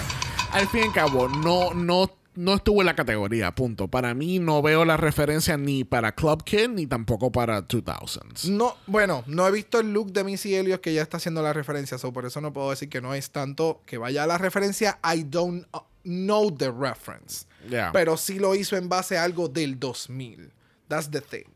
al 0.51 0.67
fin 0.67 0.81
y 0.81 0.87
al 0.87 0.93
cabo, 0.93 1.27
no, 1.27 1.73
no, 1.73 2.09
no 2.35 2.53
estuvo 2.55 2.81
en 2.81 2.85
la 2.85 2.95
categoría, 2.95 3.53
punto. 3.53 3.87
Para 3.87 4.13
mí 4.13 4.39
no 4.39 4.61
veo 4.61 4.85
la 4.85 4.97
referencia 4.97 5.57
ni 5.57 5.83
para 5.83 6.13
Club 6.13 6.43
Kid 6.43 6.69
ni 6.69 6.87
tampoco 6.87 7.31
para 7.31 7.67
2000s. 7.67 8.49
No, 8.49 8.75
bueno, 8.87 9.23
no 9.27 9.47
he 9.47 9.51
visto 9.51 9.79
el 9.79 9.93
look 9.93 10.11
de 10.11 10.23
Missy 10.23 10.55
Elliott 10.55 10.81
que 10.81 10.93
ya 10.93 11.01
está 11.01 11.17
haciendo 11.17 11.41
la 11.41 11.53
referencia, 11.53 11.97
so 11.97 12.11
por 12.13 12.25
eso 12.25 12.41
no 12.41 12.53
puedo 12.53 12.69
decir 12.69 12.89
que 12.89 13.01
no 13.01 13.13
es 13.13 13.31
tanto 13.31 13.81
que 13.85 13.97
vaya 13.97 14.23
a 14.23 14.27
la 14.27 14.37
referencia. 14.37 14.99
I 15.03 15.23
don't 15.23 15.65
know 16.03 16.55
the 16.55 16.71
reference. 16.71 17.45
Yeah. 17.69 17.91
Pero 17.91 18.17
sí 18.17 18.39
lo 18.39 18.55
hizo 18.55 18.77
en 18.77 18.89
base 18.89 19.17
a 19.17 19.23
algo 19.23 19.47
del 19.47 19.79
2000. 19.79 20.51
That's 20.87 21.09
the 21.09 21.21
thing. 21.21 21.54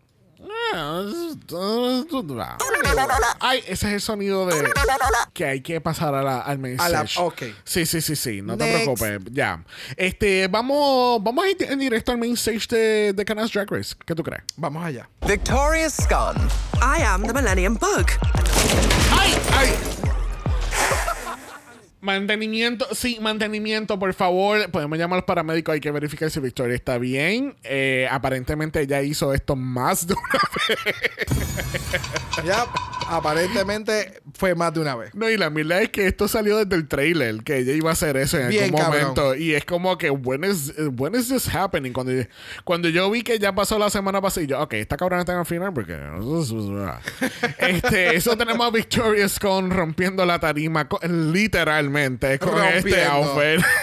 Ay, 3.39 3.59
ese 3.67 3.87
es 3.87 3.93
el 3.93 4.01
sonido 4.01 4.45
de 4.45 4.71
que 5.33 5.45
hay 5.45 5.61
que 5.61 5.81
pasar 5.81 6.13
a 6.15 6.21
la, 6.21 6.39
al 6.41 6.59
main 6.59 6.79
A 6.79 6.89
la- 6.89 7.01
stage. 7.03 7.19
ok. 7.19 7.43
Sí, 7.63 7.85
sí, 7.85 8.01
sí, 8.01 8.15
sí. 8.15 8.41
No 8.41 8.57
te 8.57 8.71
preocupes. 8.71 9.19
Ya. 9.31 9.63
Este, 9.97 10.47
vamos, 10.47 11.21
vamos 11.23 11.43
a 11.45 11.49
ir 11.49 11.57
en 11.63 11.79
directo 11.79 12.11
al 12.11 12.17
main 12.17 12.33
stage 12.33 12.67
de, 12.69 13.13
de 13.13 13.25
Canals 13.25 13.51
Drag 13.51 13.69
Race. 13.71 13.95
¿Qué 14.05 14.15
tú 14.15 14.23
crees? 14.23 14.43
Vamos 14.57 14.83
allá. 14.83 15.09
Victoria's 15.27 15.93
Scum. 15.95 16.37
I 16.81 17.01
am 17.03 17.23
the 17.25 17.33
Millennium 17.33 17.75
Bug. 17.75 18.05
¡Ay! 19.11 19.35
¡Ay! 19.57 19.98
Mantenimiento, 22.01 22.87
sí, 22.93 23.17
mantenimiento, 23.21 23.99
por 23.99 24.13
favor. 24.13 24.69
Podemos 24.71 24.97
llamar 24.97 25.17
a 25.17 25.19
los 25.19 25.25
paramédicos. 25.25 25.73
Hay 25.73 25.81
que 25.81 25.91
verificar 25.91 26.31
si 26.31 26.39
Victoria 26.39 26.75
está 26.75 26.97
bien. 26.97 27.55
Eh, 27.63 28.07
aparentemente 28.09 28.79
ella 28.81 29.01
hizo 29.01 29.33
esto 29.33 29.55
más 29.57 30.07
de 30.07 30.13
una 30.13 30.39
vez. 30.85 32.45
Ya, 32.45 32.65
aparentemente 33.09 34.21
fue 34.33 34.55
más 34.55 34.73
de 34.73 34.79
una 34.79 34.95
vez. 34.95 35.13
No, 35.13 35.29
y 35.29 35.35
la 35.35 35.49
verdad 35.49 35.81
es 35.81 35.89
que 35.89 36.07
esto 36.07 36.29
salió 36.29 36.57
desde 36.63 36.75
el 36.77 36.87
trailer, 36.87 37.43
que 37.43 37.57
ella 37.57 37.73
iba 37.73 37.89
a 37.89 37.93
hacer 37.93 38.15
eso 38.15 38.37
en 38.39 38.47
Bien, 38.49 38.63
algún 38.65 38.79
cabrón. 38.79 39.01
momento. 39.01 39.35
Y 39.35 39.53
es 39.55 39.65
como 39.65 39.97
que, 39.97 40.09
when 40.09 40.45
is, 40.45 40.73
when 40.97 41.15
is 41.15 41.27
this 41.27 41.53
happening? 41.53 41.91
Cuando, 41.91 42.13
cuando 42.63 42.87
yo 42.87 43.11
vi 43.11 43.23
que 43.23 43.39
ya 43.39 43.53
pasó 43.53 43.77
la 43.77 43.89
semana 43.89 44.21
pasada, 44.21 44.45
y 44.45 44.47
yo, 44.47 44.61
ok, 44.61 44.73
esta 44.75 44.95
cabrona 44.95 45.21
está 45.23 45.33
en 45.33 45.39
el 45.39 45.45
final, 45.45 45.73
porque. 45.73 45.97
este, 47.59 48.15
eso 48.15 48.37
tenemos 48.37 48.65
a 48.65 48.71
Victoria 48.71 49.27
Scone 49.27 49.73
rompiendo 49.75 50.25
la 50.25 50.39
tarima, 50.39 50.87
co- 50.87 50.99
literalmente, 51.93 52.39
con 52.39 52.49
este 52.63 53.05
Rompiendo. 53.05 53.11
outfit. 53.11 53.65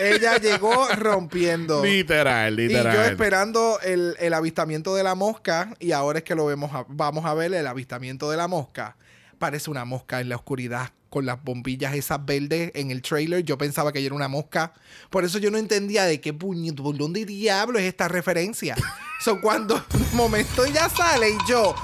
Ella 0.00 0.36
llegó 0.36 0.86
rompiendo. 0.94 1.84
literal, 1.84 2.60
Y 2.60 2.68
literal. 2.68 2.94
yo 2.94 3.02
esperando 3.02 3.80
el, 3.82 4.14
el 4.20 4.32
avistamiento 4.32 4.94
de 4.94 5.02
la 5.02 5.16
mosca, 5.16 5.74
y 5.80 5.90
ahora 5.90 6.18
es 6.18 6.24
que 6.24 6.36
lo 6.36 6.46
vemos, 6.46 6.72
a- 6.72 6.84
vamos 6.88 7.24
a 7.24 7.34
ver 7.34 7.52
el 7.52 7.66
avistamiento 7.66 8.30
de 8.30 8.36
la 8.36 8.46
mosca. 8.46 8.96
Parece 9.40 9.70
una 9.70 9.84
mosca 9.84 10.20
en 10.20 10.28
la 10.28 10.36
oscuridad 10.36 10.90
con 11.10 11.26
las 11.26 11.42
bombillas 11.42 11.94
esas 11.94 12.24
verdes 12.24 12.70
en 12.74 12.90
el 12.92 13.02
trailer. 13.02 13.42
Yo 13.42 13.58
pensaba 13.58 13.92
que 13.92 13.98
ella 13.98 14.06
era 14.06 14.14
una 14.14 14.28
mosca. 14.28 14.72
Por 15.10 15.24
eso 15.24 15.38
yo 15.38 15.50
no 15.50 15.58
entendía 15.58 16.04
de 16.04 16.20
qué 16.20 16.32
puñito, 16.32 16.82
dónde 16.92 17.24
diablo 17.24 17.78
es 17.78 17.84
esta 17.86 18.06
referencia. 18.08 18.76
so, 19.20 19.40
cuando 19.40 19.74
de 19.92 20.14
momento 20.14 20.64
ella 20.64 20.88
sale 20.88 21.30
y 21.30 21.38
yo, 21.48 21.74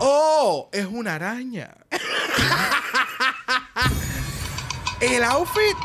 oh, 0.00 0.68
es 0.72 0.84
una 0.84 1.14
araña. 1.14 1.70
El 5.00 5.22
outfit. 5.24 5.76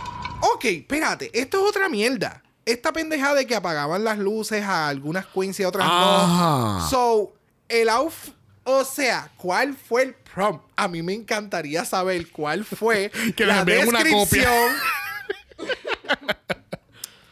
Ok, 0.42 0.66
espérate. 0.66 1.30
Esto 1.34 1.64
es 1.64 1.70
otra 1.70 1.90
mierda. 1.90 2.44
Esta 2.66 2.94
pendejada 2.94 3.36
de 3.36 3.48
que 3.48 3.56
apagaban 3.56 4.04
las 4.04 4.18
luces 4.18 4.64
a 4.64 4.88
algunas 4.88 5.26
queens 5.28 5.60
y 5.60 5.64
a 5.64 5.70
otras 5.70 5.86
Ajá. 5.88 6.80
no. 6.80 6.90
So, 6.90 7.34
el 7.68 7.90
outfit. 7.90 8.34
O 8.64 8.86
sea, 8.86 9.32
¿cuál 9.38 9.76
fue 9.76 10.04
el 10.04 10.14
prompt? 10.14 10.64
A 10.76 10.88
mí 10.88 11.02
me 11.02 11.14
encantaría 11.14 11.84
saber 11.86 12.30
cuál 12.32 12.64
fue 12.64 13.10
Que 13.36 13.46
la 13.46 13.62
envíen 13.62 13.88
una 13.88 14.04
descripción. 14.04 14.72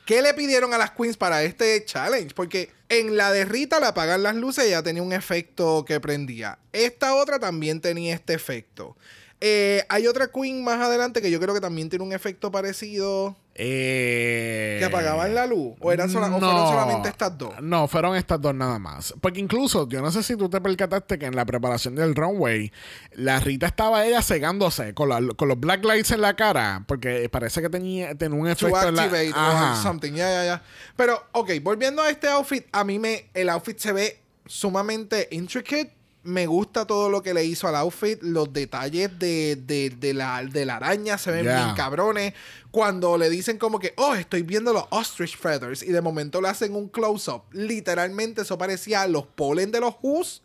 ¿Qué 0.06 0.22
le 0.22 0.34
pidieron 0.34 0.74
a 0.74 0.78
las 0.78 0.92
queens 0.92 1.18
para 1.18 1.44
este 1.44 1.84
challenge? 1.86 2.34
Porque 2.34 2.72
en 2.90 3.18
la 3.18 3.30
de 3.32 3.44
Rita 3.46 3.80
le 3.80 3.88
apagan 3.88 4.24
las 4.24 4.36
luces 4.36 4.66
y 4.66 4.70
ya 4.70 4.82
tenía 4.82 5.04
un 5.04 5.12
efecto 5.12 5.84
que 5.86 6.00
prendía. 6.00 6.60
Esta 6.72 7.14
otra 7.14 7.40
también 7.40 7.82
tenía 7.82 8.16
este 8.16 8.34
efecto. 8.34 8.96
Eh, 9.40 9.84
hay 9.90 10.08
otra 10.08 10.28
queen 10.32 10.64
más 10.64 10.80
adelante 10.82 11.22
que 11.22 11.30
yo 11.30 11.40
creo 11.40 11.54
que 11.54 11.62
también 11.62 11.90
tiene 11.90 12.04
un 12.04 12.12
efecto 12.12 12.52
parecido. 12.52 13.36
Eh, 13.60 14.78
¿Que 14.80 14.86
apagaban 14.86 15.34
la 15.36 15.46
luz? 15.46 15.76
¿O, 15.80 15.92
eran 15.92 16.10
sola- 16.10 16.28
o 16.28 16.40
fueron 16.40 16.68
solamente 16.68 17.10
estas 17.10 17.38
dos? 17.38 17.54
No, 17.62 17.88
fueron 17.88 18.16
estas 18.16 18.40
dos 18.42 18.54
nada 18.56 18.80
más. 18.80 19.14
Porque 19.22 19.40
incluso, 19.40 19.88
yo 19.88 20.02
no 20.02 20.12
sé 20.12 20.24
si 20.24 20.36
tú 20.36 20.50
te 20.50 20.60
percataste 20.62 21.20
que 21.20 21.26
en 21.28 21.36
la 21.36 21.46
preparación 21.46 21.96
del 21.96 22.16
runway, 22.16 22.72
la 23.14 23.40
Rita 23.40 23.68
estaba 23.68 24.06
ella 24.06 24.22
cegándose 24.22 24.94
con, 24.94 25.10
la- 25.10 25.34
con 25.36 25.48
los 25.48 25.60
black 25.60 25.84
lights 25.86 26.12
en 26.12 26.22
la 26.22 26.36
cara, 26.36 26.84
porque 26.88 27.30
parece 27.30 27.62
que 27.62 27.70
tenía, 27.70 28.16
tenía 28.16 28.40
un 28.40 28.46
To 28.46 28.52
efecto 28.68 28.88
en 28.90 28.96
la... 28.96 29.04
activate 29.04 29.32
Ajá. 29.36 29.82
something. 29.84 30.14
Ya, 30.14 30.30
ya, 30.32 30.46
ya. 30.46 30.62
Pero, 30.96 31.24
ok, 31.32 31.52
volviendo 31.62 32.02
a 32.02 32.10
este 32.10 32.28
outfit, 32.28 32.66
a 32.72 32.84
mí 32.84 32.98
me, 33.00 33.30
el 33.34 33.50
outfit 33.50 33.78
se 33.78 33.92
ve 33.92 34.20
sumamente 34.46 35.28
intricate. 35.32 35.94
Me 36.28 36.46
gusta 36.46 36.86
todo 36.86 37.10
lo 37.10 37.24
que 37.24 37.34
le 37.34 37.46
hizo 37.46 37.68
al 37.68 37.76
outfit. 37.78 38.20
Los 38.22 38.52
detalles 38.52 39.18
de, 39.18 39.56
de, 39.56 39.90
de 39.92 40.14
la, 40.14 40.44
de 40.44 40.66
la 40.66 40.76
araña 40.76 41.18
se 41.18 41.32
ven 41.32 41.46
Yeah. 41.46 41.64
bien 41.64 41.76
cabrones. 41.76 42.34
Cuando 42.70 43.18
le 43.18 43.30
dicen 43.30 43.58
como 43.58 43.80
que, 43.80 43.94
oh, 43.96 44.14
estoy 44.14 44.42
viendo 44.44 44.74
los 44.74 44.84
ostrich 44.90 45.38
feathers. 45.38 45.82
Y 45.84 45.92
de 45.94 46.02
momento 46.02 46.42
le 46.42 46.50
hacen 46.50 46.76
un 46.76 46.90
close-up. 46.90 47.44
Literalmente 47.54 48.42
eso 48.42 48.58
parecía 48.58 49.08
los 49.08 49.26
polen 49.26 49.72
de 49.72 49.80
los 49.80 49.96
Who's. 50.02 50.44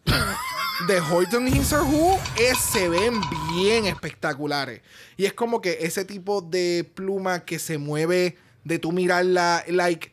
de 0.87 1.01
Horton 1.01 1.49
Hinser 1.49 1.81
Who. 1.81 2.19
Es, 2.39 2.59
se 2.59 2.89
ven 2.89 3.21
bien 3.53 3.87
espectaculares. 3.87 4.83
Y 5.17 5.25
es 5.27 5.33
como 5.33 5.61
que 5.61 5.79
ese 5.81 6.05
tipo 6.05 6.41
de 6.43 6.89
pluma 6.95 7.45
que 7.45 7.59
se 7.59 7.79
mueve 7.79 8.37
de 8.65 8.79
tú 8.79 8.93
mirarla, 8.93 9.65
like, 9.67 10.13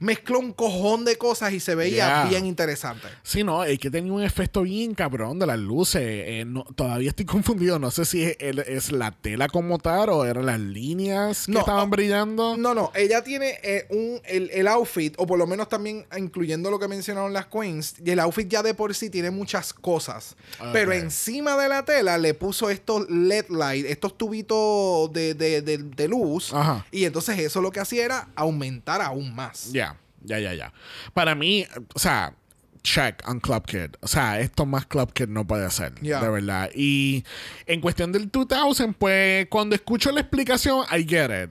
mezcló 0.00 0.38
un 0.38 0.52
cojón 0.52 1.04
de 1.04 1.16
cosas 1.16 1.52
y 1.52 1.60
se 1.60 1.74
veía 1.74 1.88
Yeah. 1.98 2.24
bien 2.28 2.46
interesante. 2.46 3.08
Sí, 3.22 3.42
no, 3.42 3.64
es 3.64 3.78
que 3.78 3.90
tenía 3.90 4.12
un 4.12 4.22
efecto 4.22 4.62
bien 4.62 4.94
cabrón 4.94 5.38
de 5.38 5.46
las 5.46 5.58
luces. 5.58 6.02
Eh, 6.04 6.44
no- 6.46 6.64
todavía 6.76 7.10
estoy 7.10 7.24
confundido. 7.26 7.78
No 7.78 7.90
sé 7.90 8.04
si 8.04 8.22
es, 8.38 8.92
la 8.92 9.10
tela 9.12 9.48
como 9.48 9.78
tal 9.78 10.10
o 10.10 10.24
eran 10.24 10.46
las 10.46 10.60
líneas 10.60 11.46
que 11.46 11.52
No, 11.52 11.60
estaban 11.60 11.88
oh, 11.88 11.90
brillando. 11.90 12.56
No, 12.56 12.74
no, 12.74 12.92
ella 12.94 13.22
tiene 13.24 13.58
eh, 13.62 13.86
un, 13.90 14.20
el, 14.24 14.50
el 14.52 14.68
outfit, 14.68 15.14
o 15.18 15.26
por 15.26 15.38
lo 15.38 15.46
menos 15.46 15.68
también 15.68 16.06
incluyendo 16.16 16.70
lo 16.70 16.78
que 16.78 16.88
mencionaron 16.88 17.32
las 17.32 17.46
queens, 17.46 17.94
y 18.04 18.10
el 18.10 18.20
outfit 18.20 18.48
ya 18.48 18.62
de 18.62 18.74
por 18.74 18.94
sí 18.94 19.10
tiene 19.10 19.30
muchas 19.30 19.72
cosas. 19.72 20.36
Pero 20.72 20.92
encima 20.92 21.56
de 21.56 21.68
la 21.68 21.84
tela 21.84 22.18
le 22.18 22.34
puso 22.34 22.70
estos 22.70 23.08
LED 23.10 23.46
light, 23.50 23.86
estos 23.86 24.16
tubitos 24.16 25.12
de, 25.12 25.34
de- 25.34 25.62
de- 25.62 25.78
de 25.78 26.08
luz, 26.08 26.52
Ajá. 26.52 26.86
y 26.90 27.04
entonces 27.04 27.38
eso 27.38 27.60
lo 27.60 27.70
que 27.70 27.80
hacía 27.80 28.04
era 28.04 28.28
aumentar 28.34 29.00
aún 29.02 29.34
más. 29.34 29.72
Ya, 29.72 29.87
ya, 30.24 30.38
ya, 30.38 30.54
ya. 30.54 30.72
Para 31.14 31.34
mí, 31.34 31.66
o 31.94 31.98
sea, 31.98 32.34
check 32.82 33.22
on 33.28 33.40
Club 33.40 33.64
Kid. 33.66 33.90
O 34.00 34.08
sea, 34.08 34.40
esto 34.40 34.64
más 34.66 34.86
Club 34.86 35.12
Kid 35.12 35.28
no 35.28 35.46
puede 35.46 35.70
ser, 35.70 35.94
Ya. 36.00 36.20
de 36.20 36.28
verdad. 36.30 36.70
Y 36.74 37.24
en 37.66 37.80
cuestión 37.80 38.12
del 38.12 38.30
2000, 38.30 38.94
pues 38.94 39.46
cuando 39.50 39.74
escucho 39.74 40.10
la 40.12 40.20
explicación, 40.20 40.84
I 40.96 41.04
get 41.08 41.30
it. 41.44 41.50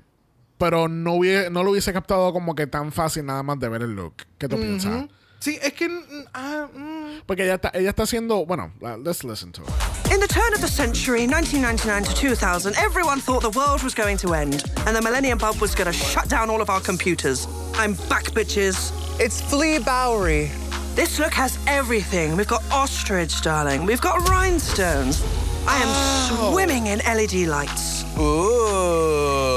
Pero 0.58 0.88
no, 0.88 1.16
hubie- 1.16 1.52
no 1.52 1.64
lo 1.64 1.70
hubiese 1.72 1.94
captado 1.94 2.34
como 2.34 2.56
que 2.56 2.66
tan 2.66 2.92
fácil 2.92 3.26
nada 3.26 3.44
más 3.44 3.60
de 3.60 3.70
ver 3.70 3.84
el 3.84 3.92
look. 3.96 4.16
¿Qué 4.40 4.48
tú 4.48 4.58
piensas? 4.58 5.06
Sí, 5.40 5.60
es 5.62 5.74
que... 5.74 5.88
ah, 6.34 6.68
mm. 6.74 7.22
Porque 7.26 7.44
ella 7.44 7.56
está, 7.56 7.72
ella 7.74 7.90
está 7.90 8.04
haciendo, 8.04 8.46
bueno, 8.46 8.72
uh, 8.82 8.98
let's 8.98 9.24
listen 9.24 9.52
to 9.52 9.62
it. 9.62 9.70
In 10.12 10.20
the 10.20 10.28
turn 10.28 10.54
of 10.54 10.62
the 10.62 10.68
century, 10.68 11.28
1999 11.28 12.04
to 12.06 12.14
2000, 12.16 12.76
everyone 12.78 13.20
thought 13.20 13.42
the 13.42 13.52
world 13.52 13.84
was 13.84 13.94
going 13.94 14.18
to 14.18 14.34
end 14.34 14.64
and 14.86 14.96
the 14.96 15.02
Millennium 15.02 15.38
Bug 15.38 15.60
was 15.62 15.76
going 15.76 15.86
to 15.86 15.94
shut 15.94 16.28
down 16.28 16.50
all 16.50 16.62
of 16.62 16.70
our 16.70 16.80
computers. 16.80 17.48
I'm 17.76 17.94
back, 18.10 18.32
bitches. 18.32 18.92
It's 19.20 19.42
Flea 19.42 19.80
Bowery. 19.80 20.50
This 20.96 21.20
look 21.20 21.34
has 21.34 21.60
everything. 21.68 22.36
We've 22.36 22.48
got 22.48 22.64
ostrich, 22.72 23.42
darling. 23.42 23.86
We've 23.86 24.02
got 24.02 24.28
rhinestones. 24.30 25.22
I 25.68 25.78
am 25.84 26.52
swimming 26.52 26.88
in 26.88 27.00
LED 27.00 27.48
lights. 27.48 28.04
Ooh. 28.18 29.48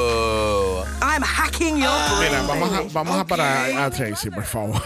I'm 1.00 1.22
hacking 1.22 1.78
your 1.78 1.88
brain. 2.18 2.32
Mira, 2.32 2.42
vamos 2.46 2.72
a, 2.72 2.76
baby. 2.78 2.88
vamos 2.90 3.16
a 3.16 3.24
parar 3.24 3.86
a 3.86 3.90
Tracy, 3.90 4.30
por 4.30 4.42
favor. 4.42 4.82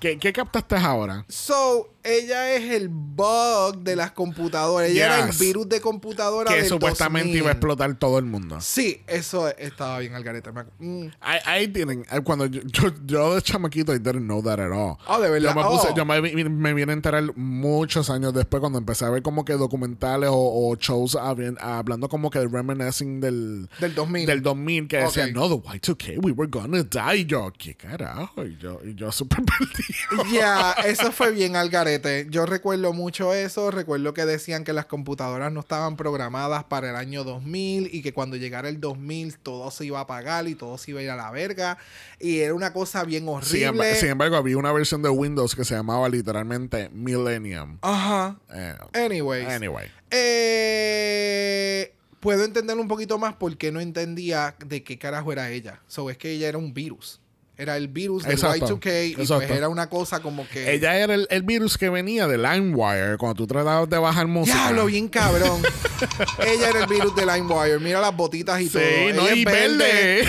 ¿Qué, 0.00 0.18
¿Qué 0.18 0.32
captaste 0.32 0.76
ahora? 0.76 1.26
So, 1.28 1.90
ella 2.02 2.54
es 2.54 2.70
el 2.70 2.88
bug 2.88 3.78
de 3.78 3.96
las 3.96 4.12
computadoras. 4.12 4.88
Ella 4.90 5.06
era 5.06 5.18
el 5.24 5.30
Yes. 5.30 5.38
virus 5.38 5.68
de 5.68 5.80
computadora 5.80 6.50
Que 6.50 6.58
del 6.60 6.66
supuestamente 6.68 7.28
2000. 7.28 7.38
iba 7.42 7.48
a 7.48 7.52
explotar 7.52 7.94
todo 7.98 8.18
el 8.18 8.24
mundo. 8.24 8.58
Sí, 8.60 9.02
eso 9.06 9.48
estaba 9.56 9.98
bien 9.98 10.14
al 10.14 10.22
garete. 10.24 10.50
me 10.52 10.60
ac- 10.62 10.70
mm. 10.78 11.72
Didn't. 11.72 12.06
I- 12.12 12.22
Cuando 12.22 12.46
yo, 12.46 12.62
yo, 12.64 12.90
yo 13.04 13.34
de 13.34 13.42
chamaquito, 13.42 13.94
I 13.94 13.98
didn't 13.98 14.24
know 14.24 14.42
that 14.42 14.58
at 14.60 14.72
all. 14.72 14.96
Oh, 15.06 15.20
de 15.20 15.30
verdad. 15.30 15.50
Yo 15.50 15.54
me, 15.54 15.62
puse- 15.62 15.88
Oh. 15.90 15.94
yo 15.94 16.04
me, 16.04 16.20
vi- 16.20 16.44
me 16.44 16.74
vine 16.74 16.92
a 16.92 16.94
enterar 16.94 17.36
muchos 17.36 18.08
años 18.10 18.32
después 18.32 18.60
cuando 18.60 18.78
empecé 18.78 19.04
a 19.04 19.10
ver 19.10 19.22
como 19.22 19.44
que 19.44 19.52
documentales 19.54 20.30
o, 20.32 20.70
o 20.70 20.76
shows 20.76 21.16
hablando 21.16 22.08
como 22.08 22.30
que 22.30 22.38
de 22.38 22.48
reminiscing 22.48 23.20
del... 23.20 23.68
Del 23.78 23.94
2000. 23.94 24.26
Del 24.26 24.42
2000 24.42 24.88
que 24.88 24.96
decían, 24.98 25.30
Ok. 25.30 25.34
no, 25.36 25.48
the 25.48 25.68
Y2K, 25.78 26.18
we 26.24 26.32
were 26.32 26.50
gonna 26.50 26.82
die. 26.82 27.18
Y 27.20 27.26
yo, 27.26 27.52
¿qué 27.58 27.74
carajo? 27.74 28.44
Y 28.46 28.56
yo, 28.58 28.80
y 28.84 28.94
yo 28.94 29.12
súper 29.12 29.40
perdido. 29.44 30.32
Ya, 30.32 30.72
eso 30.84 31.12
fue 31.12 31.32
bien 31.32 31.56
al 31.56 31.68
garete. 31.68 31.89
Yo 32.30 32.46
recuerdo 32.46 32.92
mucho 32.92 33.34
eso. 33.34 33.70
Recuerdo 33.70 34.14
que 34.14 34.24
decían 34.24 34.64
que 34.64 34.72
las 34.72 34.86
computadoras 34.86 35.52
no 35.52 35.60
estaban 35.60 35.96
programadas 35.96 36.64
para 36.64 36.90
el 36.90 36.96
año 36.96 37.24
2000 37.24 37.90
y 37.92 38.02
que 38.02 38.12
cuando 38.12 38.36
llegara 38.36 38.68
el 38.68 38.80
2000 38.80 39.38
todo 39.38 39.70
se 39.70 39.86
iba 39.86 39.98
a 39.98 40.02
apagar 40.02 40.46
y 40.48 40.54
todo 40.54 40.78
se 40.78 40.92
iba 40.92 41.00
a 41.00 41.02
ir 41.02 41.10
a 41.10 41.16
la 41.16 41.30
verga. 41.30 41.78
Y 42.18 42.40
era 42.40 42.54
una 42.54 42.72
cosa 42.72 43.04
bien 43.04 43.28
horrible. 43.28 43.94
sin 43.96 44.10
embargo, 44.10 44.36
había 44.36 44.56
una 44.56 44.72
versión 44.72 45.02
de 45.02 45.08
Windows 45.08 45.54
que 45.54 45.64
se 45.64 45.74
llamaba 45.74 46.08
literalmente 46.08 46.88
Millennium. 46.90 47.78
Ajá. 47.82 48.38
Eh, 48.52 48.74
Anyways. 48.92 49.48
anyway. 49.48 49.88
Eh, 50.10 51.94
puedo 52.20 52.44
entender 52.44 52.76
un 52.76 52.88
poquito 52.88 53.18
más 53.18 53.34
porque 53.34 53.72
no 53.72 53.80
entendía 53.80 54.54
de 54.64 54.82
qué 54.82 54.98
carajo 54.98 55.32
era 55.32 55.50
ella. 55.50 55.80
So, 55.88 56.10
es 56.10 56.18
que 56.18 56.30
ella 56.30 56.48
era 56.48 56.58
un 56.58 56.72
virus. 56.74 57.19
Era 57.60 57.76
el 57.76 57.88
virus 57.88 58.24
Exacto. 58.26 58.78
Y2K 58.78 59.10
y 59.10 59.14
pues 59.16 59.30
Exacto. 59.30 59.52
era 59.54 59.68
una 59.68 59.90
cosa 59.90 60.20
como 60.20 60.48
que... 60.48 60.72
Ella 60.72 60.96
era 60.96 61.14
el, 61.14 61.26
el 61.30 61.42
virus 61.42 61.76
que 61.76 61.90
venía 61.90 62.26
de 62.26 62.38
LimeWire 62.38 63.18
cuando 63.18 63.34
tú 63.34 63.46
tratabas 63.46 63.88
de 63.90 63.98
bajar 63.98 64.26
música. 64.26 64.56
Diablo, 64.56 64.86
bien 64.86 65.08
cabrón. 65.08 65.60
ella 66.38 66.70
era 66.70 66.80
el 66.80 66.86
virus 66.86 67.14
de 67.14 67.26
LimeWire. 67.26 67.78
Mira 67.78 68.00
las 68.00 68.16
botitas 68.16 68.58
y 68.62 68.64
Sí, 68.64 68.72
todo. 68.72 68.82
Ella 68.82 69.12
no, 69.12 69.28
es 69.28 69.36
y 69.36 69.44
verde. 69.44 70.24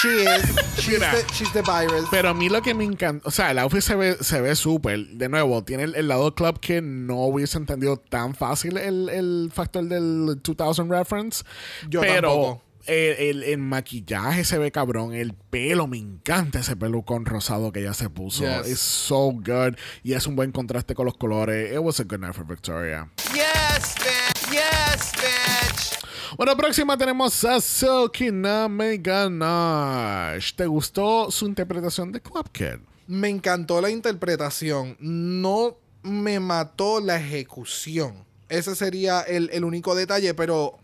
She 0.00 0.22
is. 0.22 0.54
She's 0.76 0.88
Mira. 0.98 1.12
the, 1.12 1.32
she's 1.32 1.52
the 1.52 1.62
virus. 1.62 2.08
Pero 2.10 2.28
a 2.30 2.34
mí 2.34 2.48
lo 2.48 2.62
que 2.62 2.74
me 2.74 2.84
encanta, 2.84 3.28
o 3.28 3.30
sea, 3.30 3.50
el 3.50 3.58
outfit 3.58 3.82
se 3.82 3.94
ve, 3.94 4.16
se 4.20 4.40
ve 4.40 4.54
súper. 4.54 5.06
De 5.08 5.28
nuevo, 5.28 5.64
tiene 5.64 5.82
el, 5.82 5.94
el 5.96 6.08
lado 6.08 6.34
club 6.34 6.60
que 6.60 6.80
no 6.80 7.16
hubiese 7.26 7.58
entendido 7.58 7.96
tan 7.96 8.34
fácil 8.34 8.78
el, 8.78 9.08
el 9.08 9.50
factor 9.52 9.84
del 9.84 10.40
2000 10.42 10.88
reference. 10.88 11.44
Yo 11.88 12.00
pero 12.00 12.14
tampoco. 12.14 12.62
El, 12.86 13.16
el- 13.18 13.42
el 13.44 13.58
maquillaje 13.58 14.44
se 14.44 14.58
ve 14.58 14.70
cabrón. 14.72 15.14
El 15.14 15.34
pelo, 15.34 15.86
me 15.86 15.98
encanta 15.98 16.60
ese 16.60 16.76
pelo 16.76 17.02
con 17.02 17.24
rosado 17.24 17.72
que 17.72 17.80
ella 17.80 17.94
se 17.94 18.08
puso. 18.10 18.44
Yes. 18.44 18.66
Es 18.66 18.80
so 18.80 19.30
good. 19.32 19.76
Y 20.02 20.14
es 20.14 20.26
un 20.26 20.36
buen 20.36 20.52
contraste 20.52 20.94
con 20.94 21.06
los 21.06 21.16
colores. 21.16 21.72
It 21.72 21.78
was 21.78 22.00
a 22.00 22.04
good 22.04 22.18
night 22.18 22.34
for 22.34 22.46
Victoria. 22.46 23.08
Yes, 23.34 23.94
bitch. 23.96 24.50
Yes, 24.50 25.12
bitch. 25.16 25.98
Bueno, 26.36 26.56
próxima 26.56 26.96
tenemos 26.96 27.44
a 27.44 27.60
Silky 27.60 28.30
Name 28.32 28.98
Ganache. 28.98 30.52
¿Te 30.56 30.66
gustó 30.66 31.30
su 31.30 31.46
interpretación 31.46 32.10
de 32.12 32.20
Club 32.20 32.48
Kid? 32.52 32.80
Me 33.06 33.28
encantó 33.28 33.80
la 33.80 33.90
interpretación. 33.90 34.96
No 34.98 35.76
me 36.02 36.40
mató 36.40 37.00
la 37.00 37.16
ejecución. 37.16 38.24
Ese 38.48 38.74
sería 38.74 39.20
el, 39.22 39.50
el 39.52 39.64
único 39.64 39.94
detalle, 39.94 40.34
pero 40.34 40.78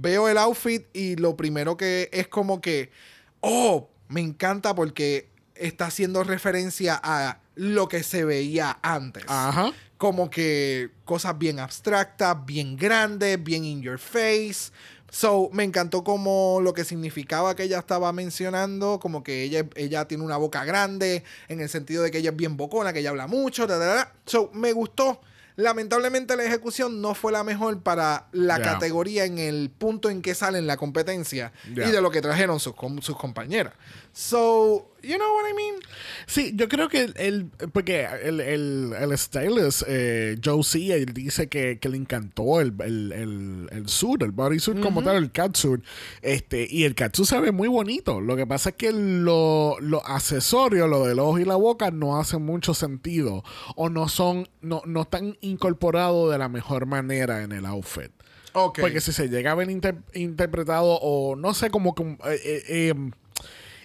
veo 0.00 0.28
el 0.28 0.38
outfit 0.38 0.86
y 0.92 1.16
lo 1.16 1.36
primero 1.36 1.76
que 1.76 2.08
es 2.12 2.28
como 2.28 2.60
que, 2.60 2.90
oh, 3.40 3.88
me 4.08 4.20
encanta 4.20 4.74
porque 4.74 5.28
está 5.54 5.86
haciendo 5.86 6.24
referencia 6.24 7.00
a 7.02 7.40
lo 7.54 7.88
que 7.88 8.02
se 8.02 8.24
veía 8.24 8.78
antes. 8.82 9.24
Ajá. 9.28 9.72
Como 9.98 10.30
que 10.30 10.90
cosas 11.04 11.38
bien 11.38 11.60
abstractas, 11.60 12.44
bien 12.44 12.76
grandes, 12.76 13.42
bien 13.42 13.64
in 13.64 13.82
your 13.82 13.98
face. 13.98 14.72
So, 15.10 15.50
me 15.52 15.62
encantó 15.62 16.02
como 16.02 16.60
lo 16.62 16.72
que 16.72 16.84
significaba 16.84 17.54
que 17.54 17.64
ella 17.64 17.78
estaba 17.78 18.12
mencionando, 18.14 18.98
como 18.98 19.22
que 19.22 19.42
ella, 19.42 19.66
ella 19.76 20.08
tiene 20.08 20.24
una 20.24 20.38
boca 20.38 20.64
grande, 20.64 21.22
en 21.48 21.60
el 21.60 21.68
sentido 21.68 22.02
de 22.02 22.10
que 22.10 22.18
ella 22.18 22.30
es 22.30 22.36
bien 22.36 22.56
bocona, 22.56 22.94
que 22.94 23.00
ella 23.00 23.10
habla 23.10 23.26
mucho, 23.26 23.66
da, 23.66 23.76
da, 23.76 23.94
da. 23.94 24.12
So, 24.24 24.50
me 24.54 24.72
gustó. 24.72 25.20
Lamentablemente 25.56 26.36
la 26.36 26.44
ejecución 26.44 27.00
no 27.00 27.14
fue 27.14 27.32
la 27.32 27.44
mejor 27.44 27.82
para 27.82 28.28
la 28.32 28.60
categoría 28.60 29.24
en 29.24 29.38
el 29.38 29.70
punto 29.70 30.08
en 30.10 30.22
que 30.22 30.34
sale 30.34 30.58
en 30.58 30.66
la 30.66 30.76
competencia 30.76 31.52
y 31.66 31.74
de 31.74 32.00
lo 32.00 32.10
que 32.10 32.22
trajeron 32.22 32.60
sus, 32.60 32.74
sus 33.00 33.16
compañeras. 33.16 33.74
So, 34.12 34.91
you 35.02 35.16
know 35.16 35.34
what 35.34 35.48
I 35.50 35.54
mean? 35.54 35.74
Sí, 36.26 36.52
yo 36.54 36.68
creo 36.68 36.88
que 36.88 37.12
el, 37.16 37.46
porque 37.72 38.06
el, 38.22 38.40
el, 38.40 38.92
el 38.98 39.18
stylist, 39.18 39.82
eh, 39.86 40.36
Joe 40.42 40.62
C, 40.62 40.92
él 40.94 41.12
dice 41.12 41.48
que, 41.48 41.78
que 41.78 41.88
le 41.88 41.96
encantó 41.96 42.60
el, 42.60 42.74
el, 42.80 43.12
el, 43.12 43.68
el 43.70 43.88
suit, 43.88 44.22
el 44.22 44.32
bodysuit 44.32 44.80
como 44.80 45.02
tal, 45.02 45.16
el 45.16 45.30
catsuit. 45.32 45.82
Este, 46.22 46.66
y 46.70 46.84
el 46.84 46.94
catsuit 46.94 47.28
se 47.28 47.40
ve 47.40 47.52
muy 47.52 47.68
bonito. 47.68 48.20
Lo 48.20 48.36
que 48.36 48.46
pasa 48.46 48.70
es 48.70 48.76
que 48.76 48.92
lo, 48.92 49.76
lo 49.80 50.04
accesorio, 50.06 50.86
lo 50.86 51.06
del 51.06 51.18
ojo 51.18 51.38
y 51.38 51.44
la 51.44 51.56
boca, 51.56 51.90
no 51.90 52.18
hace 52.18 52.38
mucho 52.38 52.74
sentido. 52.74 53.44
O 53.76 53.88
no 53.88 54.08
son, 54.08 54.48
no, 54.60 54.82
no 54.86 55.02
están 55.02 55.36
incorporados 55.40 56.30
de 56.30 56.38
la 56.38 56.48
mejor 56.48 56.86
manera 56.86 57.42
en 57.42 57.52
el 57.52 57.66
outfit. 57.66 58.10
Ok. 58.54 58.80
Porque 58.80 59.00
si 59.00 59.12
se 59.12 59.28
llega 59.28 59.52
a 59.52 59.54
ver 59.54 59.70
inter- 59.70 60.02
interpretado 60.12 60.98
o 61.00 61.36
no 61.36 61.54
sé, 61.54 61.70
como 61.70 61.94
que... 61.94 62.02
eh, 62.02 62.16
eh, 62.24 62.62
eh, 62.68 62.94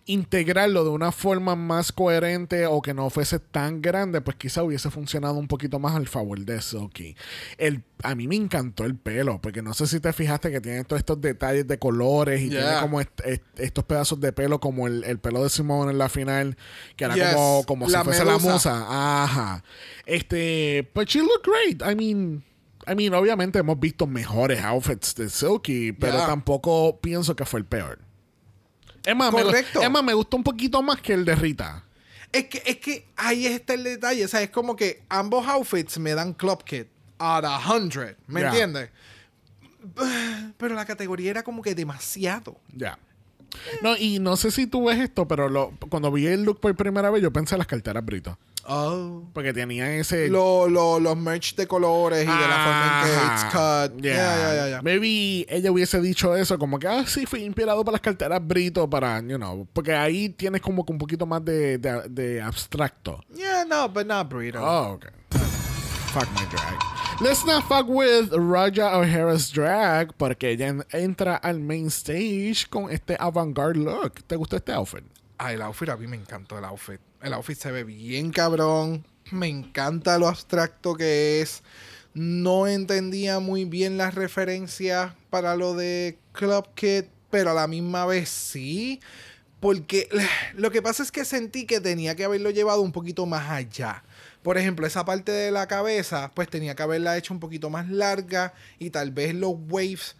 integrarlo 0.07 0.83
de 0.83 0.89
una 0.89 1.11
forma 1.11 1.55
más 1.55 1.91
coherente 1.91 2.65
o 2.65 2.81
que 2.81 2.93
no 2.93 3.09
fuese 3.09 3.39
tan 3.39 3.81
grande, 3.81 4.21
pues 4.21 4.37
quizá 4.37 4.63
hubiese 4.63 4.89
funcionado 4.89 5.35
un 5.35 5.47
poquito 5.47 5.79
más 5.79 5.95
al 5.95 6.07
favor 6.07 6.39
de 6.39 6.61
Silky. 6.61 7.15
El, 7.57 7.83
a 8.03 8.15
mí 8.15 8.27
me 8.27 8.35
encantó 8.37 8.85
el 8.85 8.95
pelo, 8.95 9.39
porque 9.41 9.61
no 9.61 9.73
sé 9.73 9.85
si 9.85 9.99
te 9.99 10.13
fijaste 10.13 10.49
que 10.49 10.61
tiene 10.61 10.83
todos 10.85 10.99
estos 11.01 11.19
detalles 11.21 11.67
de 11.67 11.77
colores 11.77 12.41
y 12.41 12.49
Yeah. 12.49 12.61
tiene 12.61 12.81
como 12.81 13.01
est- 13.01 13.21
est- 13.25 13.43
estos 13.59 13.83
pedazos 13.83 14.19
de 14.21 14.31
pelo 14.31 14.59
como 14.59 14.87
el, 14.87 15.03
el 15.03 15.19
pelo 15.19 15.43
de 15.43 15.49
Simone 15.49 15.91
en 15.91 15.97
la 15.97 16.09
final, 16.09 16.57
que 16.95 17.03
era 17.05 17.13
Yes. 17.15 17.33
como, 17.35 17.63
como 17.65 17.89
La 17.89 17.99
si 17.99 18.03
fuese 18.05 18.23
medusa. 18.25 18.47
la 18.47 18.53
musa. 18.53 18.85
Ajá. 19.23 19.63
Este, 20.05 20.89
but 20.95 21.07
she 21.07 21.19
looked 21.19 21.45
great. 21.45 21.81
I 21.81 21.95
mean, 21.95 22.43
I 22.89 22.95
mean, 22.95 23.13
obviamente 23.13 23.59
hemos 23.59 23.77
visto 23.79 24.07
mejores 24.07 24.63
outfits 24.63 25.13
de 25.15 25.29
Silky, 25.29 25.91
pero 25.91 26.13
Yeah. 26.13 26.27
tampoco 26.27 26.99
pienso 27.01 27.35
que 27.35 27.43
fue 27.45 27.59
el 27.59 27.65
peor. 27.65 27.99
Es 29.07 29.15
más, 29.15 29.31
me, 29.33 29.41
Correcto. 29.41 29.81
es 29.81 29.89
más, 29.89 30.03
me 30.03 30.13
gustó 30.13 30.35
un 30.35 30.43
poquito 30.43 30.81
más 30.81 30.99
que 31.01 31.13
el 31.13 31.23
de 31.23 31.33
Rita. 31.35 31.83
Es 32.31 32.45
que, 32.47 32.61
es 32.65 32.77
que 32.77 33.07
ahí 33.15 33.45
está 33.47 33.73
el 33.73 33.83
detalle. 33.85 34.25
O 34.25 34.27
sea, 34.27 34.41
es 34.41 34.49
como 34.49 34.75
que 34.75 35.01
ambos 35.07 35.47
outfits 35.47 35.97
me 35.97 36.13
dan 36.13 36.33
Club 36.33 36.61
Kid 36.65 36.87
out 37.19 37.45
of 37.45 37.63
100. 37.65 38.17
¿Me 38.27 38.41
Ya. 38.41 38.47
entiendes? 38.49 38.89
Pero 40.57 40.75
la 40.75 40.85
categoría 40.85 41.31
era 41.31 41.43
como 41.43 41.61
que 41.61 41.73
demasiado. 41.73 42.59
Ya. 42.75 42.99
No, 43.81 43.95
y 43.97 44.19
no 44.19 44.35
sé 44.37 44.51
si 44.51 44.67
tú 44.67 44.85
ves 44.85 44.99
esto, 44.99 45.27
pero 45.27 45.49
lo, 45.49 45.71
cuando 45.89 46.11
vi 46.11 46.27
el 46.27 46.43
look 46.43 46.59
por 46.59 46.75
primera 46.75 47.09
vez, 47.09 47.21
yo 47.23 47.31
pensé 47.31 47.55
en 47.55 47.59
las 47.59 47.67
carteras 47.67 48.03
Brito. 48.05 48.37
Oh. 48.69 49.23
Porque 49.33 49.53
tenían 49.53 49.87
ese. 49.91 50.27
Lo- 50.27 50.67
lo- 50.67 50.99
los 50.99 51.15
merch 51.15 51.55
de 51.55 51.67
colores 51.67 52.23
y 52.23 52.27
de 52.27 52.33
la 52.33 52.63
forma 52.63 53.01
en 53.01 53.07
que 53.07 53.33
it's 53.33 53.43
cut. 53.45 54.01
Yeah. 54.03 54.13
Yeah, 54.13 54.67
yeah. 54.69 54.81
Maybe 54.81 55.45
ella 55.49 55.71
hubiese 55.71 56.01
dicho 56.01 56.35
eso, 56.35 56.59
como 56.59 56.77
que, 56.77 56.87
ah, 56.87 57.05
sí, 57.07 57.25
fui 57.25 57.43
inspirado 57.43 57.83
por 57.85 57.93
las 57.93 58.01
carteras 58.01 58.45
Brito 58.45 58.89
para, 58.89 59.21
you 59.21 59.37
know, 59.37 59.65
porque 59.71 59.93
ahí 59.95 60.29
tienes 60.29 60.61
como 60.61 60.85
que 60.85 60.91
un 60.91 60.97
poquito 60.97 61.25
más 61.25 61.43
de, 61.45 61.77
de, 61.77 62.01
de 62.09 62.41
abstracto. 62.41 63.23
Yeah, 63.33 63.63
no, 63.63 63.87
but 63.87 64.05
not 64.05 64.29
burrito. 64.29 64.59
Oh, 64.61 64.93
okay. 64.95 65.11
Fuck 66.11 66.27
my 66.33 66.45
drag. 66.51 66.96
Let's 67.19 67.43
not 67.45 67.63
fuck 67.67 67.87
with 67.89 68.31
Raja 68.31 68.95
O'Hara's 68.95 69.51
drag 69.51 70.13
porque 70.17 70.51
ella 70.51 70.67
en- 70.67 70.85
entra 70.91 71.35
al 71.37 71.59
main 71.59 71.87
stage 71.87 72.67
con 72.69 72.91
este 72.91 73.17
avant-garde 73.19 73.79
look. 73.79 74.23
¿Te 74.27 74.35
gustó 74.35 74.57
este 74.57 74.71
outfit? 74.71 75.03
Ah, 75.39 75.51
el 75.51 75.61
outfit, 75.63 75.89
a 75.89 75.97
mí 75.97 76.05
me 76.05 76.15
encantó 76.15 76.57
el 76.59 76.65
outfit. 76.65 76.99
El 77.21 77.33
outfit 77.33 77.57
se 77.57 77.71
ve 77.71 77.83
bien 77.83 78.31
cabrón. 78.31 79.03
Me 79.31 79.47
encanta 79.47 80.19
lo 80.19 80.27
abstracto 80.27 80.93
que 80.95 81.41
es. 81.41 81.63
No 82.13 82.67
entendía 82.67 83.39
muy 83.39 83.65
bien 83.65 83.97
las 83.97 84.13
referencias 84.13 85.13
para 85.31 85.55
lo 85.55 85.73
de 85.75 86.19
Club 86.33 86.67
Kid, 86.75 87.05
pero 87.31 87.49
a 87.51 87.53
la 87.55 87.67
misma 87.67 88.05
vez 88.05 88.29
sí. 88.29 88.99
Porque 89.59 90.07
lo 90.55 90.69
que 90.69 90.83
pasa 90.83 91.01
es 91.01 91.11
que 91.11 91.25
sentí 91.25 91.65
que 91.65 91.81
tenía 91.81 92.15
que 92.15 92.25
haberlo 92.25 92.51
llevado 92.51 92.81
un 92.81 92.91
poquito 92.91 93.25
más 93.25 93.49
allá. 93.49 94.03
Por 94.47 94.57
ejemplo, 94.57 94.87
esa 94.87 95.03
parte 95.03 95.33
de 95.33 95.51
la 95.51 95.67
cabeza, 95.67 96.31
pues 96.33 96.47
tenía 96.47 96.73
que 96.73 96.81
haberla 96.81 97.17
hecho 97.17 97.33
un 97.33 97.41
poquito 97.41 97.69
más 97.69 97.89
larga 97.89 98.53
y 98.79 98.91
tal 98.91 99.11
vez 99.11 99.35
los 99.35 99.55
waves 99.67 100.15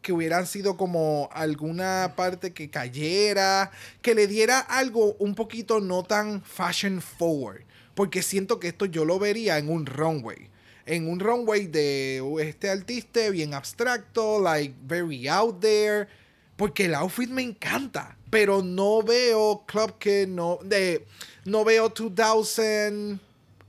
que 0.00 0.12
hubieran 0.12 0.48
sido 0.48 0.76
como 0.76 1.28
alguna 1.32 2.14
parte 2.16 2.52
que 2.52 2.70
cayera, 2.70 3.70
que 4.00 4.16
le 4.16 4.26
diera 4.26 4.58
algo 4.58 5.14
un 5.20 5.36
poquito 5.36 5.78
no 5.78 6.02
tan 6.02 6.42
fashion 6.42 7.00
forward, 7.00 7.62
porque 7.94 8.22
siento 8.22 8.58
que 8.58 8.66
esto 8.66 8.86
yo 8.86 9.04
lo 9.04 9.20
vería 9.20 9.58
en 9.58 9.70
un 9.70 9.86
runway. 9.86 10.50
En 10.84 11.08
un 11.08 11.20
runway 11.20 11.68
de 11.68 12.20
este 12.40 12.68
artista 12.68 13.30
bien 13.30 13.54
abstracto, 13.54 14.40
like 14.40 14.74
very 14.82 15.28
out 15.28 15.60
there, 15.60 16.08
porque 16.56 16.86
el 16.86 16.96
outfit 16.96 17.30
me 17.30 17.42
encanta, 17.42 18.16
pero 18.28 18.60
no 18.60 19.04
veo 19.04 19.62
Club 19.66 19.98
Kid, 20.00 20.26
no, 20.26 20.58
de, 20.64 21.06
no 21.44 21.64
veo 21.64 21.90
2000 21.90 23.20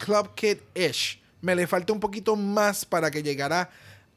Club 0.04 0.36
Kid-ish. 0.36 1.20
Me 1.42 1.56
le 1.56 1.68
falta 1.68 1.94
un 1.94 2.00
poquito 2.00 2.36
más 2.36 2.86
para 2.86 3.10
que 3.12 3.22
llegara 3.24 3.70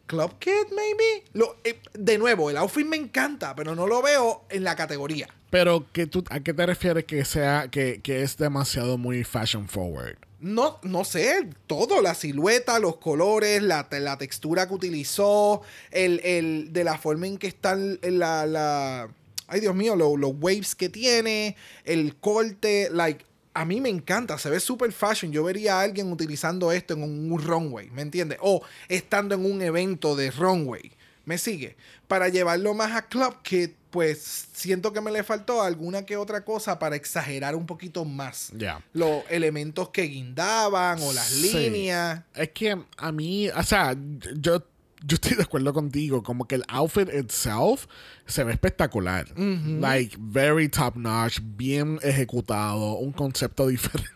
Club 0.06 0.38
Kid, 0.38 0.72
maybe. 0.74 1.24
Lo, 1.32 1.56
eh, 1.64 1.80
de 1.94 2.18
nuevo, 2.18 2.50
el 2.50 2.56
outfit 2.56 2.86
me 2.86 2.96
encanta, 2.96 3.54
pero 3.54 3.74
no 3.74 3.86
lo 3.86 4.02
veo 4.02 4.44
en 4.50 4.64
la 4.64 4.74
categoría. 4.76 5.28
Pero 5.50 5.86
que 5.92 6.06
tú, 6.06 6.24
¿a 6.30 6.40
qué 6.40 6.52
te 6.54 6.66
refieres 6.66 7.04
que 7.04 7.24
sea 7.24 7.68
que, 7.70 8.00
que 8.02 8.22
es 8.22 8.36
demasiado 8.36 8.98
muy 8.98 9.24
fashion 9.24 9.68
forward? 9.68 10.16
No, 10.38 10.78
no 10.82 11.04
sé, 11.04 11.48
todo, 11.66 12.02
la 12.02 12.14
silueta, 12.14 12.78
los 12.78 12.96
colores, 12.98 13.62
la, 13.62 13.88
la 13.90 14.18
textura 14.18 14.68
que 14.68 14.74
utilizó, 14.74 15.62
el, 15.90 16.20
el- 16.24 16.72
de 16.72 16.84
la 16.84 16.98
forma 16.98 17.26
en 17.26 17.38
que 17.38 17.46
están 17.46 17.98
la, 18.02 18.44
la 18.46 19.08
ay 19.48 19.60
Dios 19.60 19.74
mío, 19.74 19.96
lo- 19.96 20.16
los 20.16 20.32
waves 20.38 20.74
que 20.74 20.88
tiene, 20.88 21.56
el 21.84 22.16
corte, 22.16 22.88
like, 22.92 23.24
a 23.56 23.64
mí 23.64 23.80
me 23.80 23.88
encanta, 23.88 24.38
se 24.38 24.50
ve 24.50 24.60
super 24.60 24.92
fashion. 24.92 25.32
Yo 25.32 25.42
vería 25.44 25.78
a 25.78 25.82
alguien 25.82 26.12
utilizando 26.12 26.70
esto 26.72 26.94
en 26.94 27.02
un, 27.02 27.32
un 27.32 27.42
runway, 27.42 27.90
¿me 27.90 28.02
entiendes? 28.02 28.38
O 28.42 28.62
estando 28.88 29.34
en 29.34 29.44
un 29.44 29.62
evento 29.62 30.14
de 30.14 30.30
runway, 30.30 30.92
¿me 31.24 31.38
sigue? 31.38 31.76
Para 32.06 32.28
llevarlo 32.28 32.74
más 32.74 32.92
a 32.92 33.06
Club 33.08 33.42
Kid, 33.42 33.70
pues 33.90 34.48
siento 34.52 34.92
que 34.92 35.00
me 35.00 35.10
le 35.10 35.24
faltó 35.24 35.62
alguna 35.62 36.04
que 36.04 36.16
otra 36.18 36.44
cosa 36.44 36.78
para 36.78 36.96
exagerar 36.96 37.56
un 37.56 37.64
poquito 37.66 38.04
más 38.04 38.50
Ya. 38.54 38.84
los 38.92 39.22
elementos 39.30 39.88
que 39.88 40.02
guindaban 40.02 41.00
o 41.02 41.12
las 41.14 41.28
Sí. 41.28 41.52
líneas. 41.52 42.22
Es 42.34 42.50
que 42.50 42.76
a 42.98 43.12
mí, 43.12 43.48
o 43.48 43.62
sea, 43.62 43.96
yo, 44.36 44.62
yo 45.06 45.14
estoy 45.14 45.36
de 45.36 45.42
acuerdo 45.44 45.72
contigo. 45.72 46.22
Como 46.22 46.46
que 46.46 46.56
el 46.56 46.64
outfit 46.68 47.08
itself 47.12 47.86
se 48.26 48.42
ve 48.44 48.52
espectacular. 48.52 49.26
Like, 49.36 50.16
very 50.18 50.68
top 50.68 50.96
notch, 50.96 51.38
bien 51.42 51.98
ejecutado, 52.02 52.94
un 52.94 53.12
concepto 53.12 53.66
diferente. 53.68 54.10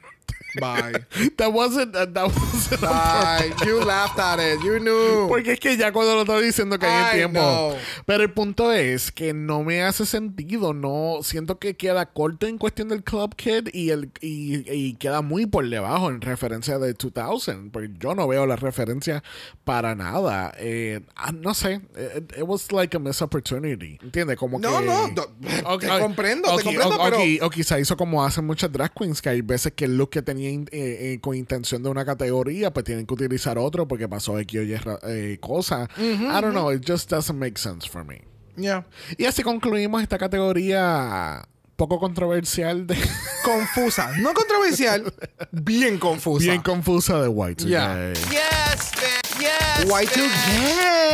Bye. 0.58 1.04
that 1.36 1.52
wasn't, 1.52 1.92
that 1.92 2.14
wasn't 2.16 2.80
Bye. 2.80 3.52
You 3.66 3.84
laughed 3.84 4.18
at 4.18 4.38
it. 4.40 4.60
You 4.64 4.78
knew. 4.80 5.28
Porque 5.28 5.52
es 5.52 5.60
que 5.60 5.76
ya 5.76 5.92
cuando 5.92 6.14
lo 6.14 6.20
estaba 6.22 6.40
diciendo 6.40 6.78
que 6.78 6.86
hay 6.86 7.18
tiempo. 7.18 7.38
know. 7.40 7.76
Pero 8.06 8.22
el 8.24 8.32
punto 8.32 8.72
es 8.72 9.12
que 9.12 9.32
no 9.32 9.62
me 9.62 9.82
hace 9.82 10.06
sentido. 10.06 10.72
No 10.74 11.18
siento 11.22 11.58
que 11.58 11.76
queda 11.76 12.06
corto 12.06 12.46
en 12.46 12.58
cuestión 12.58 12.88
del 12.88 13.02
Club 13.04 13.34
Kid 13.36 13.68
y, 13.72 13.90
el, 13.90 14.10
y, 14.20 14.70
y 14.72 14.94
queda 14.94 15.22
muy 15.22 15.46
por 15.46 15.68
debajo 15.68 16.08
en 16.10 16.20
referencia 16.20 16.78
de 16.78 16.92
2000. 16.94 17.70
Porque 17.70 17.90
yo 17.98 18.14
no 18.14 18.26
veo 18.26 18.46
la 18.46 18.56
referencia 18.56 19.22
para 19.64 19.94
nada. 19.94 20.52
Eh, 20.58 21.00
ah, 21.16 21.32
no 21.32 21.54
sé. 21.54 21.80
It, 21.96 22.32
it 22.38 22.44
was 22.44 22.72
like 22.72 22.96
a 22.96 23.00
missed 23.00 23.22
opportunity. 23.22 23.98
¿Entiendes? 24.02 24.36
Como 24.36 24.58
No, 24.58 24.80
que. 24.80 24.86
no, 24.86 25.08
do- 25.08 25.30
te 25.78 25.88
comprendo, 26.00 26.48
te 26.48 26.54
o 26.54 26.58
qui- 26.58 26.64
comprendo, 26.78 26.98
pero- 27.02 27.46
o 27.46 27.50
quizá 27.50 27.78
hizo 27.78 27.96
como 27.96 28.24
hacen 28.24 28.44
muchas 28.46 28.70
drag 28.72 28.92
queens, 28.94 29.20
que 29.22 29.28
hay 29.28 29.40
veces 29.42 29.72
que 29.74 29.84
el 29.84 29.96
look 29.96 30.10
que 30.10 30.22
tenían 30.40 30.62
eh, 30.72 31.12
eh, 31.14 31.18
con 31.20 31.36
intención 31.36 31.82
de 31.82 31.90
una 31.90 32.04
categoría, 32.04 32.72
pues 32.72 32.84
tienen 32.84 33.06
que 33.06 33.14
utilizar 33.14 33.58
otro 33.58 33.86
porque 33.86 34.08
pasó 34.08 34.38
X 34.38 34.60
o 34.60 34.62
Y 34.62 34.80
eh, 35.08 35.38
cosa. 35.40 35.88
I 35.98 36.40
don't 36.40 36.52
know, 36.52 36.72
it 36.72 36.82
just 36.86 37.10
doesn't 37.10 37.38
make 37.38 37.58
sense 37.58 37.86
for 37.88 38.04
me. 38.04 38.22
Yeah. 38.56 38.86
Y 39.18 39.26
así 39.26 39.42
concluimos 39.42 40.02
esta 40.02 40.18
categoría 40.18 41.46
poco 41.76 41.98
controversial 41.98 42.86
de 42.86 42.96
Confusa. 43.44 44.12
No 44.18 44.32
controversial. 44.34 45.12
bien 45.50 45.98
confusa. 45.98 46.44
bien 46.44 46.62
confusa 46.62 47.20
de 47.20 47.28
White. 47.28 47.64
Yeah. 47.64 48.12
Yes, 48.12 48.92
bitch. 48.96 49.38
Yes. 49.40 49.86
Y2K. 49.86 51.10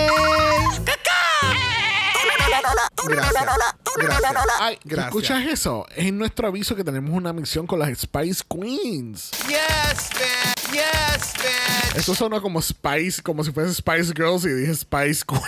Gracias. 3.09 3.76
Gracias. 3.97 4.35
Ay, 4.61 4.79
Gracias. 4.85 5.07
¿escuchas 5.09 5.45
eso? 5.47 5.87
Es 5.95 6.13
nuestro 6.13 6.49
aviso 6.49 6.75
que 6.77 6.85
tenemos 6.85 7.11
una 7.13 7.33
misión 7.33 7.67
con 7.67 7.79
las 7.79 7.97
Spice 7.99 8.43
Queens. 8.49 9.31
Yes, 9.49 10.11
bitch. 10.11 10.73
Yes, 10.73 11.33
bitch. 11.35 11.97
Eso 11.97 12.15
sonó 12.15 12.41
como 12.43 12.61
Spice, 12.61 13.23
como 13.23 13.43
si 13.45 13.53
fuese 13.53 13.75
Spice 13.75 14.13
Girls 14.15 14.45
y 14.45 14.49
dije 14.49 14.75
Spice 14.75 15.25
Queen. 15.27 15.43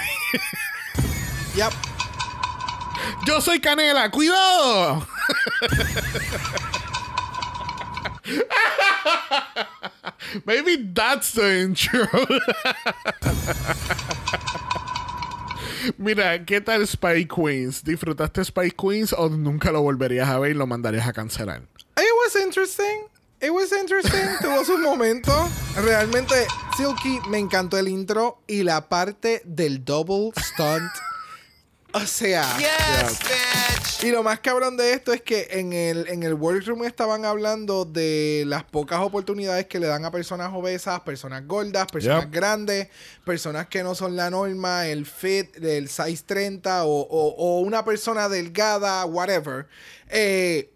Yep. 1.56 1.72
Yo 3.26 3.40
soy 3.40 3.60
Canela, 3.60 4.10
cuidado. 4.10 5.06
Maybe 10.44 10.76
that's 10.94 11.32
the 11.32 11.60
intro. 11.62 12.06
Mira, 15.96 16.44
¿qué 16.44 16.60
tal 16.60 16.86
Spy 16.86 17.26
Queens? 17.26 17.84
¿Disfrutaste 17.84 18.44
Spy 18.44 18.70
Queens 18.70 19.12
o 19.12 19.28
nunca 19.28 19.72
lo 19.72 19.82
volverías 19.82 20.28
a 20.28 20.38
ver 20.38 20.52
y 20.52 20.54
lo 20.54 20.66
mandarías 20.66 21.06
a 21.06 21.12
cancelar? 21.12 21.62
It 21.96 22.12
was 22.24 22.42
interesting. 22.42 23.06
It 23.40 23.50
was 23.50 23.72
interesting. 23.72 24.28
Tuvo 24.40 24.64
su 24.64 24.78
momento. 24.78 25.32
Realmente, 25.76 26.34
Silky 26.76 27.20
me 27.28 27.38
encantó 27.38 27.78
el 27.78 27.88
intro 27.88 28.42
y 28.46 28.62
la 28.62 28.88
parte 28.88 29.42
del 29.44 29.84
double 29.84 30.32
stunt. 30.36 30.90
O 31.92 32.00
sea. 32.06 32.44
Yes, 32.58 33.18
bitch. 33.20 34.04
Y 34.04 34.10
lo 34.10 34.22
más 34.22 34.38
cabrón 34.40 34.76
de 34.76 34.92
esto 34.92 35.12
es 35.12 35.22
que 35.22 35.48
en 35.52 35.72
el, 35.72 36.06
en 36.08 36.22
el 36.22 36.34
workroom 36.34 36.84
estaban 36.84 37.24
hablando 37.24 37.84
de 37.84 38.44
las 38.46 38.62
pocas 38.62 39.00
oportunidades 39.00 39.66
que 39.66 39.80
le 39.80 39.86
dan 39.86 40.04
a 40.04 40.10
personas 40.10 40.50
obesas, 40.52 41.00
personas 41.00 41.46
gordas, 41.46 41.86
personas 41.90 42.24
Yep. 42.26 42.32
grandes, 42.32 42.88
personas 43.24 43.66
que 43.68 43.82
no 43.82 43.94
son 43.94 44.14
la 44.16 44.30
norma, 44.30 44.86
el 44.86 45.06
fit 45.06 45.56
del 45.56 45.88
size 45.88 46.22
30 46.26 46.84
o, 46.84 47.00
o- 47.00 47.34
o 47.36 47.60
una 47.60 47.84
persona 47.84 48.28
delgada, 48.28 49.04
whatever. 49.06 49.66
Eh, 50.10 50.70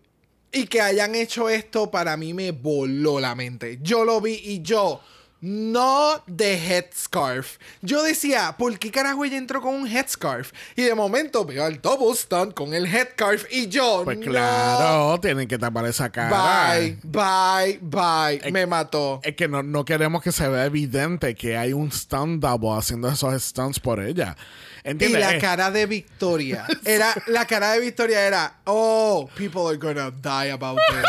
y 0.50 0.66
que 0.66 0.80
hayan 0.80 1.14
hecho 1.14 1.48
esto 1.48 1.90
para 1.90 2.16
mí 2.16 2.34
me 2.34 2.50
voló 2.50 3.20
la 3.20 3.34
mente. 3.34 3.78
Yo 3.82 4.04
lo 4.04 4.20
vi 4.20 4.40
y 4.42 4.62
yo... 4.62 5.00
No 5.45 6.22
de 6.28 6.55
headscarf. 6.55 7.59
Yo 7.80 8.03
decía, 8.05 8.55
¿por 8.57 8.78
qué 8.78 8.93
carajo 8.93 9.24
ella 9.24 9.36
entró 9.36 9.61
con 9.61 9.74
un 9.74 9.88
headscarf? 9.88 10.53
Y 10.76 10.82
de 10.82 10.95
momento 10.95 11.45
veo 11.45 11.64
al 11.64 11.80
double 11.82 12.14
stunt 12.14 12.55
con 12.55 12.72
el 12.74 12.86
headscarf 12.86 13.45
y 13.51 13.66
yo. 13.66 14.03
Pues 14.05 14.18
no. 14.18 14.24
claro, 14.26 15.18
tienen 15.20 15.49
que 15.49 15.59
tapar 15.59 15.84
esa 15.86 16.11
cara. 16.11 16.76
Bye, 16.78 16.97
bye, 17.03 17.78
bye. 17.82 18.53
Me 18.53 18.66
mató. 18.66 19.20
Es 19.24 19.34
que 19.34 19.49
no, 19.49 19.64
no 19.64 19.84
queremos 19.84 20.22
que 20.22 20.30
se 20.30 20.47
vea 20.49 20.64
evidente 20.64 21.34
que 21.34 21.57
hay 21.57 21.72
un 21.72 21.90
stunt 21.90 22.40
double 22.40 22.78
haciendo 22.78 23.09
esos 23.09 23.43
stunts 23.43 23.80
por 23.80 23.99
ella. 24.01 24.36
Y 24.84 24.90
¿Entiendes? 24.90 25.20
la 25.20 25.34
Eh, 25.36 25.40
cara 25.40 25.70
de 25.72 25.86
Victoria. 25.86 26.66
Era, 26.84 27.14
la 27.26 27.47
cara 27.47 27.72
de 27.72 27.80
Victoria 27.80 28.26
era, 28.26 28.55
oh, 28.64 29.28
people 29.36 29.62
are 29.68 29.76
gonna 29.76 30.11
die 30.11 30.51
about 30.53 30.78
this. 30.88 31.05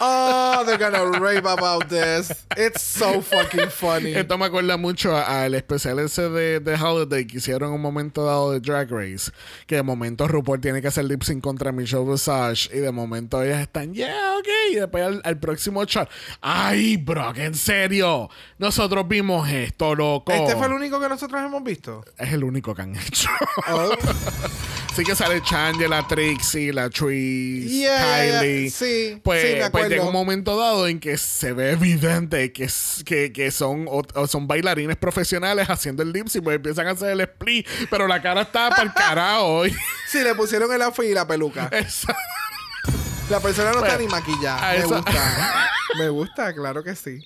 Oh, 0.00 0.62
they're 0.66 0.76
gonna 0.78 1.18
rape 1.20 1.46
about 1.46 1.88
this. 1.88 2.30
It's 2.56 2.82
so 2.82 3.22
fucking 3.22 3.70
funny. 3.70 4.12
Esto 4.14 4.36
me 4.36 4.46
acuerda 4.46 4.76
mucho 4.76 5.16
a- 5.16 5.44
al 5.44 5.54
especial 5.54 5.98
ese 6.00 6.28
de, 6.30 6.60
de 6.60 6.74
Holiday 6.74 7.26
que 7.26 7.38
hicieron 7.38 7.68
en 7.70 7.74
un 7.76 7.80
momento 7.80 8.24
dado 8.24 8.52
de 8.52 8.60
Drag 8.60 8.90
Race. 8.90 9.30
Que 9.66 9.76
de 9.76 9.82
momento 9.82 10.26
RuPaul 10.26 10.60
tiene 10.60 10.82
que 10.82 10.88
hacer 10.88 11.04
lip 11.04 11.22
sync 11.22 11.42
contra 11.42 11.70
Michelle 11.72 12.04
Visage. 12.04 12.68
Y 12.76 12.80
de 12.80 12.90
momento 12.92 13.42
ellas 13.42 13.60
están, 13.60 13.94
yeah, 13.94 14.36
ok. 14.38 14.48
Y 14.72 14.74
después 14.76 15.04
al, 15.04 15.20
al 15.24 15.38
próximo 15.38 15.84
shot. 15.84 16.08
Ay, 16.40 16.96
Brock, 16.96 17.38
en 17.38 17.54
serio. 17.54 18.28
Nosotros 18.58 19.06
vimos 19.08 19.48
esto, 19.48 19.94
loco. 19.94 20.32
Este 20.32 20.56
fue 20.56 20.66
el 20.66 20.72
único 20.72 21.00
que 21.00 21.08
nosotros 21.08 21.40
hemos 21.42 21.62
visto. 21.62 22.04
Es 22.18 22.32
el 22.32 22.42
único 22.44 22.74
que 22.74 22.82
han 22.82 22.96
hecho. 22.96 23.28
Oh. 23.70 23.90
sí 24.94 25.04
que 25.04 25.14
sale 25.16 25.42
Change, 25.42 25.88
la 25.88 26.06
Trixie, 26.06 26.72
la 26.72 26.88
Trees, 26.90 27.70
Yeah, 27.70 28.40
Kylie. 28.40 28.70
sí, 28.70 29.20
Pues, 29.22 29.42
sí, 29.42 29.48
me 29.48 29.54
pues 29.54 29.64
acuerdo. 29.66 29.88
llega 29.88 30.04
un 30.04 30.12
momento 30.12 30.56
dado 30.58 30.86
en 30.86 31.00
que 31.00 31.18
se 31.18 31.52
ve 31.52 31.72
evidente 31.72 32.52
que, 32.52 32.68
que, 33.04 33.32
que 33.32 33.50
son, 33.50 33.86
o- 33.88 34.02
o 34.14 34.26
son 34.26 34.46
bailarines 34.46 34.96
profesionales 34.96 35.68
haciendo 35.68 36.02
el 36.02 36.12
lip 36.12 36.26
pues 36.42 36.56
empiezan 36.56 36.86
a 36.86 36.90
hacer 36.92 37.10
el 37.10 37.20
split, 37.22 37.66
pero 37.90 38.06
la 38.06 38.22
cara 38.22 38.42
está 38.42 38.70
para 38.70 38.82
el 38.84 38.92
carajo. 38.94 39.64
Sí, 40.08 40.18
le 40.22 40.34
pusieron 40.34 40.72
el 40.72 40.82
outfit 40.82 41.04
y 41.06 41.14
la 41.14 41.26
peluca. 41.26 41.68
Esa- 41.72 42.16
La 43.30 43.40
persona 43.40 43.72
no 43.72 43.78
está 43.84 43.96
Bueno, 43.96 44.00
ni 44.00 44.06
maquillada. 44.08 44.72
Me 44.72 44.78
eso- 44.78 44.88
gusta. 44.96 45.70
Me 45.98 46.08
gusta, 46.08 46.52
claro 46.54 46.82
que 46.82 46.94
sí. 46.96 47.20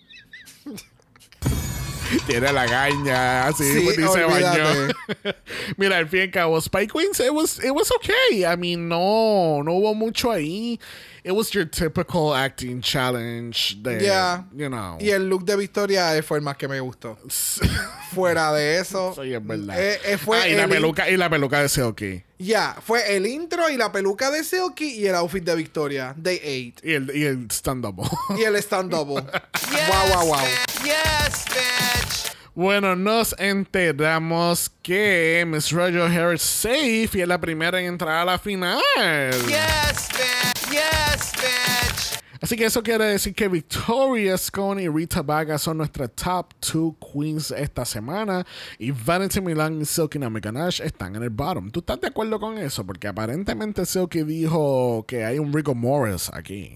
tiene 2.26 2.52
la 2.52 2.66
gaña, 2.66 3.46
así 3.46 3.64
Sí, 3.64 3.80
dice 3.80 4.24
olvídate. 4.24 4.60
baño. 4.62 4.92
Mira, 5.76 5.98
al 5.98 6.08
fin 6.08 6.20
y 6.20 6.22
al 6.24 6.30
cabo, 6.30 6.58
Spike 6.58 6.92
Queens, 6.92 7.20
it 7.20 7.32
was, 7.32 7.58
it 7.62 7.70
was 7.72 7.90
okay. 7.92 8.44
I 8.44 8.56
mean, 8.56 8.88
no, 8.88 9.62
no 9.62 9.72
hubo 9.74 9.94
mucho 9.94 10.30
ahí. 10.32 10.78
It 11.24 11.32
was 11.32 11.50
your 11.52 11.64
typical 11.68 12.34
acting 12.34 12.80
challenge 12.80 13.76
de, 13.82 14.00
Yeah. 14.00 14.44
you 14.54 14.68
know. 14.68 14.98
Y 15.00 15.10
el 15.10 15.28
look 15.28 15.44
de 15.44 15.56
Victoria 15.56 16.22
fue 16.22 16.38
el 16.38 16.42
más 16.44 16.56
que 16.56 16.68
me 16.68 16.80
gustó. 16.80 17.18
Fuera 18.14 18.52
de 18.52 18.78
eso. 18.78 19.14
Sí, 19.20 19.32
es 19.34 19.44
verdad. 19.44 19.78
eh, 19.80 19.98
eh, 20.04 20.18
fue 20.18 20.40
Ah, 20.40 20.48
y 20.48 20.54
la 20.54 20.68
peluca, 20.68 21.08
y 21.10 21.16
la 21.16 21.28
peluca 21.28 21.60
de 21.60 21.68
Silky. 21.68 22.22
Ya, 22.38 22.76
fue 22.86 23.16
el 23.16 23.26
intro 23.26 23.68
y 23.68 23.76
la 23.76 23.90
peluca 23.90 24.30
de 24.30 24.44
Silky 24.44 24.94
y 25.00 25.06
el 25.06 25.14
outfit 25.16 25.42
de 25.44 25.54
Victoria. 25.56 26.14
Day 26.16 26.72
8. 26.76 26.86
Y 26.86 26.92
el, 26.94 27.16
y 27.16 27.24
el 27.24 27.48
stand-up. 27.50 28.00
Y 28.38 28.44
el 28.44 28.56
stand 28.56 28.90
double. 28.90 29.24
Yes, 29.70 29.88
wow, 29.88 30.08
wow, 30.14 30.26
wow. 30.28 30.38
bitch. 30.40 30.84
Yes, 30.84 31.44
bitch. 31.46 32.32
bueno, 32.54 32.96
nos 32.96 33.34
enteramos 33.38 34.70
que 34.82 35.44
Miss 35.46 35.70
Roger 35.72 36.02
Harris 36.02 36.40
safe 36.42 37.10
y 37.12 37.20
es 37.20 37.28
la 37.28 37.38
primera 37.38 37.78
en 37.80 37.86
entrar 37.86 38.16
a 38.20 38.24
la 38.24 38.38
final. 38.38 38.80
Yes, 38.96 40.08
bitch. 40.16 40.57
Yes, 40.70 41.32
bitch. 41.32 42.18
Así 42.40 42.56
que 42.56 42.66
eso 42.66 42.82
quiere 42.84 43.04
decir 43.06 43.34
que 43.34 43.48
Victoria 43.48 44.38
Scone 44.38 44.82
y 44.82 44.88
Rita 44.88 45.22
Vaga 45.22 45.58
son 45.58 45.78
nuestras 45.78 46.10
top 46.14 46.54
two 46.60 46.96
queens 47.00 47.50
esta 47.50 47.84
semana. 47.84 48.46
Y 48.78 48.92
Vanity 48.92 49.40
Milan 49.40 49.80
y 49.80 49.84
Silky 49.84 50.18
Naomi 50.20 50.40
Ganache 50.40 50.86
están 50.86 51.16
en 51.16 51.24
el 51.24 51.30
bottom. 51.30 51.70
¿Tú 51.70 51.80
estás 51.80 52.00
de 52.00 52.06
acuerdo 52.06 52.38
con 52.38 52.56
eso? 52.56 52.86
Porque 52.86 53.08
aparentemente 53.08 53.84
Silky 53.84 54.22
dijo 54.22 55.04
que 55.08 55.24
hay 55.24 55.38
un 55.40 55.52
Rico 55.52 55.74
Morris 55.74 56.30
aquí. 56.32 56.74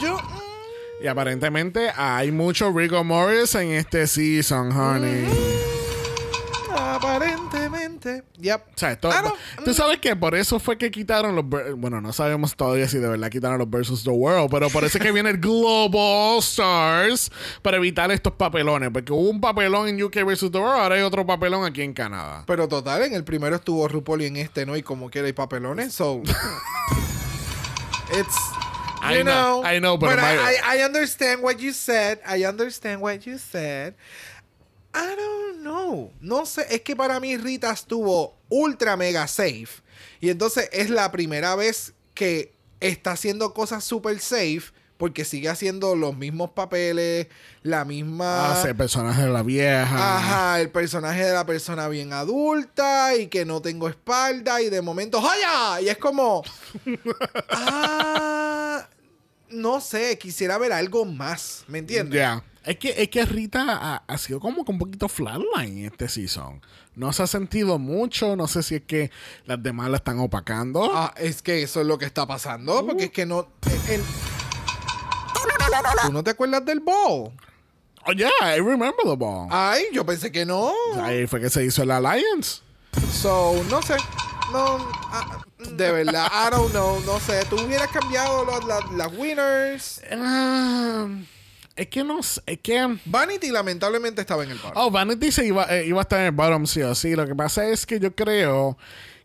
Yo. 0.00 0.16
mm, 0.16 1.04
Y 1.04 1.06
aparentemente 1.06 1.90
hay 1.94 2.32
mucho 2.32 2.72
Rico 2.72 3.04
Morris 3.04 3.54
en 3.56 3.72
este 3.72 4.06
season, 4.06 4.72
honey. 4.72 5.26
aparentemente. 6.74 7.37
Yep. 8.38 8.60
O 8.74 8.78
sea, 8.78 8.92
esto- 8.92 9.10
Ah, 9.12 9.32
tú 9.64 9.74
sabes 9.74 9.98
que 9.98 10.14
por 10.16 10.34
eso 10.34 10.58
fue 10.60 10.76
que 10.78 10.90
quitaron 10.90 11.34
los. 11.36 11.44
Bueno, 11.48 12.00
no 12.00 12.12
sabemos 12.12 12.54
todavía 12.56 12.88
si 12.88 12.98
de 12.98 13.08
verdad 13.08 13.30
quitaron 13.30 13.58
los 13.58 13.68
versus 13.68 14.04
the 14.04 14.10
world, 14.10 14.50
pero 14.50 14.68
por 14.70 14.84
eso 14.84 14.98
es 14.98 15.04
que 15.04 15.12
viene 15.12 15.30
el 15.30 15.38
Global 15.38 16.38
Stars 16.38 17.30
para 17.62 17.76
evitar 17.78 18.10
estos 18.10 18.32
papelones. 18.34 18.90
Porque 18.92 19.12
hubo 19.12 19.28
un 19.30 19.40
papelón 19.40 19.88
en 19.88 20.02
UK 20.02 20.24
versus 20.24 20.50
the 20.52 20.58
world, 20.58 20.80
ahora 20.80 20.94
hay 20.96 21.02
otro 21.02 21.26
papelón 21.26 21.64
aquí 21.64 21.82
en 21.82 21.92
Canadá. 21.92 22.44
Pero 22.46 22.68
total, 22.68 23.02
en 23.02 23.14
el 23.14 23.24
primero 23.24 23.56
estuvo 23.56 23.86
RuPaul 23.88 24.22
y 24.22 24.26
en 24.26 24.36
este 24.36 24.64
no, 24.66 24.76
y 24.76 24.82
como 24.82 25.10
quiera 25.10 25.26
hay 25.26 25.32
papelones, 25.32 25.92
so. 25.94 26.22
It's. 28.12 28.36
I 29.00 29.18
You 29.18 29.22
know, 29.24 29.62
know, 29.62 29.64
I 29.64 29.78
know, 29.78 29.96
but 29.96 30.08
but 30.10 30.18
I, 30.18 30.56
I, 30.56 30.78
I 30.78 30.82
understand 30.84 31.40
what 31.40 31.60
you 31.60 31.72
said. 31.72 32.18
I 32.26 32.44
understand 32.46 33.00
what 33.00 33.24
you 33.26 33.38
said. 33.38 33.94
I 34.98 35.16
don't 35.16 35.60
know. 35.60 36.12
No 36.20 36.44
sé, 36.44 36.66
es 36.70 36.80
que 36.80 36.96
para 36.96 37.20
mí 37.20 37.36
Rita 37.36 37.70
estuvo 37.70 38.34
ultra 38.48 38.96
mega 38.96 39.26
safe. 39.28 39.82
Y 40.20 40.30
entonces 40.30 40.68
es 40.72 40.90
la 40.90 41.12
primera 41.12 41.54
vez 41.54 41.94
que 42.14 42.52
está 42.80 43.12
haciendo 43.12 43.54
cosas 43.54 43.84
super 43.84 44.18
safe 44.18 44.72
porque 44.96 45.24
sigue 45.24 45.48
haciendo 45.48 45.94
los 45.94 46.16
mismos 46.16 46.50
papeles, 46.50 47.28
la 47.62 47.84
misma... 47.84 48.50
Hace 48.52 48.70
el 48.70 48.76
personaje 48.76 49.22
de 49.22 49.28
la 49.28 49.44
vieja. 49.44 50.16
Ajá, 50.16 50.60
el 50.60 50.70
personaje 50.70 51.24
de 51.24 51.32
la 51.32 51.46
persona 51.46 51.86
bien 51.86 52.12
adulta 52.12 53.14
y 53.14 53.28
que 53.28 53.44
no 53.44 53.62
tengo 53.62 53.88
espalda 53.88 54.60
y 54.60 54.70
de 54.70 54.82
momento 54.82 55.22
¡Jaya! 55.22 55.80
Y 55.80 55.88
es 55.88 55.98
como... 55.98 56.42
ah, 57.50 58.88
no 59.50 59.80
sé, 59.80 60.18
quisiera 60.18 60.58
ver 60.58 60.72
algo 60.72 61.04
más, 61.04 61.64
¿me 61.68 61.78
entiendes? 61.78 62.18
Ya. 62.18 62.42
Es 62.68 62.76
que, 62.78 62.94
es 63.02 63.08
que 63.08 63.24
Rita 63.24 63.64
ha, 63.68 63.96
ha 64.06 64.18
sido 64.18 64.40
como 64.40 64.64
que 64.64 64.72
un 64.72 64.78
poquito 64.78 65.08
flatline 65.08 65.86
este 65.86 66.08
season. 66.08 66.60
No 66.94 67.12
se 67.14 67.22
ha 67.22 67.26
sentido 67.26 67.78
mucho. 67.78 68.36
No 68.36 68.46
sé 68.46 68.62
si 68.62 68.74
es 68.74 68.82
que 68.82 69.10
las 69.46 69.62
demás 69.62 69.88
la 69.88 69.96
están 69.96 70.18
opacando. 70.18 70.90
Ah, 70.92 71.14
es 71.16 71.40
que 71.40 71.62
eso 71.62 71.80
es 71.80 71.86
lo 71.86 71.96
que 71.96 72.04
está 72.04 72.26
pasando, 72.26 72.84
porque 72.86 73.04
es 73.04 73.10
que 73.10 73.24
no... 73.24 73.48
el- 73.88 74.02
¿Tú 76.06 76.12
no 76.12 76.22
te 76.22 76.30
acuerdas 76.30 76.64
del 76.64 76.80
ball? 76.80 77.32
Oh, 78.06 78.12
yeah, 78.14 78.30
I 78.42 78.58
remember 78.58 79.04
the 79.04 79.16
ball. 79.16 79.48
Ay, 79.50 79.84
yo 79.92 80.04
pensé 80.04 80.30
que 80.32 80.44
no. 80.46 80.72
Ahí 81.00 81.26
fue 81.26 81.40
que 81.40 81.50
se 81.50 81.64
hizo 81.64 81.82
el 81.82 81.90
Alliance. 81.90 82.62
So, 83.12 83.62
no 83.70 83.82
sé. 83.82 83.96
No, 84.52 84.78
ah, 85.12 85.42
de 85.72 85.92
verdad, 85.92 86.26
I 86.32 86.50
don't 86.50 86.70
know, 86.70 87.00
no 87.00 87.20
sé. 87.20 87.44
Tú 87.50 87.56
hubieras 87.56 87.88
cambiado 87.88 88.46
las 88.96 89.12
winners. 89.16 90.00
Ah, 90.10 91.06
es 91.78 91.86
que 91.86 92.02
no. 92.02 92.18
Es 92.18 92.58
que. 92.60 92.98
Vanity 93.04 93.50
lamentablemente 93.50 94.20
estaba 94.20 94.42
en 94.42 94.50
el 94.50 94.58
bar. 94.58 94.72
Oh, 94.74 94.90
Vanity 94.90 95.30
se 95.30 95.46
iba, 95.46 95.64
eh, 95.64 95.86
iba 95.86 96.00
a 96.00 96.02
estar 96.02 96.18
en 96.18 96.26
el 96.26 96.32
bottom 96.32 96.66
sí 96.66 96.82
o 96.82 96.94
sí. 96.94 97.14
Lo 97.14 97.24
que 97.24 97.36
pasa 97.36 97.68
es 97.68 97.86
que 97.86 98.00
yo 98.00 98.14
creo 98.14 98.76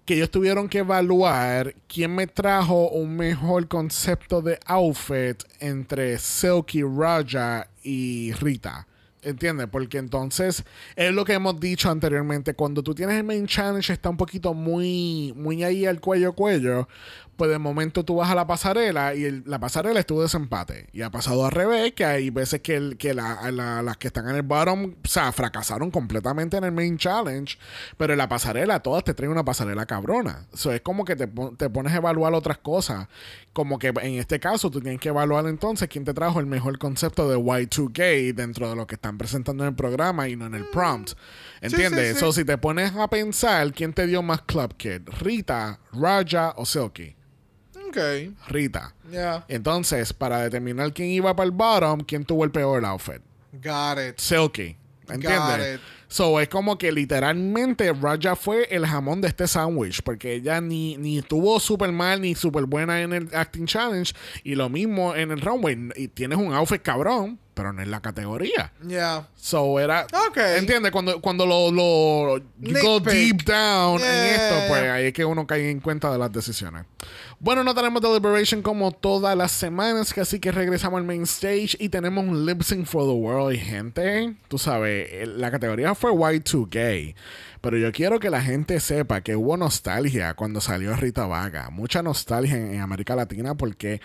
que 0.06 0.14
ellos 0.14 0.30
tuvieron 0.30 0.70
que 0.70 0.80
evaluar 0.80 1.74
quién 1.88 2.14
me 2.14 2.28
trajo 2.28 2.90
un 2.90 3.16
mejor 3.16 3.68
concepto 3.68 4.42
de 4.42 4.60
outfit 4.68 5.42
entre 5.60 6.20
Silky, 6.20 6.84
Raja 6.84 7.68
y 7.82 8.34
Rita. 8.34 8.88
¿Entiendes? 9.24 9.68
Porque 9.72 9.98
entonces 9.98 10.64
es 10.96 11.12
lo 11.14 11.26
que 11.26 11.34
hemos 11.34 11.60
dicho 11.60 11.90
anteriormente. 11.90 12.54
Cuando 12.54 12.84
tú 12.84 12.94
tienes 12.94 13.16
el 13.16 13.24
main 13.24 13.48
challenge, 13.48 13.94
está 13.94 14.10
un 14.10 14.18
poquito 14.18 14.54
muy, 14.54 15.34
muy 15.36 15.64
ahí 15.64 15.86
al 15.86 16.02
cuello 16.02 16.34
cuello. 16.34 16.88
Pues 17.36 17.50
de 17.50 17.58
momento 17.58 18.06
tú 18.06 18.18
vas 18.18 18.30
a 18.30 18.36
la 18.36 18.46
pasarela 18.46 19.16
y 19.16 19.26
el- 19.26 19.44
la 19.48 19.58
pasarela 19.60 20.00
estuvo 20.00 20.22
desempate. 20.22 20.88
Y 20.94 21.02
ha 21.02 21.10
pasado 21.10 21.46
al 21.46 21.52
revés, 21.52 21.94
que 21.94 22.06
hay 22.06 22.30
veces 22.30 22.62
que, 22.62 22.76
el- 22.76 22.96
que 22.98 23.14
la- 23.16 23.50
la- 23.52 23.82
las 23.82 23.98
que 23.98 24.08
están 24.08 24.30
en 24.30 24.36
el 24.36 24.44
bottom, 24.44 24.94
o 25.04 25.08
sea, 25.08 25.32
fracasaron 25.32 25.90
completamente 25.90 26.58
en 26.58 26.64
el 26.64 26.72
main 26.72 26.98
challenge. 26.98 27.58
Pero 27.98 28.14
en 28.14 28.20
la 28.20 28.30
pasarela, 28.30 28.82
todas 28.82 29.04
te 29.04 29.14
traen 29.16 29.32
una 29.32 29.44
pasarela 29.44 29.86
cabrona. 29.88 30.46
Eso 30.54 30.72
es 30.72 30.82
como 30.82 31.06
que 31.06 31.16
te, 31.16 31.28
te 31.58 31.70
pones 31.70 31.94
a 31.94 31.98
evaluar 31.98 32.34
otras 32.34 32.60
cosas. 32.60 33.08
Como 33.52 33.78
que 33.80 33.88
en 33.88 34.16
este 34.20 34.40
caso 34.40 34.70
tú 34.72 34.80
tienes 34.82 35.00
que 35.00 35.10
evaluar 35.10 35.46
entonces 35.48 35.88
quién 35.90 36.06
te 36.06 36.14
trajo 36.14 36.40
el 36.40 36.46
mejor 36.46 36.78
concepto 36.78 37.30
de 37.30 37.38
Y2K 37.38 38.34
dentro 38.34 38.70
de 38.70 38.76
lo 38.76 38.86
que 38.88 38.96
están 38.96 39.18
presentando 39.18 39.64
en 39.64 39.70
el 39.70 39.76
programa 39.76 40.28
y 40.30 40.36
no 40.36 40.46
en 40.46 40.54
el 40.56 40.66
prompt. 40.66 41.12
¿Entiendes? 41.62 42.10
sí, 42.10 42.14
sí. 42.16 42.20
So, 42.20 42.32
si 42.34 42.46
te 42.46 42.58
pones 42.58 42.94
a 42.96 43.08
pensar, 43.10 43.72
¿quién 43.74 43.94
te 43.94 44.06
dio 44.08 44.22
más 44.22 44.42
Club 44.44 44.76
Kid? 44.78 45.02
¿Rita, 45.20 45.80
Raja 45.94 46.54
o 46.58 46.66
Silky? 46.66 47.16
Rita. 48.48 48.94
Yeah. 49.12 49.46
Entonces, 49.48 50.14
para 50.14 50.42
determinar 50.42 50.94
quién 50.94 51.10
iba 51.10 51.36
para 51.36 51.46
el 51.46 51.52
bottom, 51.52 52.02
¿quién 52.02 52.26
tuvo 52.26 52.44
el 52.44 52.52
peor 52.52 52.84
outfit? 52.86 53.22
Got 53.54 54.00
it. 54.00 54.20
Silky. 54.20 54.78
Got 55.06 55.16
¿Entiendes? 55.16 55.76
it. 55.76 55.82
So 56.08 56.40
es 56.40 56.48
como 56.48 56.78
que 56.78 56.92
literalmente 56.92 57.92
Raja 57.92 58.36
fue 58.36 58.68
el 58.70 58.86
jamón 58.86 59.20
de 59.20 59.30
este 59.30 59.48
sándwich. 59.48 60.02
Porque 60.04 60.34
ella 60.36 60.62
ni, 60.62 60.96
ni 60.98 61.18
estuvo 61.18 61.60
súper 61.60 61.92
mal 61.92 62.22
ni 62.22 62.36
súper 62.36 62.66
buena 62.66 63.02
en 63.02 63.14
el 63.14 63.30
Acting 63.34 63.66
Challenge. 63.66 64.14
Y 64.44 64.56
lo 64.56 64.70
mismo 64.70 65.16
en 65.16 65.32
el 65.32 65.42
runway. 65.42 65.90
Y 65.96 66.08
tienes 66.10 66.38
un 66.38 66.54
outfit 66.54 66.82
cabrón, 66.82 67.40
pero 67.54 67.74
no 67.74 67.82
en 67.82 67.92
la 67.92 68.02
categoría. 68.02 68.72
Yeah. 68.88 69.28
So 69.36 69.80
era. 69.80 70.08
Ok. 70.30 70.38
¿Entiendes? 70.58 70.92
Cuando, 70.92 71.22
cuando 71.22 71.46
lo, 71.46 71.72
lo 71.72 72.38
you 72.60 72.76
go 72.82 73.00
deep 73.00 73.44
down 73.44 74.02
en 74.02 74.08
Yeah. 74.08 74.36
esto, 74.36 74.68
pues 74.70 74.84
ahí 74.90 75.06
es 75.08 75.14
que 75.14 75.26
uno 75.26 75.46
cae 75.46 75.70
en 75.70 75.80
cuenta 75.80 76.12
de 76.12 76.18
las 76.18 76.32
decisiones. 76.32 76.86
Bueno, 77.40 77.64
no 77.64 77.76
tenemos 77.76 78.02
Deliberation 78.02 78.62
como 78.62 78.92
todas 78.92 79.36
las 79.36 79.52
semanas, 79.52 80.18
así 80.18 80.40
que 80.40 80.52
regresamos 80.52 80.98
al 80.98 81.04
main 81.06 81.24
stage 81.24 81.76
y 81.80 81.90
tenemos 81.90 82.26
un 82.26 82.46
lip 82.46 82.62
sync 82.62 82.86
for 82.86 83.04
the 83.04 83.12
world. 83.12 83.54
Y 83.54 83.60
gente, 83.60 84.36
tú 84.48 84.58
sabes, 84.58 85.28
la 85.28 85.52
categoría 85.52 85.94
fue 85.94 86.12
Y2K. 86.12 87.16
Pero 87.62 87.78
yo 87.78 87.92
quiero 87.92 88.20
que 88.20 88.30
la 88.30 88.42
gente 88.42 88.80
sepa 88.80 89.22
que 89.22 89.36
hubo 89.36 89.56
nostalgia 89.58 90.34
cuando 90.34 90.60
salió 90.62 90.96
Rita 90.96 91.26
Vaga. 91.26 91.70
Mucha 91.70 92.02
nostalgia 92.02 92.56
en, 92.56 92.76
en 92.76 92.82
América 92.82 93.16
Latina 93.16 93.56
porque 93.56 94.02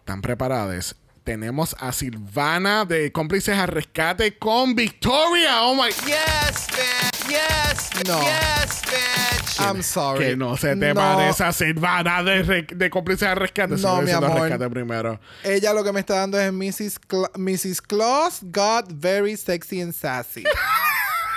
están 0.00 0.20
preparadas. 0.22 0.96
Tenemos 1.24 1.76
a 1.78 1.92
Silvana 1.92 2.84
de 2.84 3.12
Cómplices 3.12 3.56
al 3.56 3.68
Rescate 3.68 4.38
con 4.38 4.74
Victoria. 4.74 5.62
Oh 5.62 5.74
my 5.74 5.90
Yes, 5.90 6.66
bitch. 6.68 7.28
Yes. 7.28 7.90
No. 8.08 8.20
Yes, 8.20 8.82
bitch. 8.86 9.60
I'm 9.60 9.82
sorry. 9.82 10.24
Que 10.24 10.36
no 10.36 10.56
se 10.56 10.74
te 10.76 10.94
No. 10.94 11.00
parece 11.00 11.44
a 11.44 11.52
Silvana 11.52 12.22
de, 12.22 12.62
de 12.62 12.90
Cómplices 12.90 13.28
al 13.28 13.36
Rescate. 13.36 13.76
No, 13.76 14.00
mi 14.02 14.10
amor. 14.10 14.40
Rescate 14.40 14.70
primero. 14.70 15.20
Ella 15.44 15.72
lo 15.74 15.84
que 15.84 15.92
me 15.92 16.00
está 16.00 16.14
dando 16.16 16.40
es 16.40 16.50
Mrs. 16.52 16.98
Cla- 17.00 17.30
Mrs. 17.36 17.82
Claus 17.82 18.38
got 18.42 18.86
very 18.90 19.36
sexy 19.36 19.82
and 19.82 19.92
sassy. 19.92 20.44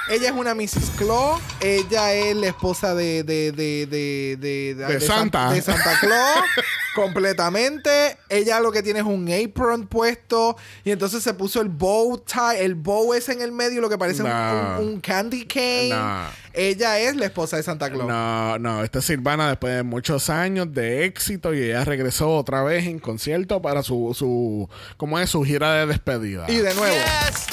Ella 0.09 0.27
es 0.29 0.33
una 0.35 0.53
Mrs. 0.53 0.91
Claus. 0.97 1.41
Ella 1.61 2.13
es 2.13 2.35
la 2.35 2.47
esposa 2.47 2.93
de 2.93 3.23
de 3.23 3.51
de 3.51 3.87
de 3.87 4.37
de, 4.37 4.75
De 4.75 4.99
Santa. 4.99 5.51
de 5.51 5.61
Santa 5.61 5.97
Claus 5.99 6.43
completamente. 6.95 8.17
Ella 8.29 8.59
lo 8.59 8.71
que 8.71 8.83
tiene 8.83 8.99
es 8.99 9.05
un 9.05 9.31
apron 9.31 9.87
puesto 9.87 10.57
y 10.83 10.91
entonces 10.91 11.23
se 11.23 11.33
puso 11.33 11.61
el 11.61 11.69
bow 11.69 12.17
tie, 12.19 12.63
el 12.63 12.75
bow 12.75 13.13
es 13.13 13.29
en 13.29 13.41
el 13.41 13.51
medio 13.51 13.81
lo 13.81 13.89
que 13.89 13.97
parece 13.97 14.23
un- 14.23 14.29
No. 14.29 14.77
un, 14.79 14.87
un 14.87 14.99
candy 15.01 15.45
cane. 15.45 15.89
No. 15.89 16.43
Ella 16.55 16.99
es 16.99 17.15
la 17.15 17.25
esposa 17.25 17.57
de 17.57 17.63
Santa 17.63 17.89
Claus. 17.89 18.07
No, 18.07 18.59
no, 18.59 18.83
esta 18.83 18.99
es 18.99 19.05
Silvana 19.05 19.47
después 19.49 19.73
de 19.75 19.83
muchos 19.83 20.29
años 20.29 20.71
de 20.71 21.05
éxito 21.05 21.53
y 21.53 21.63
ella 21.63 21.83
regresó 21.83 22.35
otra 22.37 22.61
vez 22.63 22.85
en 22.85 22.99
concierto 22.99 23.59
para 23.61 23.81
su, 23.81 24.13
su 24.15 24.69
¿cómo 24.97 25.17
es? 25.19 25.31
Su 25.31 25.43
gira 25.43 25.73
de 25.73 25.87
despedida. 25.87 26.45
Y 26.49 26.57
de 26.57 26.73
nuevo, 26.75 26.93
Yes. 26.93 27.47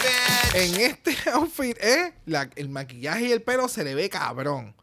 En 0.54 0.74
este 0.80 1.14
outfit, 1.32 1.76
eh, 1.80 2.12
la- 2.26 2.50
el 2.56 2.68
maquillaje 2.68 3.26
y 3.28 3.32
el 3.32 3.42
pelo 3.42 3.68
se 3.68 3.84
le 3.84 3.94
ve 3.94 4.08
cabrón. 4.08 4.74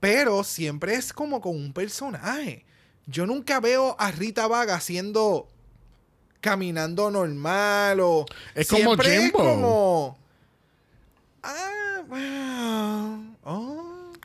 Pero 0.00 0.44
siempre 0.44 0.94
es 0.94 1.12
como 1.12 1.40
con 1.40 1.56
un 1.56 1.72
personaje. 1.72 2.64
Yo 3.06 3.24
nunca 3.26 3.60
veo 3.60 3.96
a 3.98 4.10
Rita 4.10 4.46
Vaga 4.46 4.74
haciendo. 4.74 5.48
caminando 6.40 7.10
normal 7.10 7.98
o. 8.00 8.26
Es 8.54 8.68
como 8.68 8.82
siempre 8.84 9.14
es 9.16 9.22
Jimbo. 9.22 9.38
como. 9.38 10.18
Ah, 11.42 12.02
wow. 12.08 13.36
Oh. 13.44 13.75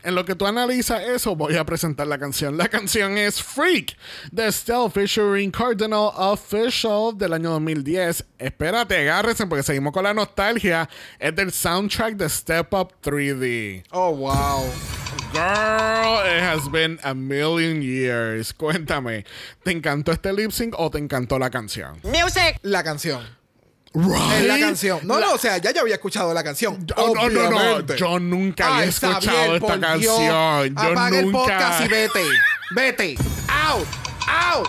En 0.03 0.15
lo 0.15 0.25
que 0.25 0.33
tú 0.33 0.47
analizas 0.47 1.01
eso, 1.03 1.35
voy 1.35 1.57
a 1.57 1.65
presentar 1.65 2.07
la 2.07 2.17
canción. 2.17 2.57
La 2.57 2.67
canción 2.69 3.17
es 3.17 3.41
Freak 3.41 3.95
de 4.31 4.47
Estelle 4.47 4.89
Fisher 4.89 5.51
Cardinal 5.51 6.11
Official 6.15 7.15
del 7.15 7.33
año 7.33 7.51
2010. 7.51 8.25
Espérate, 8.39 8.97
agárrense 8.97 9.45
porque 9.45 9.61
seguimos 9.61 9.93
con 9.93 10.03
la 10.03 10.13
nostalgia. 10.13 10.89
Es 11.19 11.35
del 11.35 11.51
soundtrack 11.51 12.15
de 12.15 12.29
Step 12.29 12.73
Up 12.73 12.93
3D. 13.03 13.83
Oh, 13.91 14.11
wow. 14.15 14.65
Girl, 15.33 16.19
it 16.25 16.41
has 16.41 16.67
been 16.69 16.99
a 17.03 17.13
million 17.13 17.81
years. 17.81 18.53
Cuéntame, 18.53 19.23
¿te 19.63 19.71
encantó 19.71 20.11
este 20.11 20.33
lip 20.33 20.51
sync 20.51 20.73
o 20.77 20.89
te 20.89 20.97
encantó 20.97 21.37
la 21.37 21.49
canción? 21.49 22.01
La 22.63 22.83
canción. 22.83 23.40
Right? 23.93 24.31
Es 24.39 24.45
la 24.45 24.59
canción. 24.59 24.99
No, 25.03 25.19
no, 25.19 25.33
o 25.33 25.37
sea, 25.37 25.57
ya 25.57 25.71
yo 25.71 25.81
había 25.81 25.95
escuchado 25.95 26.33
la 26.33 26.43
canción. 26.43 26.85
Oh, 26.95 27.13
no, 27.13 27.29
no, 27.29 27.49
no. 27.81 27.95
Yo 27.95 28.19
nunca 28.19 28.75
había 28.77 28.85
escuchado 28.89 29.21
Xavier, 29.21 29.55
esta 29.55 29.67
por 29.67 29.79
Dios. 29.79 30.17
canción. 30.17 30.75
Yo 30.75 30.91
Apaga 30.91 31.19
el 31.19 31.31
nunca. 31.31 31.39
podcast 31.57 31.85
y 31.85 31.87
vete. 31.89 32.23
Vete. 32.73 33.15
Out. 33.49 33.87
Out. 34.27 34.67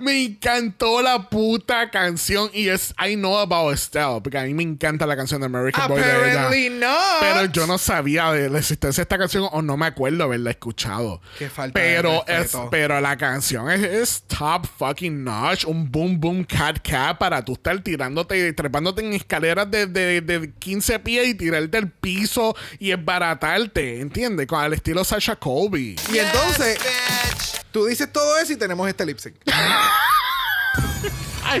Me 0.00 0.24
encantó 0.24 1.00
la 1.02 1.28
puta 1.30 1.90
canción 1.90 2.50
y 2.52 2.68
es 2.68 2.94
I 3.02 3.14
know 3.14 3.38
about 3.38 3.72
Estelle, 3.72 4.20
porque 4.22 4.38
a 4.38 4.42
mí 4.44 4.52
me 4.54 4.62
encanta 4.62 5.06
la 5.06 5.16
canción 5.16 5.40
de 5.40 5.46
American 5.46 5.88
Boy 5.88 6.00
de 6.00 6.06
ella. 6.06 6.44
Apparently 6.46 6.70
not. 6.78 7.20
Pero 7.20 7.44
yo 7.46 7.66
no 7.66 7.78
sabía 7.78 8.30
de 8.32 8.50
la 8.50 8.58
existencia 8.58 9.00
de 9.00 9.04
esta 9.04 9.18
canción 9.18 9.48
o 9.50 9.62
no 9.62 9.76
me 9.76 9.86
acuerdo 9.86 10.24
haberla 10.24 10.50
escuchado. 10.50 11.20
Qué 11.38 11.48
falta 11.48 11.78
de 11.78 11.86
pero 11.86 12.26
es, 12.26 12.52
pero 12.70 13.00
la 13.00 13.16
canción 13.16 13.70
es, 13.70 13.82
es 13.82 14.22
top 14.26 14.66
fucking 14.66 15.24
notch, 15.24 15.64
un 15.64 15.90
boom 15.90 16.20
boom 16.20 16.44
cat 16.44 16.78
cat 16.82 17.16
para 17.18 17.44
tú 17.44 17.54
estar 17.54 17.78
tirándote, 17.80 18.52
trepándote 18.52 19.04
en 19.04 19.14
escaleras 19.14 19.70
de, 19.70 19.86
de, 19.86 20.20
de 20.20 20.52
15 20.58 20.98
pies 21.00 21.28
y 21.28 21.34
tirarte 21.34 21.78
al 21.78 21.90
piso 21.90 22.54
y 22.78 22.90
esbaratarte, 22.90 24.00
¿entiendes? 24.00 24.46
Con 24.46 24.62
el 24.64 24.74
estilo 24.74 25.04
Sasha 25.04 25.36
Colby. 25.36 25.96
Y 26.12 26.18
entonces, 26.18 26.78
Yes. 26.78 27.57
Tú 27.78 27.86
dices 27.86 28.12
todo 28.12 28.36
eso 28.38 28.52
y 28.52 28.56
tenemos 28.56 28.88
este 28.88 29.06
lip 29.06 29.18
sync. 29.18 29.36
Ay, 31.44 31.60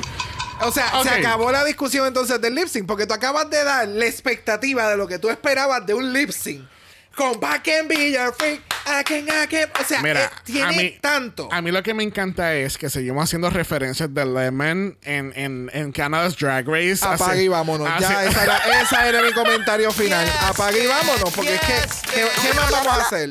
O 0.62 0.72
sea, 0.72 0.90
se 1.02 1.10
acabó 1.10 1.52
la 1.52 1.64
discusión 1.64 2.06
entonces 2.06 2.40
del 2.40 2.54
lip 2.54 2.66
sync 2.68 2.86
porque 2.86 3.06
tú 3.06 3.14
acabas 3.14 3.48
de 3.50 3.62
dar 3.62 3.86
la 3.86 4.06
expectativa 4.06 4.88
de 4.90 4.96
lo 4.96 5.06
que 5.06 5.18
tú 5.18 5.30
esperabas 5.30 5.86
de 5.86 5.94
un 5.94 6.12
lip 6.12 6.30
sync. 6.30 6.66
Con 7.14 7.40
Back 7.40 7.66
and 7.80 7.88
Be 7.88 8.12
Your 8.12 8.32
Freak, 8.32 8.60
I 8.86 9.02
can, 9.02 9.26
I 9.26 9.46
can. 9.48 9.68
O 9.80 9.84
sea, 9.84 10.00
Mira, 10.02 10.26
eh, 10.26 10.30
tiene 10.44 10.62
a 10.62 10.68
mí, 10.70 10.98
tanto. 11.00 11.48
A 11.50 11.60
mí 11.60 11.72
lo 11.72 11.82
que 11.82 11.92
me 11.92 12.04
encanta 12.04 12.54
es 12.54 12.78
que 12.78 12.88
seguimos 12.90 13.24
haciendo 13.24 13.50
referencias 13.50 14.12
de 14.14 14.24
Lemon 14.24 14.96
en, 15.02 15.32
en, 15.34 15.68
en 15.72 15.90
Canada's 15.90 16.36
Drag 16.38 16.64
Race. 16.68 16.98
Apaga 17.04 17.32
Hace- 17.32 17.42
y 17.42 17.48
vámonos. 17.48 17.88
hace- 17.88 18.02
Ya, 18.02 18.24
esa 18.24 18.44
era, 18.44 18.58
esa 18.82 19.08
era 19.08 19.22
mi 19.22 19.32
comentario 19.32 19.90
final. 19.90 20.24
Yes. 20.26 20.34
Apaga 20.44 20.78
y 20.78 20.86
vámonos, 20.86 21.32
porque 21.34 21.54
es 21.56 21.60
Yes. 21.60 22.02
que, 22.02 22.20
¿qué, 22.20 22.26
qué 22.42 22.54
más 22.54 22.70
vamos 22.70 22.86
a 22.98 23.00
hacer? 23.06 23.30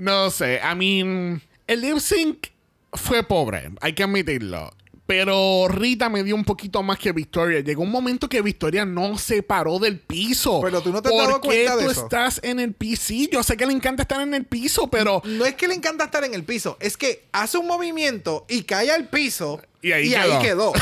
No 0.00 0.30
sé, 0.30 0.60
I 0.64 0.74
mean, 0.74 1.42
el 1.66 1.80
lip 1.82 1.98
sync 1.98 2.48
fue 2.92 3.22
pobre, 3.22 3.70
hay 3.82 3.92
que 3.92 4.02
admitirlo. 4.02 4.70
Pero 5.06 5.66
Rita 5.68 6.08
me 6.08 6.22
dio 6.22 6.36
un 6.36 6.44
poquito 6.44 6.84
más 6.84 6.96
que 6.96 7.10
Victoria. 7.10 7.58
Llegó 7.60 7.82
un 7.82 7.90
momento 7.90 8.28
que 8.28 8.40
Victoria 8.42 8.84
no 8.86 9.18
se 9.18 9.42
paró 9.42 9.80
del 9.80 9.98
piso. 9.98 10.60
Pero 10.62 10.80
tú 10.80 10.92
no 10.92 11.02
te 11.02 11.08
has 11.08 11.12
¿Por 11.14 11.26
dado 11.26 11.40
cuenta 11.40 11.76
de 11.76 11.84
tú 11.84 11.90
eso? 11.90 12.02
estás 12.04 12.40
en 12.44 12.60
el 12.60 12.72
piso? 12.74 13.02
Sí, 13.06 13.28
yo 13.30 13.42
sé 13.42 13.56
que 13.56 13.66
le 13.66 13.72
encanta 13.72 14.02
estar 14.04 14.20
en 14.20 14.34
el 14.34 14.44
piso, 14.46 14.88
pero 14.88 15.20
No 15.24 15.44
es 15.44 15.56
que 15.56 15.66
le 15.66 15.74
encanta 15.74 16.04
estar 16.04 16.22
en 16.22 16.32
el 16.32 16.44
piso, 16.44 16.76
es 16.80 16.96
que 16.96 17.26
hace 17.32 17.58
un 17.58 17.66
movimiento 17.66 18.46
y 18.48 18.62
cae 18.62 18.92
al 18.92 19.08
piso 19.08 19.60
Y 19.82 19.90
ahí 19.90 20.10
quedó. 20.10 20.40
quedó. 20.40 20.72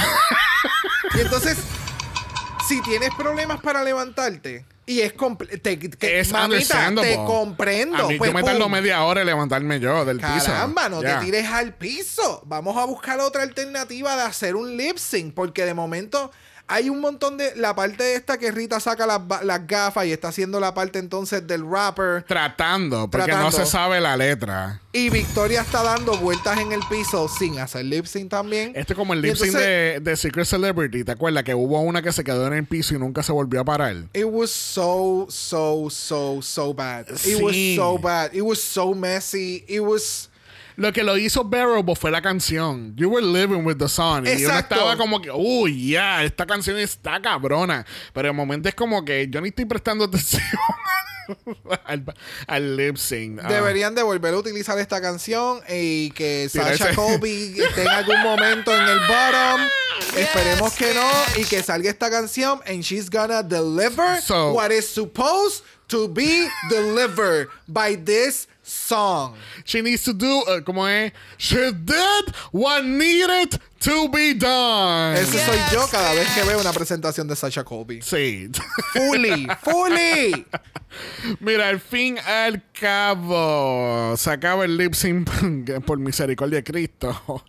y 1.17 1.21
entonces, 1.21 1.57
si 2.69 2.83
tienes 2.83 3.11
problemas 3.17 3.61
para 3.63 3.83
levantarte 3.83 4.67
y 4.89 5.01
es 5.03 5.15
comple- 5.15 5.61
te, 5.61 5.79
que- 5.79 6.19
es 6.21 6.33
mamita, 6.33 6.93
te 7.03 7.15
comprendo. 7.17 7.97
A 7.97 8.09
mí, 8.09 8.17
pues, 8.19 8.31
yo 8.31 8.35
me 8.35 8.43
tardo 8.43 8.69
media 8.69 9.03
hora 9.05 9.21
en 9.21 9.27
levantarme 9.27 9.79
yo 9.79 10.05
del 10.05 10.19
piso. 10.19 10.47
Caramba, 10.47 10.89
no 10.89 11.01
te 11.21 11.25
tires 11.25 11.47
al 11.47 11.75
piso. 11.75 12.43
Vamos 12.47 12.77
a 12.77 12.85
buscar 12.85 13.21
otra 13.21 13.43
alternativa 13.43 14.17
de 14.17 14.23
hacer 14.23 14.57
un 14.57 14.77
lip 14.77 14.97
sync. 14.97 15.35
Porque 15.35 15.65
de 15.65 15.75
momento 15.75 16.33
hay 16.69 16.91
un 16.91 17.01
montón 17.01 17.39
de. 17.39 17.57
La 17.57 17.75
parte 17.75 18.15
esta 18.15 18.39
que 18.39 18.53
Rita 18.53 18.79
saca 18.79 19.07
las, 19.07 19.21
las 19.43 19.67
gafas 19.67 20.07
y 20.07 20.13
está 20.13 20.29
haciendo 20.29 20.61
la 20.61 20.75
parte 20.75 20.99
entonces 20.99 21.47
del 21.47 21.69
rapper. 21.69 22.25
Tratando, 22.25 23.11
porque 23.11 23.27
Tratando. 23.27 23.51
no 23.51 23.53
se 23.53 23.67
sabe 23.67 24.01
la 24.01 24.17
letra. 24.17 24.81
Y 24.93 25.11
Victoria 25.11 25.63
está 25.63 25.83
dando 25.83 26.17
vueltas 26.19 26.59
en 26.59 26.73
el 26.73 26.81
piso 26.91 27.29
sin 27.29 27.59
hacer 27.59 27.85
lip 27.87 28.05
sync 28.05 28.31
también. 28.31 28.73
Este 28.75 28.93
es 28.93 28.97
como 28.97 29.15
el 29.15 29.23
lip 29.23 29.37
sync 29.37 29.53
de, 29.53 30.01
de 30.01 30.17
Secret 30.17 30.47
Celebrity. 30.47 31.05
¿Te 31.05 31.13
acuerdas? 31.13 31.43
Que 31.45 31.55
hubo 31.55 31.81
una 31.81 32.03
que 32.03 32.13
se 32.13 32.23
quedó 32.23 32.47
en 32.47 32.53
el 32.53 32.67
piso 32.67 32.95
y 32.95 32.99
nunca 32.99 33.23
se 33.23 33.33
volvió 33.33 33.61
a 33.61 33.65
parar. 33.65 33.97
It 34.13 34.25
was 34.25 34.51
so, 34.51 35.27
so, 35.31 35.89
so, 35.91 36.43
so 36.43 36.75
bad. 36.75 37.07
It 37.25 37.41
was 37.41 37.57
so 37.77 37.99
bad. 37.99 38.35
It 38.35 38.43
was 38.43 38.63
so 38.63 38.95
messy. 38.95 39.65
It 39.69 39.81
was. 39.81 40.28
Lo 40.79 40.93
que 40.93 41.03
lo 41.03 41.19
hizo 41.19 41.43
bearable 41.45 41.97
fue 41.97 42.13
la 42.13 42.23
canción. 42.23 42.95
You 42.97 43.11
were 43.11 43.27
living 43.27 43.65
with 43.65 43.79
the 43.79 43.89
sun. 43.89 44.25
Y 44.27 44.31
uno 44.31 44.39
Exacto. 44.39 44.77
estaba 44.77 44.97
como 44.97 45.21
que, 45.21 45.29
uy, 45.33 45.91
ya, 45.91 46.23
esta 46.23 46.47
canción 46.47 46.79
está 46.79 47.21
cabrona. 47.21 47.85
Pero 48.13 48.29
de 48.29 48.33
momento 48.33 48.69
es 48.69 48.77
como 48.77 49.05
que 49.05 49.27
yo 49.29 49.41
ni 49.41 49.49
estoy 49.49 49.65
prestando 49.65 50.05
atención 50.05 50.41
al, 51.85 52.05
al 52.47 52.77
lip 52.77 52.97
sync. 52.97 53.41
Ah. 53.43 53.49
Deberían 53.49 53.95
de 53.97 54.03
volver 54.05 54.35
a 54.35 54.39
utilizar 54.39 54.79
esta 54.79 55.01
canción 55.01 55.61
y 55.69 56.11
que 56.13 56.49
Tira 56.51 56.67
Sasha 56.69 56.87
ese- 56.91 56.95
Colby 56.95 57.57
esté 57.61 57.83
en 57.83 57.89
algún 57.89 58.23
momento 58.23 58.73
en 58.75 58.83
el 58.89 58.99
bottom. 59.01 59.61
Esperemos 60.17 60.75
que 60.75 60.95
no 60.95 61.11
y 61.41 61.45
que 61.45 61.61
salga 61.63 61.91
esta 61.91 62.09
canción 62.09 62.61
and 62.67 62.83
she's 62.83 63.11
gonna 63.11 63.43
deliver 63.43 64.23
So- 64.23 64.53
what 64.53 64.71
is 64.71 64.89
supposed 64.89 65.65
to 65.89 66.07
be 66.09 66.49
delivered 66.71 67.49
by 67.67 67.97
this 67.97 68.47
song. 68.89 69.35
She 69.65 69.83
needs 69.83 70.03
to 70.05 70.13
do, 70.13 70.43
uh, 70.49 70.63
como 70.63 70.87
es, 70.87 71.13
she 71.37 71.73
did 71.73 72.35
what 72.53 72.85
needed 72.85 73.61
to 73.81 74.09
be 74.09 74.35
done. 74.35 75.15
Ese 75.17 75.39
soy 75.45 75.59
yo 75.73 75.87
cada 75.91 76.15
vez 76.15 76.27
que 76.35 76.45
veo 76.45 76.61
una 76.61 76.73
presentación 76.73 77.29
de 77.29 77.37
Sasha 77.37 77.65
Colby. 77.65 78.01
Sí. 78.03 78.51
Fully, 78.93 79.47
fully. 79.63 80.47
Mira, 81.41 81.69
al 81.69 81.81
fin 81.81 82.19
al 82.19 82.63
cabo, 82.73 84.17
se 84.17 84.31
acaba 84.31 84.65
el 84.65 84.77
lip 84.77 84.95
sync 84.95 85.29
por 85.87 85.99
misericordia 85.99 86.59
de 86.59 86.65
Cristo. 86.65 87.45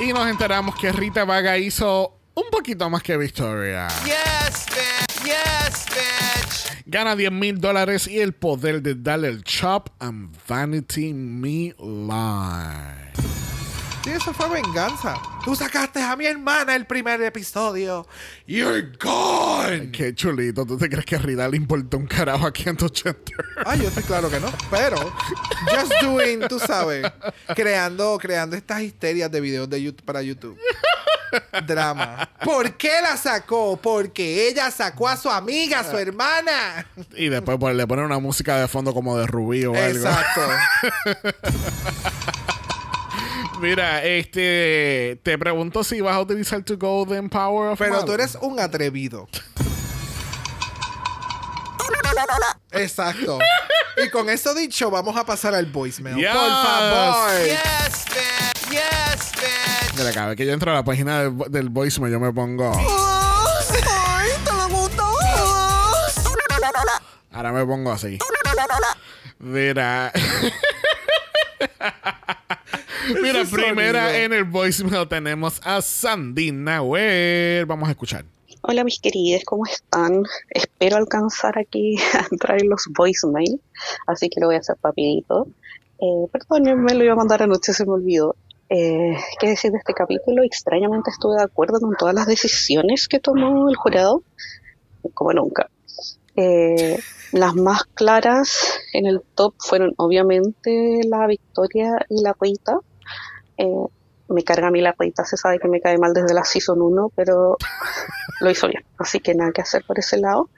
Y 0.00 0.12
nos 0.12 0.28
enteramos 0.28 0.76
que 0.76 0.92
Rita 0.92 1.24
Vaga 1.24 1.58
hizo 1.58 2.14
un 2.34 2.48
poquito 2.50 2.88
más 2.88 3.02
que 3.02 3.16
Victoria. 3.16 3.88
Yes, 4.04 4.66
bitch. 4.70 5.24
Yes, 5.24 5.86
bitch. 5.86 6.37
Gana 6.90 7.16
10 7.16 7.32
mil 7.32 7.60
dólares 7.60 8.08
y 8.08 8.18
el 8.18 8.32
poder 8.32 8.80
de 8.80 8.94
darle 8.94 9.28
el 9.28 9.44
chop 9.44 9.90
and 9.98 10.34
Vanity 10.48 11.12
Me 11.12 11.74
Live. 11.78 13.12
Sí, 14.02 14.08
eso 14.08 14.32
fue 14.32 14.48
venganza. 14.48 15.20
Tú 15.44 15.54
sacaste 15.54 16.00
a 16.00 16.16
mi 16.16 16.24
hermana 16.24 16.74
el 16.74 16.86
primer 16.86 17.20
episodio. 17.20 18.06
You're 18.46 18.90
gone. 18.98 19.90
Qué 19.90 20.14
chulito. 20.14 20.64
¿Tú 20.64 20.78
te 20.78 20.88
crees 20.88 21.04
que 21.04 21.16
a 21.16 21.18
Rita 21.18 21.46
le 21.46 21.58
importa 21.58 21.98
un 21.98 22.06
carajo 22.06 22.46
aquí 22.46 22.66
en 22.66 22.78
Chester? 22.78 23.36
Ah, 23.66 23.76
yo 23.76 23.88
estoy 23.88 24.04
claro 24.04 24.30
que 24.30 24.40
no. 24.40 24.50
Pero, 24.70 24.96
just 25.70 25.92
doing, 26.00 26.40
tú 26.48 26.58
sabes, 26.58 27.04
creando, 27.54 28.16
creando 28.18 28.56
estas 28.56 28.80
histerias 28.80 29.30
de 29.30 29.42
videos 29.42 29.68
de 29.68 29.82
YouTube 29.82 30.06
para 30.06 30.22
YouTube. 30.22 30.58
Drama. 31.66 32.28
¿Por 32.44 32.76
qué 32.76 33.00
la 33.02 33.16
sacó? 33.16 33.76
Porque 33.76 34.48
ella 34.48 34.70
sacó 34.70 35.08
a 35.08 35.16
su 35.16 35.30
amiga, 35.30 35.80
a 35.80 35.90
su 35.90 35.96
hermana. 35.96 36.86
Y 37.14 37.28
después 37.28 37.58
pues, 37.58 37.74
le 37.74 37.86
ponen 37.86 38.04
una 38.04 38.18
música 38.18 38.58
de 38.58 38.68
fondo 38.68 38.94
como 38.94 39.16
de 39.18 39.26
Rubí 39.26 39.64
o 39.64 39.74
algo. 39.74 40.08
Exacto. 40.08 40.40
Mira, 43.60 44.04
este. 44.04 45.20
Te 45.22 45.36
pregunto 45.36 45.82
si 45.82 46.00
vas 46.00 46.14
a 46.14 46.20
utilizar 46.20 46.62
tu 46.62 46.78
Golden 46.78 47.28
Power 47.28 47.72
of 47.72 47.78
Pero 47.78 47.96
Mal. 47.96 48.04
tú 48.04 48.12
eres 48.12 48.38
un 48.40 48.60
atrevido. 48.60 49.28
Exacto. 52.72 53.38
Y 54.04 54.10
con 54.10 54.28
eso 54.28 54.54
dicho, 54.54 54.90
vamos 54.90 55.16
a 55.16 55.24
pasar 55.24 55.54
al 55.54 55.66
voicemail. 55.66 56.16
Yes. 56.16 56.30
Por 56.30 56.50
favor. 56.50 57.30
Yes, 57.44 58.04
bitch. 58.06 58.70
Yes. 58.70 59.27
Mira, 59.98 60.12
cada 60.12 60.28
vez 60.28 60.36
que 60.36 60.46
yo 60.46 60.52
entro 60.52 60.70
a 60.70 60.74
la 60.74 60.84
página 60.84 61.22
del, 61.24 61.36
del 61.50 61.68
voicemail, 61.70 62.12
yo 62.12 62.20
me 62.20 62.32
pongo. 62.32 62.72
¡Ay, 62.76 64.30
te 64.44 64.50
lo! 64.52 64.68
Ahora 67.32 67.52
me 67.52 67.64
pongo 67.66 67.92
así. 67.92 68.18
Mira. 69.38 70.12
Mira, 73.22 73.40
Ese 73.40 73.52
primera 73.54 74.06
sonido. 74.06 74.24
en 74.24 74.32
el 74.34 74.44
voicemail 74.44 75.08
tenemos 75.08 75.60
a 75.64 75.80
Sandy 75.82 76.52
Nahuel. 76.52 77.64
Vamos 77.66 77.88
a 77.88 77.92
escuchar. 77.92 78.24
Hola 78.62 78.84
mis 78.84 79.00
queridas, 79.00 79.42
¿cómo 79.44 79.64
están? 79.66 80.24
Espero 80.50 80.96
alcanzar 80.96 81.58
aquí 81.58 81.96
a 82.14 82.26
entrar 82.30 82.60
en 82.60 82.68
los 82.68 82.86
voicemail, 82.96 83.60
así 84.08 84.28
que 84.28 84.40
lo 84.40 84.46
voy 84.48 84.56
a 84.56 84.58
hacer 84.58 84.76
rapidito. 84.82 85.46
Eh, 86.00 86.26
perdónenme, 86.32 86.94
lo 86.94 87.04
iba 87.04 87.12
a 87.14 87.16
mandar 87.16 87.42
anoche, 87.42 87.72
se 87.72 87.84
me 87.86 87.92
olvidó. 87.92 88.36
Eh, 88.70 89.16
¿Qué 89.40 89.48
decir 89.48 89.72
de 89.72 89.78
este 89.78 89.94
capítulo? 89.94 90.42
Extrañamente 90.42 91.10
estuve 91.10 91.36
de 91.36 91.44
acuerdo 91.44 91.80
con 91.80 91.94
todas 91.96 92.14
las 92.14 92.26
decisiones 92.26 93.08
que 93.08 93.18
tomó 93.18 93.68
el 93.68 93.76
jurado, 93.76 94.22
como 95.14 95.32
nunca. 95.32 95.70
Eh, 96.36 96.98
las 97.32 97.54
más 97.54 97.84
claras 97.84 98.80
en 98.92 99.06
el 99.06 99.22
top 99.34 99.54
fueron 99.58 99.92
obviamente 99.96 101.00
la 101.04 101.26
Victoria 101.26 101.92
y 102.08 102.22
la 102.22 102.36
Rita. 102.38 102.78
Eh, 103.56 103.86
me 104.28 104.44
carga 104.44 104.68
a 104.68 104.70
mí 104.70 104.82
la 104.82 104.94
Rita, 104.98 105.24
se 105.24 105.38
sabe 105.38 105.58
que 105.58 105.68
me 105.68 105.80
cae 105.80 105.96
mal 105.96 106.12
desde 106.12 106.34
la 106.34 106.44
Season 106.44 106.80
1, 106.80 107.12
pero 107.16 107.56
lo 108.40 108.50
hizo 108.50 108.68
bien. 108.68 108.84
Así 108.98 109.20
que 109.20 109.34
nada 109.34 109.52
que 109.52 109.62
hacer 109.62 109.82
por 109.86 109.98
ese 109.98 110.18
lado. 110.18 110.50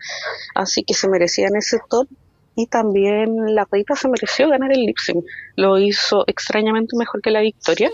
Así 0.55 0.83
que 0.83 0.95
se 0.95 1.09
merecían 1.09 1.55
ese 1.57 1.79
top. 1.89 2.09
Y 2.57 2.67
también 2.67 3.55
la 3.55 3.67
Rita 3.71 3.95
se 3.95 4.09
mereció 4.09 4.49
ganar 4.49 4.73
el 4.73 4.81
lip 4.81 4.99
sync. 4.99 5.25
Lo 5.57 5.79
hizo 5.79 6.25
extrañamente 6.27 6.97
mejor 6.97 7.23
que 7.23 7.31
la 7.31 7.41
Victoria. 7.41 7.91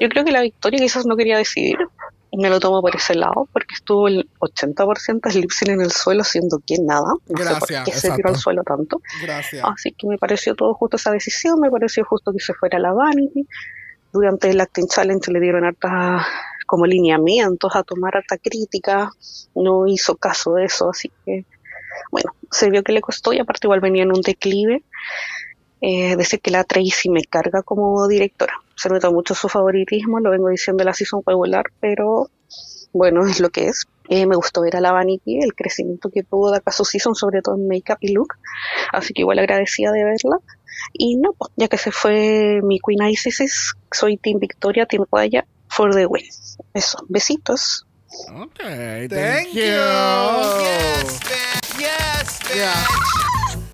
Yo 0.00 0.08
creo 0.08 0.24
que 0.24 0.32
la 0.32 0.42
Victoria 0.42 0.78
quizás 0.78 1.06
no 1.06 1.16
quería 1.16 1.38
decidir. 1.38 1.78
Me 2.32 2.50
lo 2.50 2.60
tomo 2.60 2.82
por 2.82 2.94
ese 2.94 3.14
lado, 3.14 3.48
porque 3.52 3.74
estuvo 3.74 4.08
el 4.08 4.28
80% 4.40 5.20
del 5.22 5.40
lip 5.40 5.50
sync 5.50 5.70
en 5.70 5.80
el 5.80 5.90
suelo, 5.90 6.22
siendo 6.24 6.60
que 6.66 6.76
nada. 6.78 7.14
No 7.28 7.38
sé 7.38 7.54
por 7.58 7.68
Gracias, 7.68 7.84
qué 7.84 7.92
se 7.92 8.10
tiró 8.12 8.28
al 8.28 8.36
suelo 8.36 8.62
tanto. 8.62 9.00
Gracias. 9.22 9.64
Así 9.64 9.92
que 9.92 10.06
me 10.06 10.18
pareció 10.18 10.54
todo 10.54 10.74
justo 10.74 10.96
esa 10.96 11.12
decisión, 11.12 11.58
me 11.60 11.70
pareció 11.70 12.04
justo 12.04 12.32
que 12.32 12.40
se 12.40 12.52
fuera 12.52 12.78
la 12.78 12.92
Vanity. 12.92 13.46
Durante 14.12 14.50
el 14.50 14.60
Acting 14.60 14.88
Challenge 14.88 15.32
le 15.32 15.40
dieron 15.40 15.64
hartas 15.64 16.26
como 16.66 16.84
lineamientos 16.84 17.74
a 17.74 17.82
tomar 17.82 18.16
harta 18.16 18.36
crítica, 18.36 19.10
no 19.54 19.86
hizo 19.86 20.16
caso 20.16 20.54
de 20.54 20.64
eso, 20.64 20.90
así 20.90 21.10
que 21.24 21.46
bueno, 22.10 22.32
se 22.50 22.70
vio 22.70 22.82
que 22.82 22.92
le 22.92 23.00
costó 23.00 23.32
y 23.32 23.38
aparte 23.38 23.66
igual 23.66 23.80
venía 23.80 24.02
en 24.02 24.12
un 24.12 24.20
declive. 24.20 24.82
Eh, 25.80 26.16
decir 26.16 26.40
que 26.40 26.50
la 26.50 26.64
Tracy 26.64 27.10
me 27.10 27.22
carga 27.24 27.62
como 27.62 28.08
directora. 28.08 28.54
Se 28.76 28.88
nota 28.88 29.10
mucho 29.10 29.34
su 29.34 29.48
favoritismo, 29.48 30.20
lo 30.20 30.30
vengo 30.30 30.48
diciendo 30.48 30.82
en 30.82 30.86
la 30.86 30.94
season 30.94 31.22
regular, 31.24 31.66
pero 31.80 32.30
bueno, 32.92 33.26
es 33.26 33.40
lo 33.40 33.50
que 33.50 33.68
es. 33.68 33.86
Eh, 34.08 34.26
me 34.26 34.36
gustó 34.36 34.62
ver 34.62 34.76
a 34.76 34.80
la 34.80 34.92
Vanity, 34.92 35.40
el 35.42 35.54
crecimiento 35.54 36.10
que 36.10 36.22
tuvo 36.22 36.50
de 36.50 36.58
acá 36.58 36.72
su 36.72 36.84
season, 36.84 37.14
sobre 37.14 37.42
todo 37.42 37.56
en 37.56 37.68
make-up 37.68 37.98
y 38.00 38.12
look. 38.12 38.34
Así 38.92 39.12
que 39.12 39.22
igual 39.22 39.38
agradecida 39.38 39.92
de 39.92 40.04
verla. 40.04 40.38
Y 40.92 41.16
no, 41.16 41.32
pues, 41.32 41.52
ya 41.56 41.68
que 41.68 41.78
se 41.78 41.90
fue 41.90 42.60
mi 42.62 42.78
Queen 42.78 43.10
Isis, 43.10 43.74
soy 43.92 44.16
Team 44.16 44.38
Victoria, 44.38 44.86
Team 44.86 45.04
Guaya, 45.10 45.46
for 45.68 45.94
the 45.94 46.06
win. 46.06 46.24
Eso, 46.72 46.98
besitos. 47.08 47.86
Ok, 48.32 48.58
thank, 48.58 49.10
Thank 49.10 49.48
you. 49.52 49.62
you. 49.62 50.62
Yes, 50.62 51.20
bitch. 51.20 51.65
Yes, 51.78 52.40
bitch. 52.40 52.56
Ya. 52.56 52.72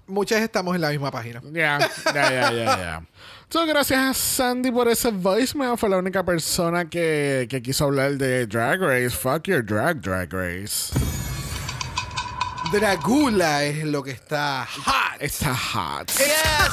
Muchas 0.06 0.42
estamos 0.42 0.74
en 0.74 0.80
la 0.80 0.90
misma 0.90 1.10
página. 1.10 1.40
Ya, 1.52 1.78
ya, 2.06 2.30
ya, 2.30 2.52
ya, 2.52 2.64
ya. 2.64 3.02
So, 3.48 3.66
gracias 3.66 3.98
a 3.98 4.14
Sandy 4.14 4.70
por 4.70 4.88
ese 4.88 5.10
voicemail. 5.10 5.76
Fue 5.76 5.88
la 5.88 5.98
única 5.98 6.24
persona 6.24 6.88
que, 6.88 7.46
que 7.48 7.62
quiso 7.62 7.84
hablar 7.84 8.12
de 8.12 8.46
Drag 8.46 8.80
Race. 8.80 9.10
Fuck 9.10 9.44
your 9.48 9.64
drag, 9.64 10.00
Drag 10.00 10.32
Race. 10.32 10.92
Dragula 12.72 13.64
es 13.64 13.84
lo 13.84 14.02
que 14.02 14.12
está 14.12 14.66
hot. 14.66 15.20
Está 15.20 15.54
hot. 15.54 16.10
Yes, 16.12 16.72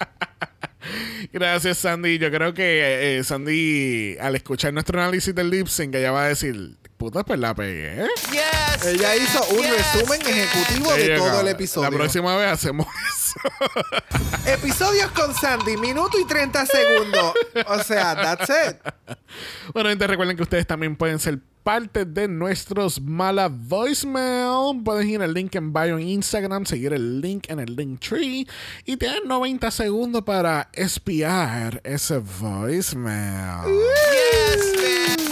Gracias, 1.32 1.78
Sandy. 1.78 2.18
Yo 2.18 2.30
creo 2.30 2.54
que 2.54 3.18
eh, 3.18 3.24
Sandy, 3.24 4.16
al 4.20 4.36
escuchar 4.36 4.72
nuestro 4.72 5.00
análisis 5.00 5.34
del 5.34 5.50
lip 5.50 5.66
sync, 5.66 5.94
ella 5.94 6.10
va 6.12 6.24
a 6.24 6.28
decir, 6.28 6.76
puta, 6.96 7.24
pues 7.24 7.38
la 7.38 7.54
pegué. 7.54 8.06
yes. 8.30 8.86
Ella 8.86 9.16
hizo 9.16 9.42
un 9.50 9.62
yes, 9.62 9.94
resumen 9.94 10.20
ejecutivo 10.22 10.92
de 10.94 11.16
todo 11.16 11.40
el 11.40 11.48
episodio. 11.48 11.90
La 11.90 11.96
próxima 11.96 12.36
vez 12.36 12.52
hacemos 12.52 12.86
eso. 13.14 14.50
Episodios 14.50 15.10
con 15.12 15.34
Sandy, 15.34 15.76
minuto 15.76 16.18
y 16.18 16.24
30 16.24 16.66
segundos. 16.66 17.34
O 17.66 17.82
sea, 17.82 18.14
that's 18.16 18.48
it. 18.48 19.16
Bueno, 19.72 19.90
gente, 19.90 20.06
recuerden 20.06 20.36
que 20.36 20.42
ustedes 20.42 20.66
también 20.66 20.96
pueden 20.96 21.18
ser 21.18 21.38
parte 21.62 22.04
de 22.04 22.28
nuestros 22.28 23.00
mala 23.00 23.48
voicemail. 23.48 24.82
Pueden 24.84 25.08
ir 25.08 25.22
al 25.22 25.34
link 25.34 25.54
en 25.54 25.72
bio 25.72 25.98
en 25.98 26.08
Instagram, 26.08 26.66
seguir 26.66 26.92
el 26.92 27.20
link 27.20 27.44
en 27.48 27.60
el 27.60 27.76
link 27.76 28.00
tree 28.00 28.46
y 28.84 28.96
tienen 28.96 29.26
90 29.26 29.70
segundos 29.70 30.22
para 30.22 30.68
espiar 30.72 31.80
ese 31.84 32.18
voicemail. 32.18 33.66
Yes. 33.66 35.29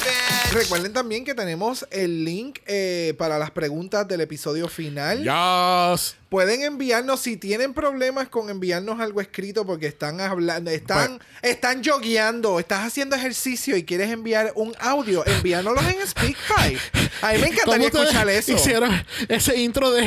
Bitch. 0.00 0.52
Recuerden 0.52 0.92
también 0.92 1.24
que 1.24 1.34
tenemos 1.34 1.86
el 1.90 2.24
link 2.24 2.58
eh, 2.66 3.14
para 3.18 3.38
las 3.38 3.50
preguntas 3.52 4.06
del 4.08 4.20
episodio 4.20 4.66
final. 4.68 5.18
Yes. 5.22 6.16
Pueden 6.28 6.62
enviarnos 6.62 7.20
si 7.20 7.36
tienen 7.36 7.74
problemas 7.74 8.28
con 8.28 8.50
enviarnos 8.50 9.00
algo 9.00 9.20
escrito 9.20 9.66
porque 9.66 9.86
están 9.86 10.20
hablando, 10.20 10.70
están, 10.70 11.20
están 11.42 11.82
yogueando, 11.82 12.58
estás 12.60 12.86
haciendo 12.86 13.16
ejercicio 13.16 13.76
y 13.76 13.84
quieres 13.84 14.10
enviar 14.10 14.52
un 14.54 14.74
audio, 14.80 15.24
envíanoslos 15.26 15.84
en 15.86 16.06
SpeakPipe. 16.06 16.80
A 17.22 17.32
mí 17.32 17.38
me 17.38 17.46
encantaría 17.48 17.64
¿Cómo 17.64 17.84
ustedes 17.86 18.04
escuchar 18.06 18.28
eso. 18.28 18.52
Hicieron 18.52 19.04
ese 19.28 19.56
intro 19.60 19.90
de, 19.90 20.02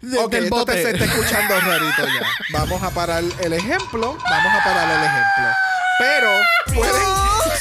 de- 0.00 0.18
Ok, 0.18 0.30
del 0.32 0.44
esto 0.44 0.56
bote. 0.56 0.72
te- 0.74 0.82
se 0.82 0.90
está 0.92 1.04
escuchando 1.04 1.60
rarito 1.60 2.02
ya. 2.06 2.26
Vamos 2.52 2.82
a 2.82 2.90
parar 2.90 3.24
el 3.40 3.52
ejemplo. 3.52 4.16
Vamos 4.30 4.52
a 4.60 4.64
parar 4.64 4.90
el 4.90 5.04
ejemplo. 5.04 5.56
Pero 5.98 6.30
pueden, 6.74 7.02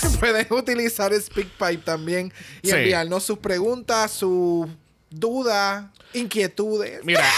pueden 0.20 0.48
utilizar 0.52 1.14
SpeakPipe 1.14 1.84
también 1.84 2.32
y 2.62 2.70
Sí. 2.70 2.76
enviarnos 2.76 3.24
sus 3.24 3.40
preguntas, 3.40 4.12
sus 4.12 4.68
dudas, 5.10 5.86
inquietudes. 6.14 7.04
Mira, 7.04 7.26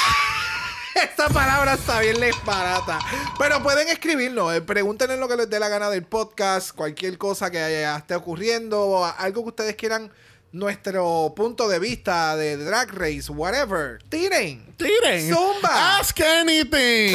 Esta 0.95 1.28
palabra 1.28 1.74
está 1.74 1.99
bien 1.99 2.22
les 2.22 2.34
barata. 2.45 2.99
Pero 3.38 3.61
pueden 3.61 3.89
escribirnos. 3.89 4.53
eh, 4.55 4.61
pregúntenle 4.61 5.18
lo 5.18 5.28
que 5.28 5.36
les 5.36 5.49
dé 5.49 5.59
la 5.59 5.68
gana 5.68 5.89
del 5.89 6.03
podcast. 6.03 6.72
Cualquier 6.74 7.18
cosa 7.18 7.51
que 7.51 7.59
haya- 7.59 7.97
esté 7.97 8.16
ocurriendo. 8.16 9.03
Algo 9.18 9.43
que 9.43 9.49
ustedes 9.49 9.76
quieran. 9.76 10.09
Nuestro 10.53 11.34
punto 11.36 11.68
de 11.68 11.80
vista 11.80 12.38
de 12.38 12.55
Drag 12.55 12.89
Race. 12.93 13.30
Whatever. 13.30 14.01
Tiren. 14.07 14.74
Tiren. 14.78 15.34
Zumba. 15.34 15.99
Ask 15.99 16.18
anything. 16.22 17.13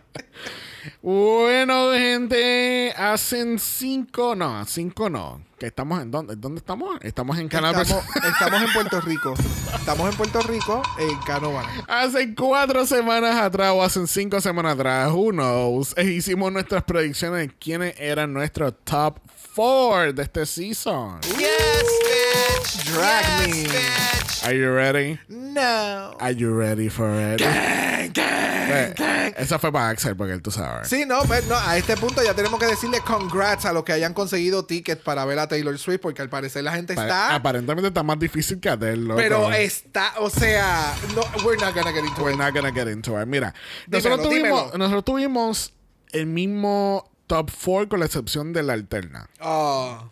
Bueno, 1.03 1.93
gente, 1.93 2.93
hacen 2.95 3.57
cinco, 3.57 4.35
no, 4.35 4.63
cinco 4.65 5.09
no. 5.09 5.41
Que 5.57 5.65
estamos 5.65 5.99
en 5.99 6.11
dónde, 6.11 6.35
¿dónde 6.35 6.59
estamos? 6.59 6.99
Estamos 7.01 7.39
en 7.39 7.47
Canal 7.47 7.75
Estamos, 7.81 8.05
estamos 8.23 8.61
en 8.61 8.73
Puerto 8.73 9.01
Rico. 9.01 9.33
Estamos 9.73 10.11
en 10.11 10.15
Puerto 10.15 10.41
Rico, 10.41 10.83
en 10.99 11.17
Canóvana. 11.25 11.69
Hace 11.87 12.35
cuatro 12.35 12.85
semanas 12.85 13.35
atrás 13.35 13.71
o 13.73 13.81
hace 13.81 14.05
cinco 14.05 14.39
semanas 14.41 14.73
atrás, 14.75 15.11
who 15.11 15.31
knows, 15.31 15.95
eh, 15.97 16.03
hicimos 16.03 16.51
nuestras 16.51 16.83
predicciones 16.83 17.47
de 17.47 17.55
quiénes 17.55 17.99
eran 17.99 18.31
nuestros 18.31 18.75
top 18.83 19.17
four 19.53 20.13
de 20.13 20.21
este 20.21 20.45
season. 20.45 21.19
Yes, 21.21 21.83
bitch. 22.05 22.93
Drag 22.93 23.47
yes, 23.47 23.57
me. 23.57 23.63
bitch. 23.63 24.20
Are 24.43 24.53
you 24.57 24.71
ready? 24.73 25.19
No. 25.27 26.15
Are 26.19 26.31
you 26.33 26.53
ready 26.57 26.89
for 26.89 27.07
it? 27.09 27.39
Gang, 27.41 28.11
gang, 28.13 28.93
gang. 28.95 29.33
Esa 29.37 29.59
fue 29.59 29.71
para 29.71 29.89
Axel, 29.89 30.15
porque 30.15 30.33
él 30.33 30.41
tú 30.41 30.49
sabes. 30.51 30.87
Sí, 30.87 31.05
no, 31.05 31.21
pero 31.27 31.45
no, 31.47 31.55
a 31.57 31.77
este 31.77 31.95
punto 31.97 32.23
ya 32.23 32.33
tenemos 32.33 32.59
que 32.59 32.65
decirle 32.65 32.99
congrats 33.01 33.65
a 33.65 33.73
los 33.73 33.83
que 33.83 33.93
hayan 33.93 34.13
conseguido 34.13 34.65
tickets 34.65 35.01
para 35.01 35.25
ver 35.25 35.37
a 35.39 35.47
Taylor 35.47 35.77
Swift, 35.77 36.01
porque 36.01 36.21
al 36.21 36.29
parecer 36.29 36.63
la 36.63 36.71
gente 36.73 36.95
Pa- 36.95 37.03
está. 37.03 37.35
Aparentemente 37.35 37.87
está 37.89 38.03
más 38.03 38.17
difícil 38.19 38.59
que 38.59 38.69
hacerlo. 38.69 39.15
Pero 39.15 39.51
está, 39.51 40.13
o 40.19 40.29
sea, 40.29 40.93
no, 41.15 41.21
we're 41.45 41.57
not 41.63 41.73
gonna 41.75 41.91
get 41.93 42.03
into 42.03 42.21
We're 42.23 42.33
it. 42.33 42.39
not 42.39 42.53
gonna 42.53 42.71
get 42.73 42.87
into 42.87 43.19
it. 43.21 43.27
Mira, 43.27 43.53
Dímelo, 43.87 44.09
nosotros 44.09 44.21
tuvimos, 44.29 44.59
dímelo. 44.63 44.77
nosotros 44.77 45.05
tuvimos 45.05 45.73
el 46.11 46.25
mismo 46.25 47.09
top 47.27 47.49
4 47.63 47.89
con 47.89 47.99
la 47.99 48.05
excepción 48.07 48.51
de 48.53 48.63
la 48.63 48.73
alterna. 48.73 49.29
Oh, 49.39 50.11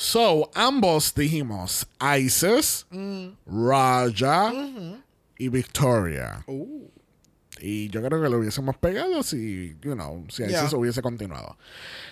So, 0.00 0.48
ambos 0.54 1.12
dijimos 1.12 1.84
Isis, 2.20 2.86
Mm. 2.90 3.30
Raja 3.46 4.52
y 5.36 5.48
Victoria. 5.48 6.44
Uh. 6.46 6.86
Y 7.60 7.88
yo 7.88 8.00
creo 8.04 8.22
que 8.22 8.28
lo 8.28 8.38
hubiésemos 8.38 8.76
pegado 8.76 9.24
si, 9.24 9.76
you 9.82 9.94
know, 9.94 10.24
si 10.30 10.44
Isis 10.44 10.52
Yeah. 10.70 10.70
hubiese 10.78 11.02
continuado. 11.02 11.58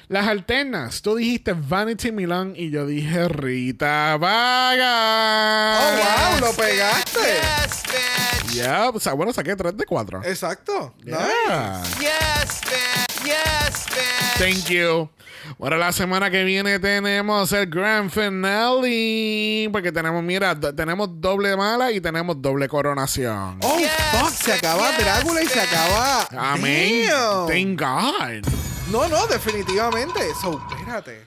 Las 0.08 0.26
alternas, 0.26 1.00
tú 1.00 1.14
dijiste 1.14 1.52
Vanity 1.52 2.10
Milan 2.10 2.54
y 2.56 2.70
yo 2.70 2.86
dije 2.86 3.28
Rita 3.28 4.16
Vaga. 4.16 5.78
oh 5.78 5.96
wow, 6.40 6.40
lo 6.48 6.52
pegaste. 6.56 7.20
Yes, 7.20 7.82
bitch. 7.84 8.54
Yeah, 8.56 8.88
o 8.92 8.98
sea, 8.98 9.12
bueno, 9.12 9.32
saqué 9.32 9.54
3 9.54 9.76
de 9.76 9.84
4. 9.86 10.24
Exacto. 10.24 10.92
Yeah. 11.04 11.84
Yes, 12.00 12.60
bitch. 12.62 13.05
Yes, 13.26 13.86
bitch. 13.88 14.38
Thank 14.38 14.68
you. 14.70 15.10
Bueno, 15.58 15.76
la 15.76 15.92
semana 15.92 16.28
que 16.30 16.42
viene 16.44 16.78
tenemos 16.78 17.52
el 17.52 17.66
grand 17.66 18.10
finale. 18.10 19.68
Porque 19.70 19.92
tenemos, 19.92 20.22
mira, 20.22 20.54
do- 20.54 20.74
tenemos 20.74 21.08
doble 21.20 21.56
mala 21.56 21.92
y 21.92 22.00
tenemos 22.00 22.40
doble 22.40 22.68
coronación. 22.68 23.58
Oh 23.62 23.78
Yes, 23.78 23.90
fuck, 24.12 24.30
se 24.30 24.52
acaba 24.54 24.90
yes, 24.90 24.98
Drácula 25.04 25.42
y 25.42 25.46
se 25.46 25.60
acaba. 25.60 26.28
Amén. 26.52 27.08
Damn. 27.08 27.46
Thank 27.46 27.80
God. 27.80 28.44
No, 28.90 29.08
no, 29.08 29.26
definitivamente. 29.28 30.20
So, 30.40 30.60
espérate. 30.70 31.24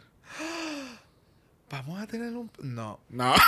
Vamos 1.72 2.02
a 2.02 2.08
tener 2.08 2.34
un. 2.36 2.50
No. 2.62 3.00
No. 3.10 3.34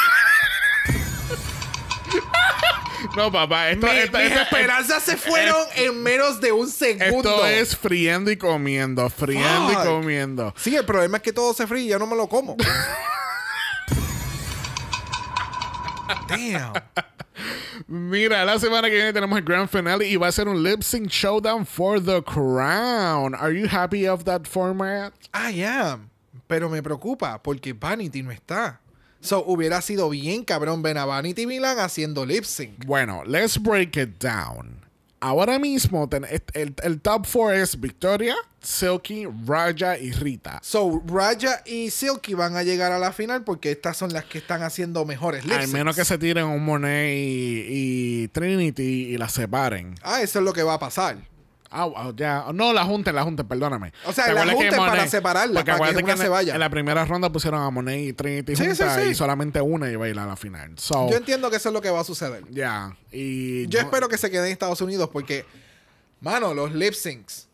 no, 3.15 3.31
papá. 3.31 3.69
Esto, 3.71 3.87
Mi- 3.87 3.93
esto- 3.97 4.17
mis 4.17 4.27
esto- 4.27 4.41
esperanzas 4.41 5.03
se 5.03 5.17
fueron 5.17 5.65
en 5.75 6.01
menos 6.03 6.39
de 6.41 6.51
un 6.51 6.67
segundo. 6.69 7.29
esto 7.29 7.45
es 7.47 7.75
friendo 7.75 8.31
y 8.31 8.37
comiendo. 8.37 9.09
Friendo 9.09 9.69
Fuck. 9.73 9.83
y 9.83 9.87
comiendo. 9.87 10.53
Sí, 10.57 10.75
el 10.75 10.85
problema 10.85 11.17
es 11.17 11.23
que 11.23 11.33
todo 11.33 11.53
se 11.53 11.65
fríe 11.67 11.83
y 11.83 11.87
ya 11.89 11.99
no 11.99 12.07
me 12.07 12.15
lo 12.15 12.27
como. 12.27 12.55
Damn. 16.27 16.73
Mira, 17.87 18.45
la 18.45 18.59
semana 18.59 18.89
que 18.89 18.95
viene 18.95 19.13
tenemos 19.13 19.37
el 19.37 19.43
grand 19.43 19.67
finale 19.69 20.05
y 20.07 20.15
va 20.15 20.27
a 20.27 20.31
ser 20.31 20.47
un 20.47 20.61
lip 20.61 20.81
sync 20.83 21.07
showdown 21.09 21.65
for 21.65 21.99
the 22.03 22.21
crown. 22.23 23.33
Are 23.35 23.51
you 23.57 23.67
happy 23.69 24.07
of 24.07 24.23
that 24.25 24.45
format? 24.45 25.13
I 25.33 25.63
am. 25.63 26.09
Pero 26.47 26.69
me 26.69 26.81
preocupa 26.83 27.41
porque 27.41 27.73
Vanity 27.73 28.21
no 28.23 28.31
está. 28.31 28.80
So, 29.21 29.43
hubiera 29.45 29.81
sido 29.81 30.09
bien 30.09 30.43
cabrón 30.43 30.81
ver 30.81 30.97
a 30.97 31.05
Vanity 31.05 31.45
Milan 31.45 31.79
haciendo 31.79 32.25
lip 32.25 32.43
sync. 32.43 32.85
Bueno, 32.85 33.23
let's 33.25 33.61
break 33.61 33.95
it 33.97 34.19
down. 34.21 34.81
Ahora 35.23 35.59
mismo 35.59 36.09
ten- 36.09 36.25
el, 36.53 36.73
el 36.81 36.99
top 36.99 37.27
4 37.31 37.51
es 37.51 37.79
Victoria, 37.79 38.33
Silky, 38.59 39.27
Raja 39.45 39.95
y 39.99 40.11
Rita. 40.11 40.59
So, 40.63 41.03
Raja 41.05 41.61
y 41.67 41.91
Silky 41.91 42.33
van 42.33 42.55
a 42.55 42.63
llegar 42.63 42.91
a 42.91 42.97
la 42.97 43.11
final 43.13 43.43
porque 43.43 43.69
estas 43.69 43.97
son 43.97 44.11
las 44.13 44.25
que 44.25 44.39
están 44.39 44.63
haciendo 44.63 45.05
mejores 45.05 45.45
lip 45.45 45.53
Al 45.53 45.67
menos 45.67 45.95
que 45.95 46.05
se 46.05 46.17
tiren 46.17 46.45
un 46.45 46.65
Monet 46.65 47.13
y, 47.15 47.65
y 48.23 48.27
Trinity 48.29 49.13
y 49.13 49.17
las 49.19 49.33
separen. 49.33 49.93
Ah, 50.01 50.23
eso 50.23 50.39
es 50.39 50.45
lo 50.45 50.53
que 50.53 50.63
va 50.63 50.73
a 50.73 50.79
pasar. 50.79 51.17
Ah, 51.71 52.11
ya. 52.15 52.45
No, 52.53 52.73
la 52.73 52.83
junten, 52.83 53.15
la 53.15 53.23
junten, 53.23 53.47
perdóname. 53.47 53.93
O 54.05 54.11
sea, 54.11 54.25
¿Te 54.25 54.33
la 54.33 54.43
que 54.45 54.51
junten 54.51 54.77
para 54.77 55.07
separarlas, 55.07 55.63
porque 55.63 55.79
para 55.79 55.93
que 55.95 56.03
una 56.03 56.17
se 56.17 56.27
vaya. 56.29 56.53
En 56.53 56.59
la 56.59 56.69
primera 56.69 57.05
ronda 57.05 57.31
pusieron 57.31 57.61
a 57.61 57.69
Monet 57.69 57.99
y 58.09 58.13
Trinity 58.13 58.55
Sí, 58.55 58.63
sí, 58.63 58.69
juntas 58.69 59.01
sí. 59.03 59.09
y 59.11 59.15
solamente 59.15 59.61
una 59.61 59.89
iba 59.89 60.05
a 60.05 60.09
ir 60.09 60.19
a 60.19 60.25
la 60.25 60.35
final. 60.35 60.77
So, 60.77 61.09
Yo 61.09 61.15
entiendo 61.17 61.49
que 61.49 61.55
eso 61.55 61.69
es 61.69 61.73
lo 61.73 61.81
que 61.81 61.89
va 61.89 62.01
a 62.01 62.03
suceder. 62.03 62.43
ya. 62.49 62.95
Y 63.11 63.67
Yo 63.67 63.79
no- 63.79 63.85
espero 63.87 64.09
que 64.09 64.17
se 64.17 64.29
quede 64.29 64.47
en 64.47 64.51
Estados 64.53 64.81
Unidos 64.81 65.09
porque, 65.13 65.45
mano, 66.19 66.53
los 66.53 66.73
lip 66.73 66.93
syncs. 66.93 67.47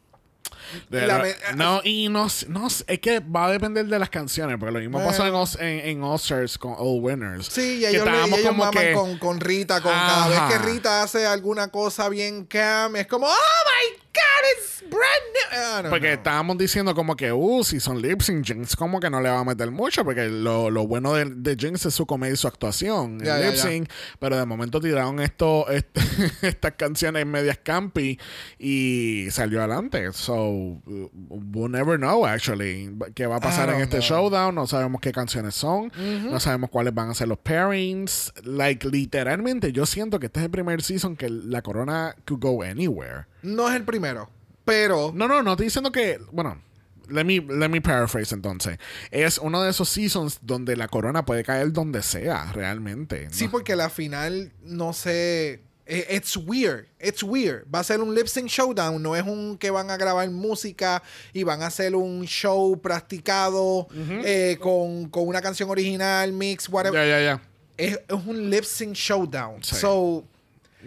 La 0.89 1.23
no, 1.55 1.79
y 1.83 2.09
no, 2.09 2.27
no 2.49 2.67
es 2.67 2.99
que 2.99 3.19
va 3.21 3.45
a 3.45 3.51
depender 3.51 3.85
de 3.85 3.99
las 3.99 4.09
canciones, 4.09 4.57
porque 4.59 4.73
lo 4.73 4.79
mismo 4.79 5.01
pasó 5.01 5.25
en, 5.25 5.65
en, 5.65 5.87
en 5.87 6.03
All-Stars 6.03 6.57
con 6.57 6.73
All 6.77 6.99
Winners. 7.01 7.47
Sí, 7.47 7.77
y 7.77 7.79
que 7.81 7.89
ellos, 7.89 8.05
le- 8.05 8.11
y 8.27 8.33
ellos 8.33 8.47
como 8.49 8.71
que- 8.71 8.91
con, 8.93 9.17
con 9.17 9.39
Rita. 9.39 9.79
Con 9.81 9.93
cada 9.93 10.27
vez 10.27 10.39
que 10.51 10.57
Rita 10.65 11.03
hace 11.03 11.25
alguna 11.25 11.69
cosa 11.69 12.09
bien 12.09 12.45
cam, 12.45 12.97
es 12.97 13.07
como, 13.07 13.27
¡Oh 13.27 13.29
my 13.31 14.01
God! 14.17 14.57
¡It's 14.57 14.81
brand 14.81 15.01
new! 15.33 15.47
I 15.51 15.81
don't 15.83 15.89
Porque 15.89 16.07
know. 16.07 16.17
estábamos 16.17 16.57
diciendo 16.57 16.95
como 16.95 17.15
que, 17.15 17.31
uh, 17.31 17.63
si 17.63 17.79
son 17.79 18.01
lip 18.01 18.21
sync, 18.21 18.45
Jinx 18.45 18.75
como 18.75 18.99
que 18.99 19.09
no 19.09 19.21
le 19.21 19.29
va 19.29 19.39
a 19.39 19.43
meter 19.43 19.69
mucho, 19.71 20.03
porque 20.03 20.27
lo, 20.27 20.69
lo 20.69 20.87
bueno 20.87 21.13
de, 21.13 21.25
de 21.25 21.55
Jinx 21.55 21.85
es 21.85 21.93
su 21.93 22.05
comedia 22.05 22.33
y 22.33 22.37
su 22.37 22.47
actuación, 22.47 23.19
el 23.25 23.51
lip 23.51 23.89
pero 24.19 24.37
de 24.37 24.45
momento 24.45 24.79
tiraron 24.79 25.19
esto, 25.19 25.65
estas 26.41 26.73
canciones 26.73 27.25
medias 27.25 27.59
campi 27.63 28.19
y 28.57 29.27
salió 29.31 29.59
adelante. 29.59 30.11
So, 30.13 30.81
we'll 30.85 31.71
never 31.71 31.97
know, 31.97 32.25
actually, 32.25 32.89
qué 33.15 33.27
va 33.27 33.37
a 33.37 33.39
pasar 33.39 33.69
en 33.69 33.81
este 33.81 33.97
know. 33.97 34.01
showdown, 34.07 34.55
no 34.55 34.67
sabemos 34.67 35.01
qué 35.01 35.11
canciones 35.11 35.55
son, 35.55 35.91
no 36.29 36.39
sabemos 36.39 36.69
cuáles 36.69 36.93
van 36.93 37.09
a 37.09 37.13
ser 37.13 37.27
los 37.27 37.39
pairings, 37.39 38.33
like, 38.43 38.87
literalmente, 38.87 39.71
yo 39.71 39.85
siento 39.85 40.19
que 40.19 40.27
este 40.27 40.39
es 40.39 40.45
el 40.45 40.51
primer 40.51 40.81
season 40.81 41.15
que 41.15 41.29
la 41.29 41.61
corona 41.61 42.15
could 42.25 42.41
go 42.41 42.63
anywhere. 42.63 43.25
No 43.41 43.69
es 43.69 43.75
el 43.75 43.83
primero, 43.83 44.29
pero... 44.65 45.11
No, 45.13 45.27
no, 45.27 45.43
no 45.43 45.51
estoy 45.51 45.67
diciendo 45.67 45.91
que. 45.91 46.19
Bueno, 46.31 46.61
let 47.09 47.23
me, 47.23 47.39
let 47.41 47.69
me 47.69 47.81
paraphrase 47.81 48.33
entonces. 48.35 48.77
Es 49.11 49.37
uno 49.37 49.61
de 49.63 49.69
esos 49.69 49.87
seasons 49.89 50.39
donde 50.41 50.75
la 50.75 50.87
corona 50.87 51.23
puede 51.25 51.43
caer 51.43 51.71
donde 51.71 52.01
sea, 52.03 52.51
realmente. 52.53 53.27
Sí, 53.31 53.47
porque 53.47 53.75
la 53.75 53.89
final, 53.89 54.51
no 54.63 54.91
sé... 54.93 55.61
eh, 55.85 56.05
It's 56.17 56.35
weird, 56.35 56.87
it's 56.99 57.23
weird. 57.23 57.63
Va 57.73 57.79
a 57.79 57.83
ser 57.83 58.01
un 58.01 58.13
lip 58.13 58.27
sync 58.27 58.49
showdown, 58.49 59.01
no 59.01 59.15
es 59.15 59.23
un 59.23 59.57
que 59.57 59.69
van 59.71 59.89
a 59.89 59.95
grabar 59.95 60.29
música 60.29 61.01
y 61.31 61.43
van 61.43 61.61
a 61.61 61.67
hacer 61.67 61.95
un 61.95 62.25
show 62.25 62.77
practicado 62.81 63.87
eh, 64.25 64.57
con, 64.59 65.07
con 65.09 65.27
una 65.27 65.41
canción 65.41 65.69
original, 65.69 66.33
mix, 66.33 66.67
whatever. 66.67 66.99
Ya, 67.07 67.19
ya, 67.19 67.23
ya. 67.23 67.41
Es, 67.77 67.93
es 68.07 68.25
un 68.25 68.49
lip 68.49 68.63
sync 68.65 68.95
showdown. 68.95 69.63
Sí. 69.63 69.75
So, 69.75 70.25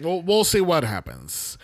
We'll, 0.01 0.21
we'll 0.23 0.43
see 0.45 0.61
what 0.61 0.83
happens. 0.83 1.57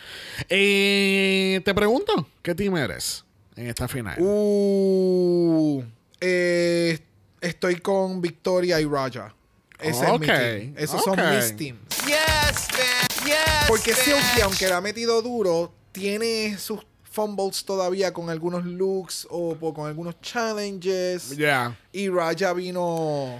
Eh, 0.50 1.62
te 1.66 1.74
pregunto, 1.74 2.28
¿qué 2.42 2.54
team 2.56 2.76
eres 2.78 3.24
en 3.56 3.68
esta 3.68 3.88
final? 3.88 4.16
uh, 4.22 5.84
eh, 6.22 7.00
estoy 7.42 7.76
con 7.78 8.22
Victoria 8.22 8.80
y 8.82 8.86
Raja. 8.86 9.34
Ese 9.80 10.04
es 10.06 10.10
mi 10.10 10.16
Ok, 10.16 10.26
team. 10.26 10.74
Esos 10.78 11.04
son 11.04 11.20
mis 11.36 11.56
teams. 11.56 11.80
Yes, 12.06 12.68
bitch. 12.72 13.26
Yes, 13.26 13.66
Porque. 13.68 13.94
Silky, 13.94 14.42
aunque 14.42 14.68
la 14.68 14.78
ha 14.78 14.82
metido 14.82 15.22
duro, 15.22 15.72
tiene 15.92 16.58
sus 16.58 16.80
fumbles 17.04 17.64
todavía 17.66 18.12
con 18.14 18.30
algunos 18.30 18.66
looks 18.66 19.28
o 19.30 19.56
po- 19.56 19.74
con 19.74 19.88
algunos 19.88 20.20
challenges. 20.22 21.36
Ya. 21.38 21.78
Y 21.92 22.10
Raja 22.10 22.54
vino. 22.54 23.40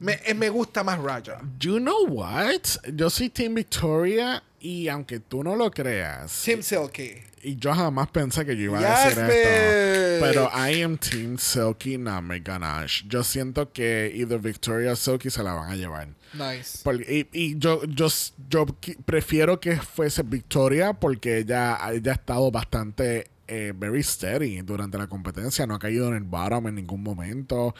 Me, 0.00 0.18
eh, 0.24 0.34
me 0.34 0.48
gusta 0.48 0.82
más 0.82 0.98
Raja. 0.98 1.40
You 1.60 1.78
know 1.78 2.06
what? 2.08 2.62
Yo 2.94 3.08
soy 3.10 3.28
Team 3.28 3.54
Victoria 3.54 4.42
y 4.58 4.88
aunque 4.88 5.20
tú 5.20 5.44
no 5.44 5.54
lo 5.56 5.70
creas, 5.70 6.42
Team 6.44 6.62
Silky. 6.62 7.12
y 7.42 7.56
yo 7.56 7.72
jamás 7.74 8.08
pensé 8.10 8.44
que 8.44 8.56
yo 8.56 8.64
iba 8.64 8.78
a 8.78 9.04
Yes, 9.04 9.14
decir 9.16 9.24
bitch. 9.30 9.36
esto, 9.36 10.26
pero 10.26 10.50
I 10.54 10.82
am 10.82 10.96
Team 10.98 11.38
Silky 11.38 11.96
Name 11.98 12.40
Ganache. 12.40 13.04
Yo 13.08 13.22
siento 13.22 13.72
que 13.72 14.10
either 14.14 14.38
Victoria 14.38 14.92
o 14.92 14.96
Silky 14.96 15.30
se 15.30 15.42
la 15.42 15.52
van 15.54 15.70
a 15.70 15.76
llevar. 15.76 16.08
Nice. 16.34 16.78
Por- 16.82 17.00
y 17.02 17.28
y 17.32 17.58
yo, 17.58 17.82
yo, 17.84 18.08
yo 18.48 18.66
prefiero 19.04 19.60
que 19.60 19.76
fuese 19.76 20.22
Victoria 20.22 20.92
porque 20.94 21.38
ella, 21.38 21.78
ella 21.92 22.12
ha 22.12 22.14
estado 22.14 22.50
bastante 22.50 23.28
eh, 23.50 23.72
very 23.76 24.02
steady 24.02 24.62
durante 24.62 24.96
la 24.96 25.08
competencia. 25.08 25.66
No 25.66 25.74
ha 25.74 25.78
caído 25.78 26.08
en 26.08 26.14
el 26.14 26.22
bottom 26.22 26.68
en 26.68 26.76
ningún 26.76 27.02
momento. 27.02 27.74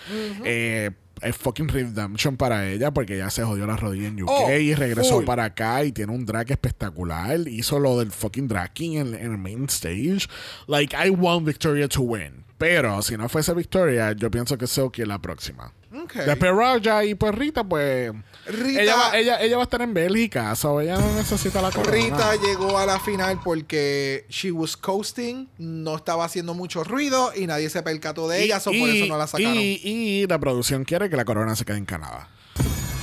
Eh, 0.44 0.90
es 1.22 1.36
fucking 1.36 1.68
redemption 1.68 2.36
para 2.36 2.68
ella 2.68 2.92
porque 2.92 3.14
ella 3.16 3.30
se 3.30 3.42
jodió 3.44 3.66
la 3.66 3.76
rodilla 3.76 4.09
en 4.09 4.22
UK 4.22 4.28
Oh, 4.30 4.51
y 4.52 4.74
regresó 4.74 5.16
full. 5.16 5.24
para 5.24 5.44
acá 5.44 5.84
y 5.84 5.92
tiene 5.92 6.12
un 6.12 6.26
drag 6.26 6.51
espectacular. 6.51 7.47
Hizo 7.47 7.78
lo 7.78 7.98
del 7.98 8.10
fucking 8.10 8.48
drag 8.48 8.72
king 8.72 8.97
en, 8.97 9.14
en 9.14 9.32
el 9.32 9.38
main 9.38 9.64
stage. 9.68 10.28
Like, 10.66 10.97
I 10.97 11.10
want 11.10 11.47
Victoria 11.47 11.88
to 11.88 12.02
win. 12.02 12.39
Pero 12.60 13.00
si 13.00 13.16
no 13.16 13.26
fuese 13.30 13.54
Victoria, 13.54 14.12
yo 14.12 14.30
pienso 14.30 14.58
que 14.58 14.66
Silky 14.66 15.00
es 15.00 15.08
la 15.08 15.18
próxima. 15.18 15.72
Después 16.14 16.52
Raja 16.54 17.06
y 17.06 17.14
pues 17.14 17.34
Rita, 17.34 17.64
pues. 17.64 18.12
Rita- 18.46 18.82
Ella 18.82 18.96
va, 18.96 19.16
ella, 19.18 19.40
ella 19.40 19.56
va 19.56 19.62
a 19.62 19.64
estar 19.64 19.80
en 19.80 19.94
Bélgica, 19.94 20.54
so 20.54 20.78
ella 20.82 20.98
no 20.98 21.10
necesita 21.14 21.62
la 21.62 21.70
corona. 21.70 21.90
Rita 21.90 22.36
llegó 22.36 22.76
a 22.78 22.84
la 22.84 23.00
final 23.00 23.40
porque 23.42 24.26
she 24.28 24.52
was 24.52 24.76
coasting, 24.76 25.48
no 25.56 25.96
estaba 25.96 26.26
haciendo 26.26 26.52
mucho 26.52 26.84
ruido 26.84 27.32
y 27.34 27.46
nadie 27.46 27.70
se 27.70 27.82
percató 27.82 28.28
de 28.28 28.44
ella, 28.44 28.60
so 28.60 28.70
por 28.72 28.90
eso 28.90 29.06
no 29.06 29.16
la 29.16 29.26
sacaron. 29.26 29.56
Y, 29.56 29.80
y 29.82 30.26
la 30.26 30.38
producción 30.38 30.84
quiere 30.84 31.08
que 31.08 31.16
la 31.16 31.24
corona 31.24 31.56
se 31.56 31.64
quede 31.64 31.78
en 31.78 31.86
Canadá. 31.86 32.28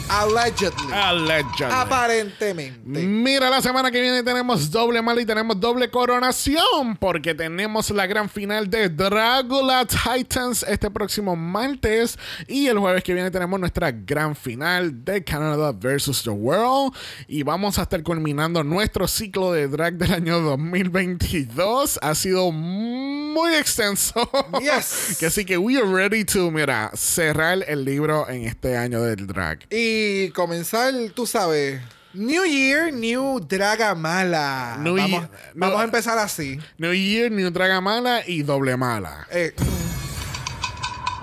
Allegedly. 0.09 0.93
Allegedly. 0.93 1.71
Aparentemente. 1.71 2.81
Mira, 2.88 3.49
la 3.49 3.61
semana 3.61 3.91
que 3.91 3.99
viene 3.99 4.23
tenemos 4.23 4.71
doble 4.71 5.01
mal 5.01 5.19
y 5.19 5.25
tenemos 5.25 5.59
doble 5.59 5.89
coronación 5.89 6.95
porque 6.99 7.34
tenemos 7.34 7.89
la 7.91 8.07
gran 8.07 8.29
final 8.29 8.69
de 8.69 8.89
Dragula 8.89 9.85
Titans 9.85 10.63
este 10.67 10.89
próximo 10.89 11.35
martes 11.35 12.17
y 12.47 12.67
el 12.67 12.79
jueves 12.79 13.03
que 13.03 13.13
viene 13.13 13.31
tenemos 13.31 13.59
nuestra 13.59 13.91
gran 13.91 14.35
final 14.35 15.03
de 15.03 15.23
Canada 15.23 15.73
versus 15.73 16.23
the 16.23 16.29
World 16.29 16.93
y 17.27 17.43
vamos 17.43 17.77
a 17.77 17.84
estar 17.84 18.01
culminando 18.03 18.63
nuestro 18.63 19.07
ciclo 19.07 19.51
de 19.51 19.67
drag 19.67 19.95
del 19.95 20.13
año 20.13 20.39
2022. 20.39 21.99
Ha 22.01 22.15
sido 22.15 22.51
muy 22.51 23.55
extenso. 23.55 24.29
Yes. 24.61 25.17
que 25.19 25.25
así 25.25 25.43
que 25.43 25.57
we 25.57 25.77
are 25.77 25.85
ready 25.85 26.23
to, 26.23 26.49
mira, 26.49 26.91
cerrar 26.95 27.65
el 27.67 27.84
libro 27.84 28.27
en 28.29 28.45
este 28.45 28.77
año 28.77 29.01
del 29.01 29.27
drag. 29.27 29.59
Y 29.69 29.97
comenzar, 30.34 30.94
tú 31.14 31.26
sabes, 31.28 31.82
New 32.14 32.45
Year, 32.45 32.91
New 32.94 33.40
Dragamala. 33.41 34.78
New 34.80 34.95
vamos, 34.98 35.10
Year- 35.22 35.30
vamos 35.56 35.76
no- 35.76 35.82
a 35.82 35.84
empezar 35.84 36.18
así. 36.18 36.60
New 36.78 36.94
Year, 36.94 37.32
New 37.32 37.49
Draga 37.52 37.80
Mala 37.82 38.22
y 38.26 38.41
Doble 38.44 38.76
Mala. 38.78 39.28
Eh, 39.32 39.53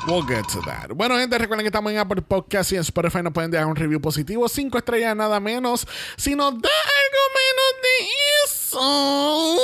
We'll 0.07 0.23
get 0.27 0.45
to 0.53 0.61
that. 0.67 0.91
Bueno, 0.95 1.17
gente, 1.17 1.39
recuerden 1.39 1.65
que 1.65 1.69
estamos 1.69 1.91
en 1.91 1.97
Apple 1.99 2.21
Podcast 2.21 2.71
y 2.73 2.75
en 2.77 2.83
Spotify 2.83 3.23
nos 3.23 3.33
pueden 3.33 3.51
dejar 3.51 3.67
un 3.67 3.75
review 3.75 4.03
positivo. 4.03 4.47
Cinco 4.51 4.77
estrellas, 4.77 5.17
nada 5.17 5.41
menos. 5.41 5.87
Si 6.19 6.35
nos 6.35 6.53
da 6.53 6.69
algo 6.69 7.23
menos 7.41 7.83
de 7.83 8.07
eso. 8.45 9.59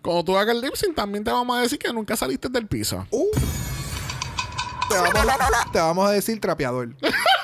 Cuando 0.00 0.24
tú 0.24 0.38
hagas 0.38 0.54
el 0.54 0.62
lip 0.62 0.74
sync, 0.76 0.94
también 0.94 1.22
te 1.24 1.30
vamos 1.30 1.58
a 1.58 1.60
decir 1.60 1.78
que 1.78 1.92
nunca 1.92 2.16
saliste 2.16 2.48
del 2.48 2.66
piso. 2.66 3.06
uh, 3.10 3.26
te, 4.88 4.94
vamos, 4.96 5.26
te 5.72 5.78
vamos 5.78 6.08
a 6.08 6.12
decir 6.12 6.40
trapeador. 6.40 6.94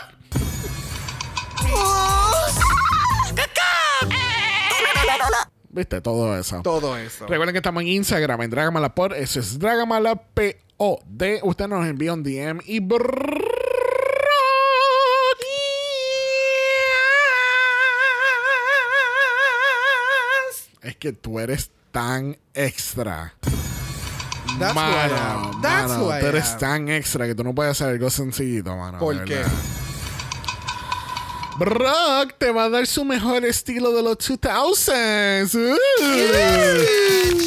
¿Viste? 5.75 6.03
Todo 6.03 6.39
eso. 6.39 6.61
Todo 6.63 6.99
eso. 6.99 7.27
Recuerden 7.27 7.55
que 7.55 7.59
estamos 7.59 7.83
en 7.83 7.89
Instagram, 7.89 8.43
en 8.43 8.51
Dragamalapod. 8.51 9.15
Eso 9.15 9.41
es 9.41 9.59
Dragamalapod. 9.59 10.53
Usted 10.79 11.69
nos 11.69 11.87
envía 11.87 12.13
un 12.13 12.23
DM 12.23 12.61
y... 12.67 12.87
Es 20.83 20.97
que 20.97 21.13
tú 21.13 21.39
eres 21.39 21.71
tan 21.91 22.37
extra. 22.55 23.35
That's 24.59 24.75
who 24.75 24.81
I 24.81 25.09
mano, 25.09 25.17
am. 25.17 25.63
That's 25.63 25.89
mano, 25.89 26.05
who 26.05 26.13
I 26.13 26.21
tú 26.21 26.27
eres 26.27 26.51
am. 26.51 26.59
tan 26.59 26.89
extra 26.89 27.27
que 27.27 27.35
tú 27.35 27.45
no 27.45 27.55
puedes 27.55 27.71
hacer 27.71 27.89
algo 27.95 28.11
sencillito, 28.11 28.77
mano. 28.77 28.99
¿Por 28.99 29.25
qué? 29.25 29.43
Brock 31.59 32.35
te 32.39 32.51
va 32.51 32.65
a 32.65 32.71
dar 32.71 32.87
su 32.87 33.05
mejor 33.05 33.45
estilo 33.45 33.93
de 33.93 34.03
los 34.03 34.17
2000s. 34.17 35.55
Uh. 35.55 35.77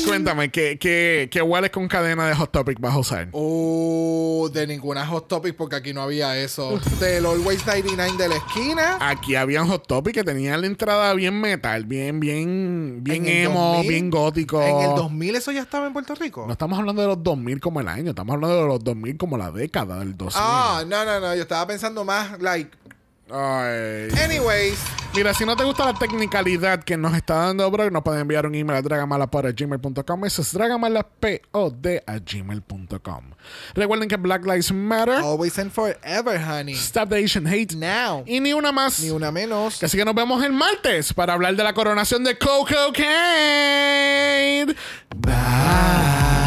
Cuéntame, 0.08 0.52
¿qué, 0.52 0.78
qué, 0.80 1.28
qué 1.32 1.42
con 1.72 1.88
cadena 1.88 2.28
de 2.28 2.36
Hot 2.36 2.52
Topic 2.52 2.80
vas 2.80 2.94
a 2.94 3.00
usar? 3.00 3.30
Oh, 3.32 4.48
de 4.54 4.68
ninguna 4.68 5.08
Hot 5.08 5.28
Topic 5.28 5.56
porque 5.56 5.78
aquí 5.78 5.94
no 5.94 6.04
había 6.04 6.38
eso. 6.38 6.80
Del 7.00 7.26
Always 7.26 7.66
99 7.66 8.18
de 8.18 8.30
la 8.30 8.36
esquina. 8.36 9.00
Aquí 9.02 9.36
habían 9.36 9.68
Hot 9.68 9.88
Topic 9.88 10.14
que 10.14 10.24
tenían 10.24 10.62
la 10.62 10.68
entrada 10.68 11.12
bien 11.14 11.42
metal, 11.42 11.86
bien, 11.86 12.20
bien, 12.20 13.04
bien 13.04 13.26
emo, 13.28 13.78
2000, 13.78 13.90
bien 13.90 14.12
gótico. 14.12 14.62
En 14.62 14.90
el 14.90 14.96
2000 14.96 15.36
eso 15.36 15.52
ya 15.52 15.62
estaba 15.62 15.88
en 15.88 15.94
Puerto 15.94 16.14
Rico. 16.14 16.46
No 16.46 16.54
estamos 16.54 16.78
hablando 16.78 17.02
de 17.02 17.08
los 17.08 17.24
2000 17.24 17.60
como 17.60 17.82
el 17.82 17.88
año, 17.88 18.12
estamos 18.12 18.36
hablando 18.36 18.62
de 18.62 18.68
los 18.68 18.84
2000 18.84 19.18
como 19.18 19.38
la 19.38 19.52
década 19.52 19.98
del 20.00 20.16
2000. 20.16 20.40
Ah, 20.40 20.84
no, 20.88 21.06
no, 21.06 21.20
no. 21.20 21.36
Yo 21.36 21.42
estaba 21.42 21.66
pensando 21.66 22.06
más, 22.06 22.40
like. 22.40 22.85
Ay. 23.30 24.10
Anyways, 24.24 24.80
Mira, 25.16 25.34
si 25.34 25.46
no 25.46 25.56
te 25.56 25.64
gusta 25.64 25.86
la 25.86 25.94
tecnicalidad 25.94 26.84
que 26.84 26.98
nos 26.98 27.16
está 27.16 27.36
dando 27.36 27.72
Brock, 27.72 27.90
nos 27.90 28.04
pueden 28.04 28.20
enviar 28.20 28.46
un 28.46 28.54
email 28.54 28.80
a 28.80 28.82
dragamalapod.gmail.com. 28.82 30.26
Eso 30.26 30.42
es 30.42 30.52
dragamalapod 30.52 31.88
a 32.06 32.20
gmail.com. 32.20 33.32
Recuerden 33.76 34.10
que 34.10 34.18
Black 34.18 34.46
Lives 34.46 34.74
Matter, 34.74 35.16
always 35.16 35.58
and 35.58 35.72
forever, 35.72 36.38
honey. 36.38 36.74
Stop 36.74 37.10
the 37.10 37.24
Asian 37.24 37.48
Hate 37.48 37.76
Now. 37.78 38.26
y 38.28 38.42
ni 38.42 38.52
una 38.52 38.74
más. 38.74 39.00
Ni 39.00 39.10
una 39.10 39.32
menos. 39.32 39.82
Así 39.82 39.98
que 39.98 40.04
nos 40.04 40.16
vemos 40.16 40.44
el 40.44 40.52
martes 40.52 41.14
para 41.14 41.32
hablar 41.34 41.56
de 41.56 41.64
la 41.64 41.74
coronación 41.74 42.26
de 42.26 42.38
Coco 42.38 42.92
Kane. 42.94 44.76
Bye. 45.16 46.45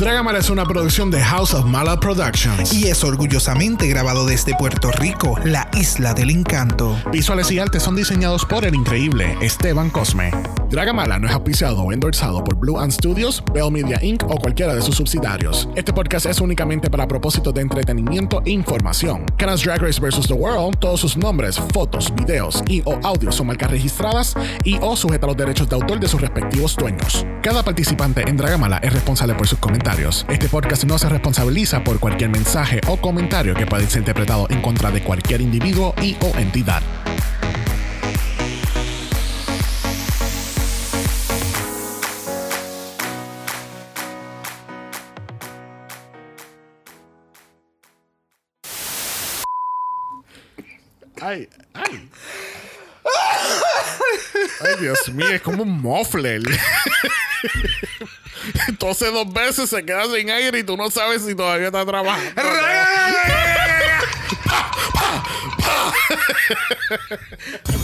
Dragamala 0.00 0.38
es 0.38 0.48
una 0.48 0.64
producción 0.64 1.10
de 1.10 1.20
House 1.20 1.52
of 1.52 1.66
Mala 1.66 2.00
Productions. 2.00 2.72
Y 2.72 2.86
es 2.86 3.04
orgullosamente 3.04 3.86
grabado 3.86 4.24
desde 4.24 4.54
Puerto 4.54 4.90
Rico, 4.92 5.38
la 5.44 5.68
isla 5.74 6.14
del 6.14 6.30
encanto. 6.30 6.96
Visuales 7.12 7.50
y 7.50 7.58
artes 7.58 7.82
son 7.82 7.96
diseñados 7.96 8.46
por 8.46 8.64
el 8.64 8.74
increíble 8.74 9.36
Esteban 9.42 9.90
Cosme. 9.90 10.30
Dragamala 10.70 11.18
no 11.18 11.26
es 11.26 11.34
auspiciado 11.34 11.82
o 11.82 11.92
endorsado 11.92 12.42
por 12.42 12.56
Blue 12.56 12.78
Ant 12.78 12.92
Studios, 12.92 13.44
Bell 13.52 13.70
Media 13.70 13.98
Inc. 14.02 14.22
o 14.22 14.38
cualquiera 14.38 14.74
de 14.74 14.80
sus 14.80 14.96
subsidiarios. 14.96 15.68
Este 15.74 15.92
podcast 15.92 16.24
es 16.24 16.40
únicamente 16.40 16.88
para 16.88 17.06
propósitos 17.06 17.52
de 17.52 17.60
entretenimiento 17.60 18.40
e 18.46 18.52
información. 18.52 19.26
Canas 19.36 19.62
Drag 19.62 19.82
Race 19.82 20.00
vs. 20.00 20.28
The 20.28 20.32
World, 20.32 20.78
todos 20.78 21.00
sus 21.00 21.18
nombres, 21.18 21.60
fotos, 21.74 22.10
videos 22.14 22.62
y 22.68 22.80
o 22.86 22.98
audios 23.02 23.34
son 23.34 23.48
marcas 23.48 23.70
registradas 23.70 24.34
y 24.64 24.78
o 24.80 24.96
sujeta 24.96 25.26
a 25.26 25.28
los 25.28 25.36
derechos 25.36 25.68
de 25.68 25.74
autor 25.74 26.00
de 26.00 26.08
sus 26.08 26.22
respectivos 26.22 26.74
dueños. 26.74 27.26
Cada 27.42 27.62
participante 27.62 28.26
en 28.26 28.38
Dragamala 28.38 28.78
es 28.78 28.94
responsable 28.94 29.34
por 29.34 29.46
sus 29.46 29.58
comentarios. 29.58 29.89
Este 29.90 30.48
podcast 30.48 30.84
no 30.84 30.96
se 30.98 31.08
responsabiliza 31.08 31.82
por 31.82 31.98
cualquier 31.98 32.30
mensaje 32.30 32.80
o 32.86 32.96
comentario 32.96 33.54
que 33.54 33.66
pueda 33.66 33.84
ser 33.88 33.98
interpretado 33.98 34.46
en 34.48 34.62
contra 34.62 34.88
de 34.92 35.02
cualquier 35.02 35.40
individuo 35.40 35.94
y 36.00 36.16
o 36.20 36.32
entidad. 36.38 36.80
Ay, 51.20 51.48
ay. 51.74 52.08
Ay, 54.60 54.74
Dios 54.80 55.08
mío, 55.12 55.30
es 55.30 55.42
como 55.42 55.64
un 55.64 55.82
muffler. 55.82 56.42
Entonces 58.68 59.12
dos 59.12 59.32
veces 59.32 59.70
se 59.70 59.84
queda 59.84 60.04
sin 60.06 60.30
aire 60.30 60.58
y 60.58 60.64
tú 60.64 60.76
no 60.76 60.90
sabes 60.90 61.24
si 61.24 61.34
todavía 61.34 61.66
está 61.66 61.84
trabajando. 61.84 62.30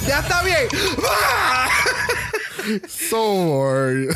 ya 0.07 0.21
está 0.21 0.43
bien. 0.43 0.69
so 2.89 3.19
bored. 3.19 4.15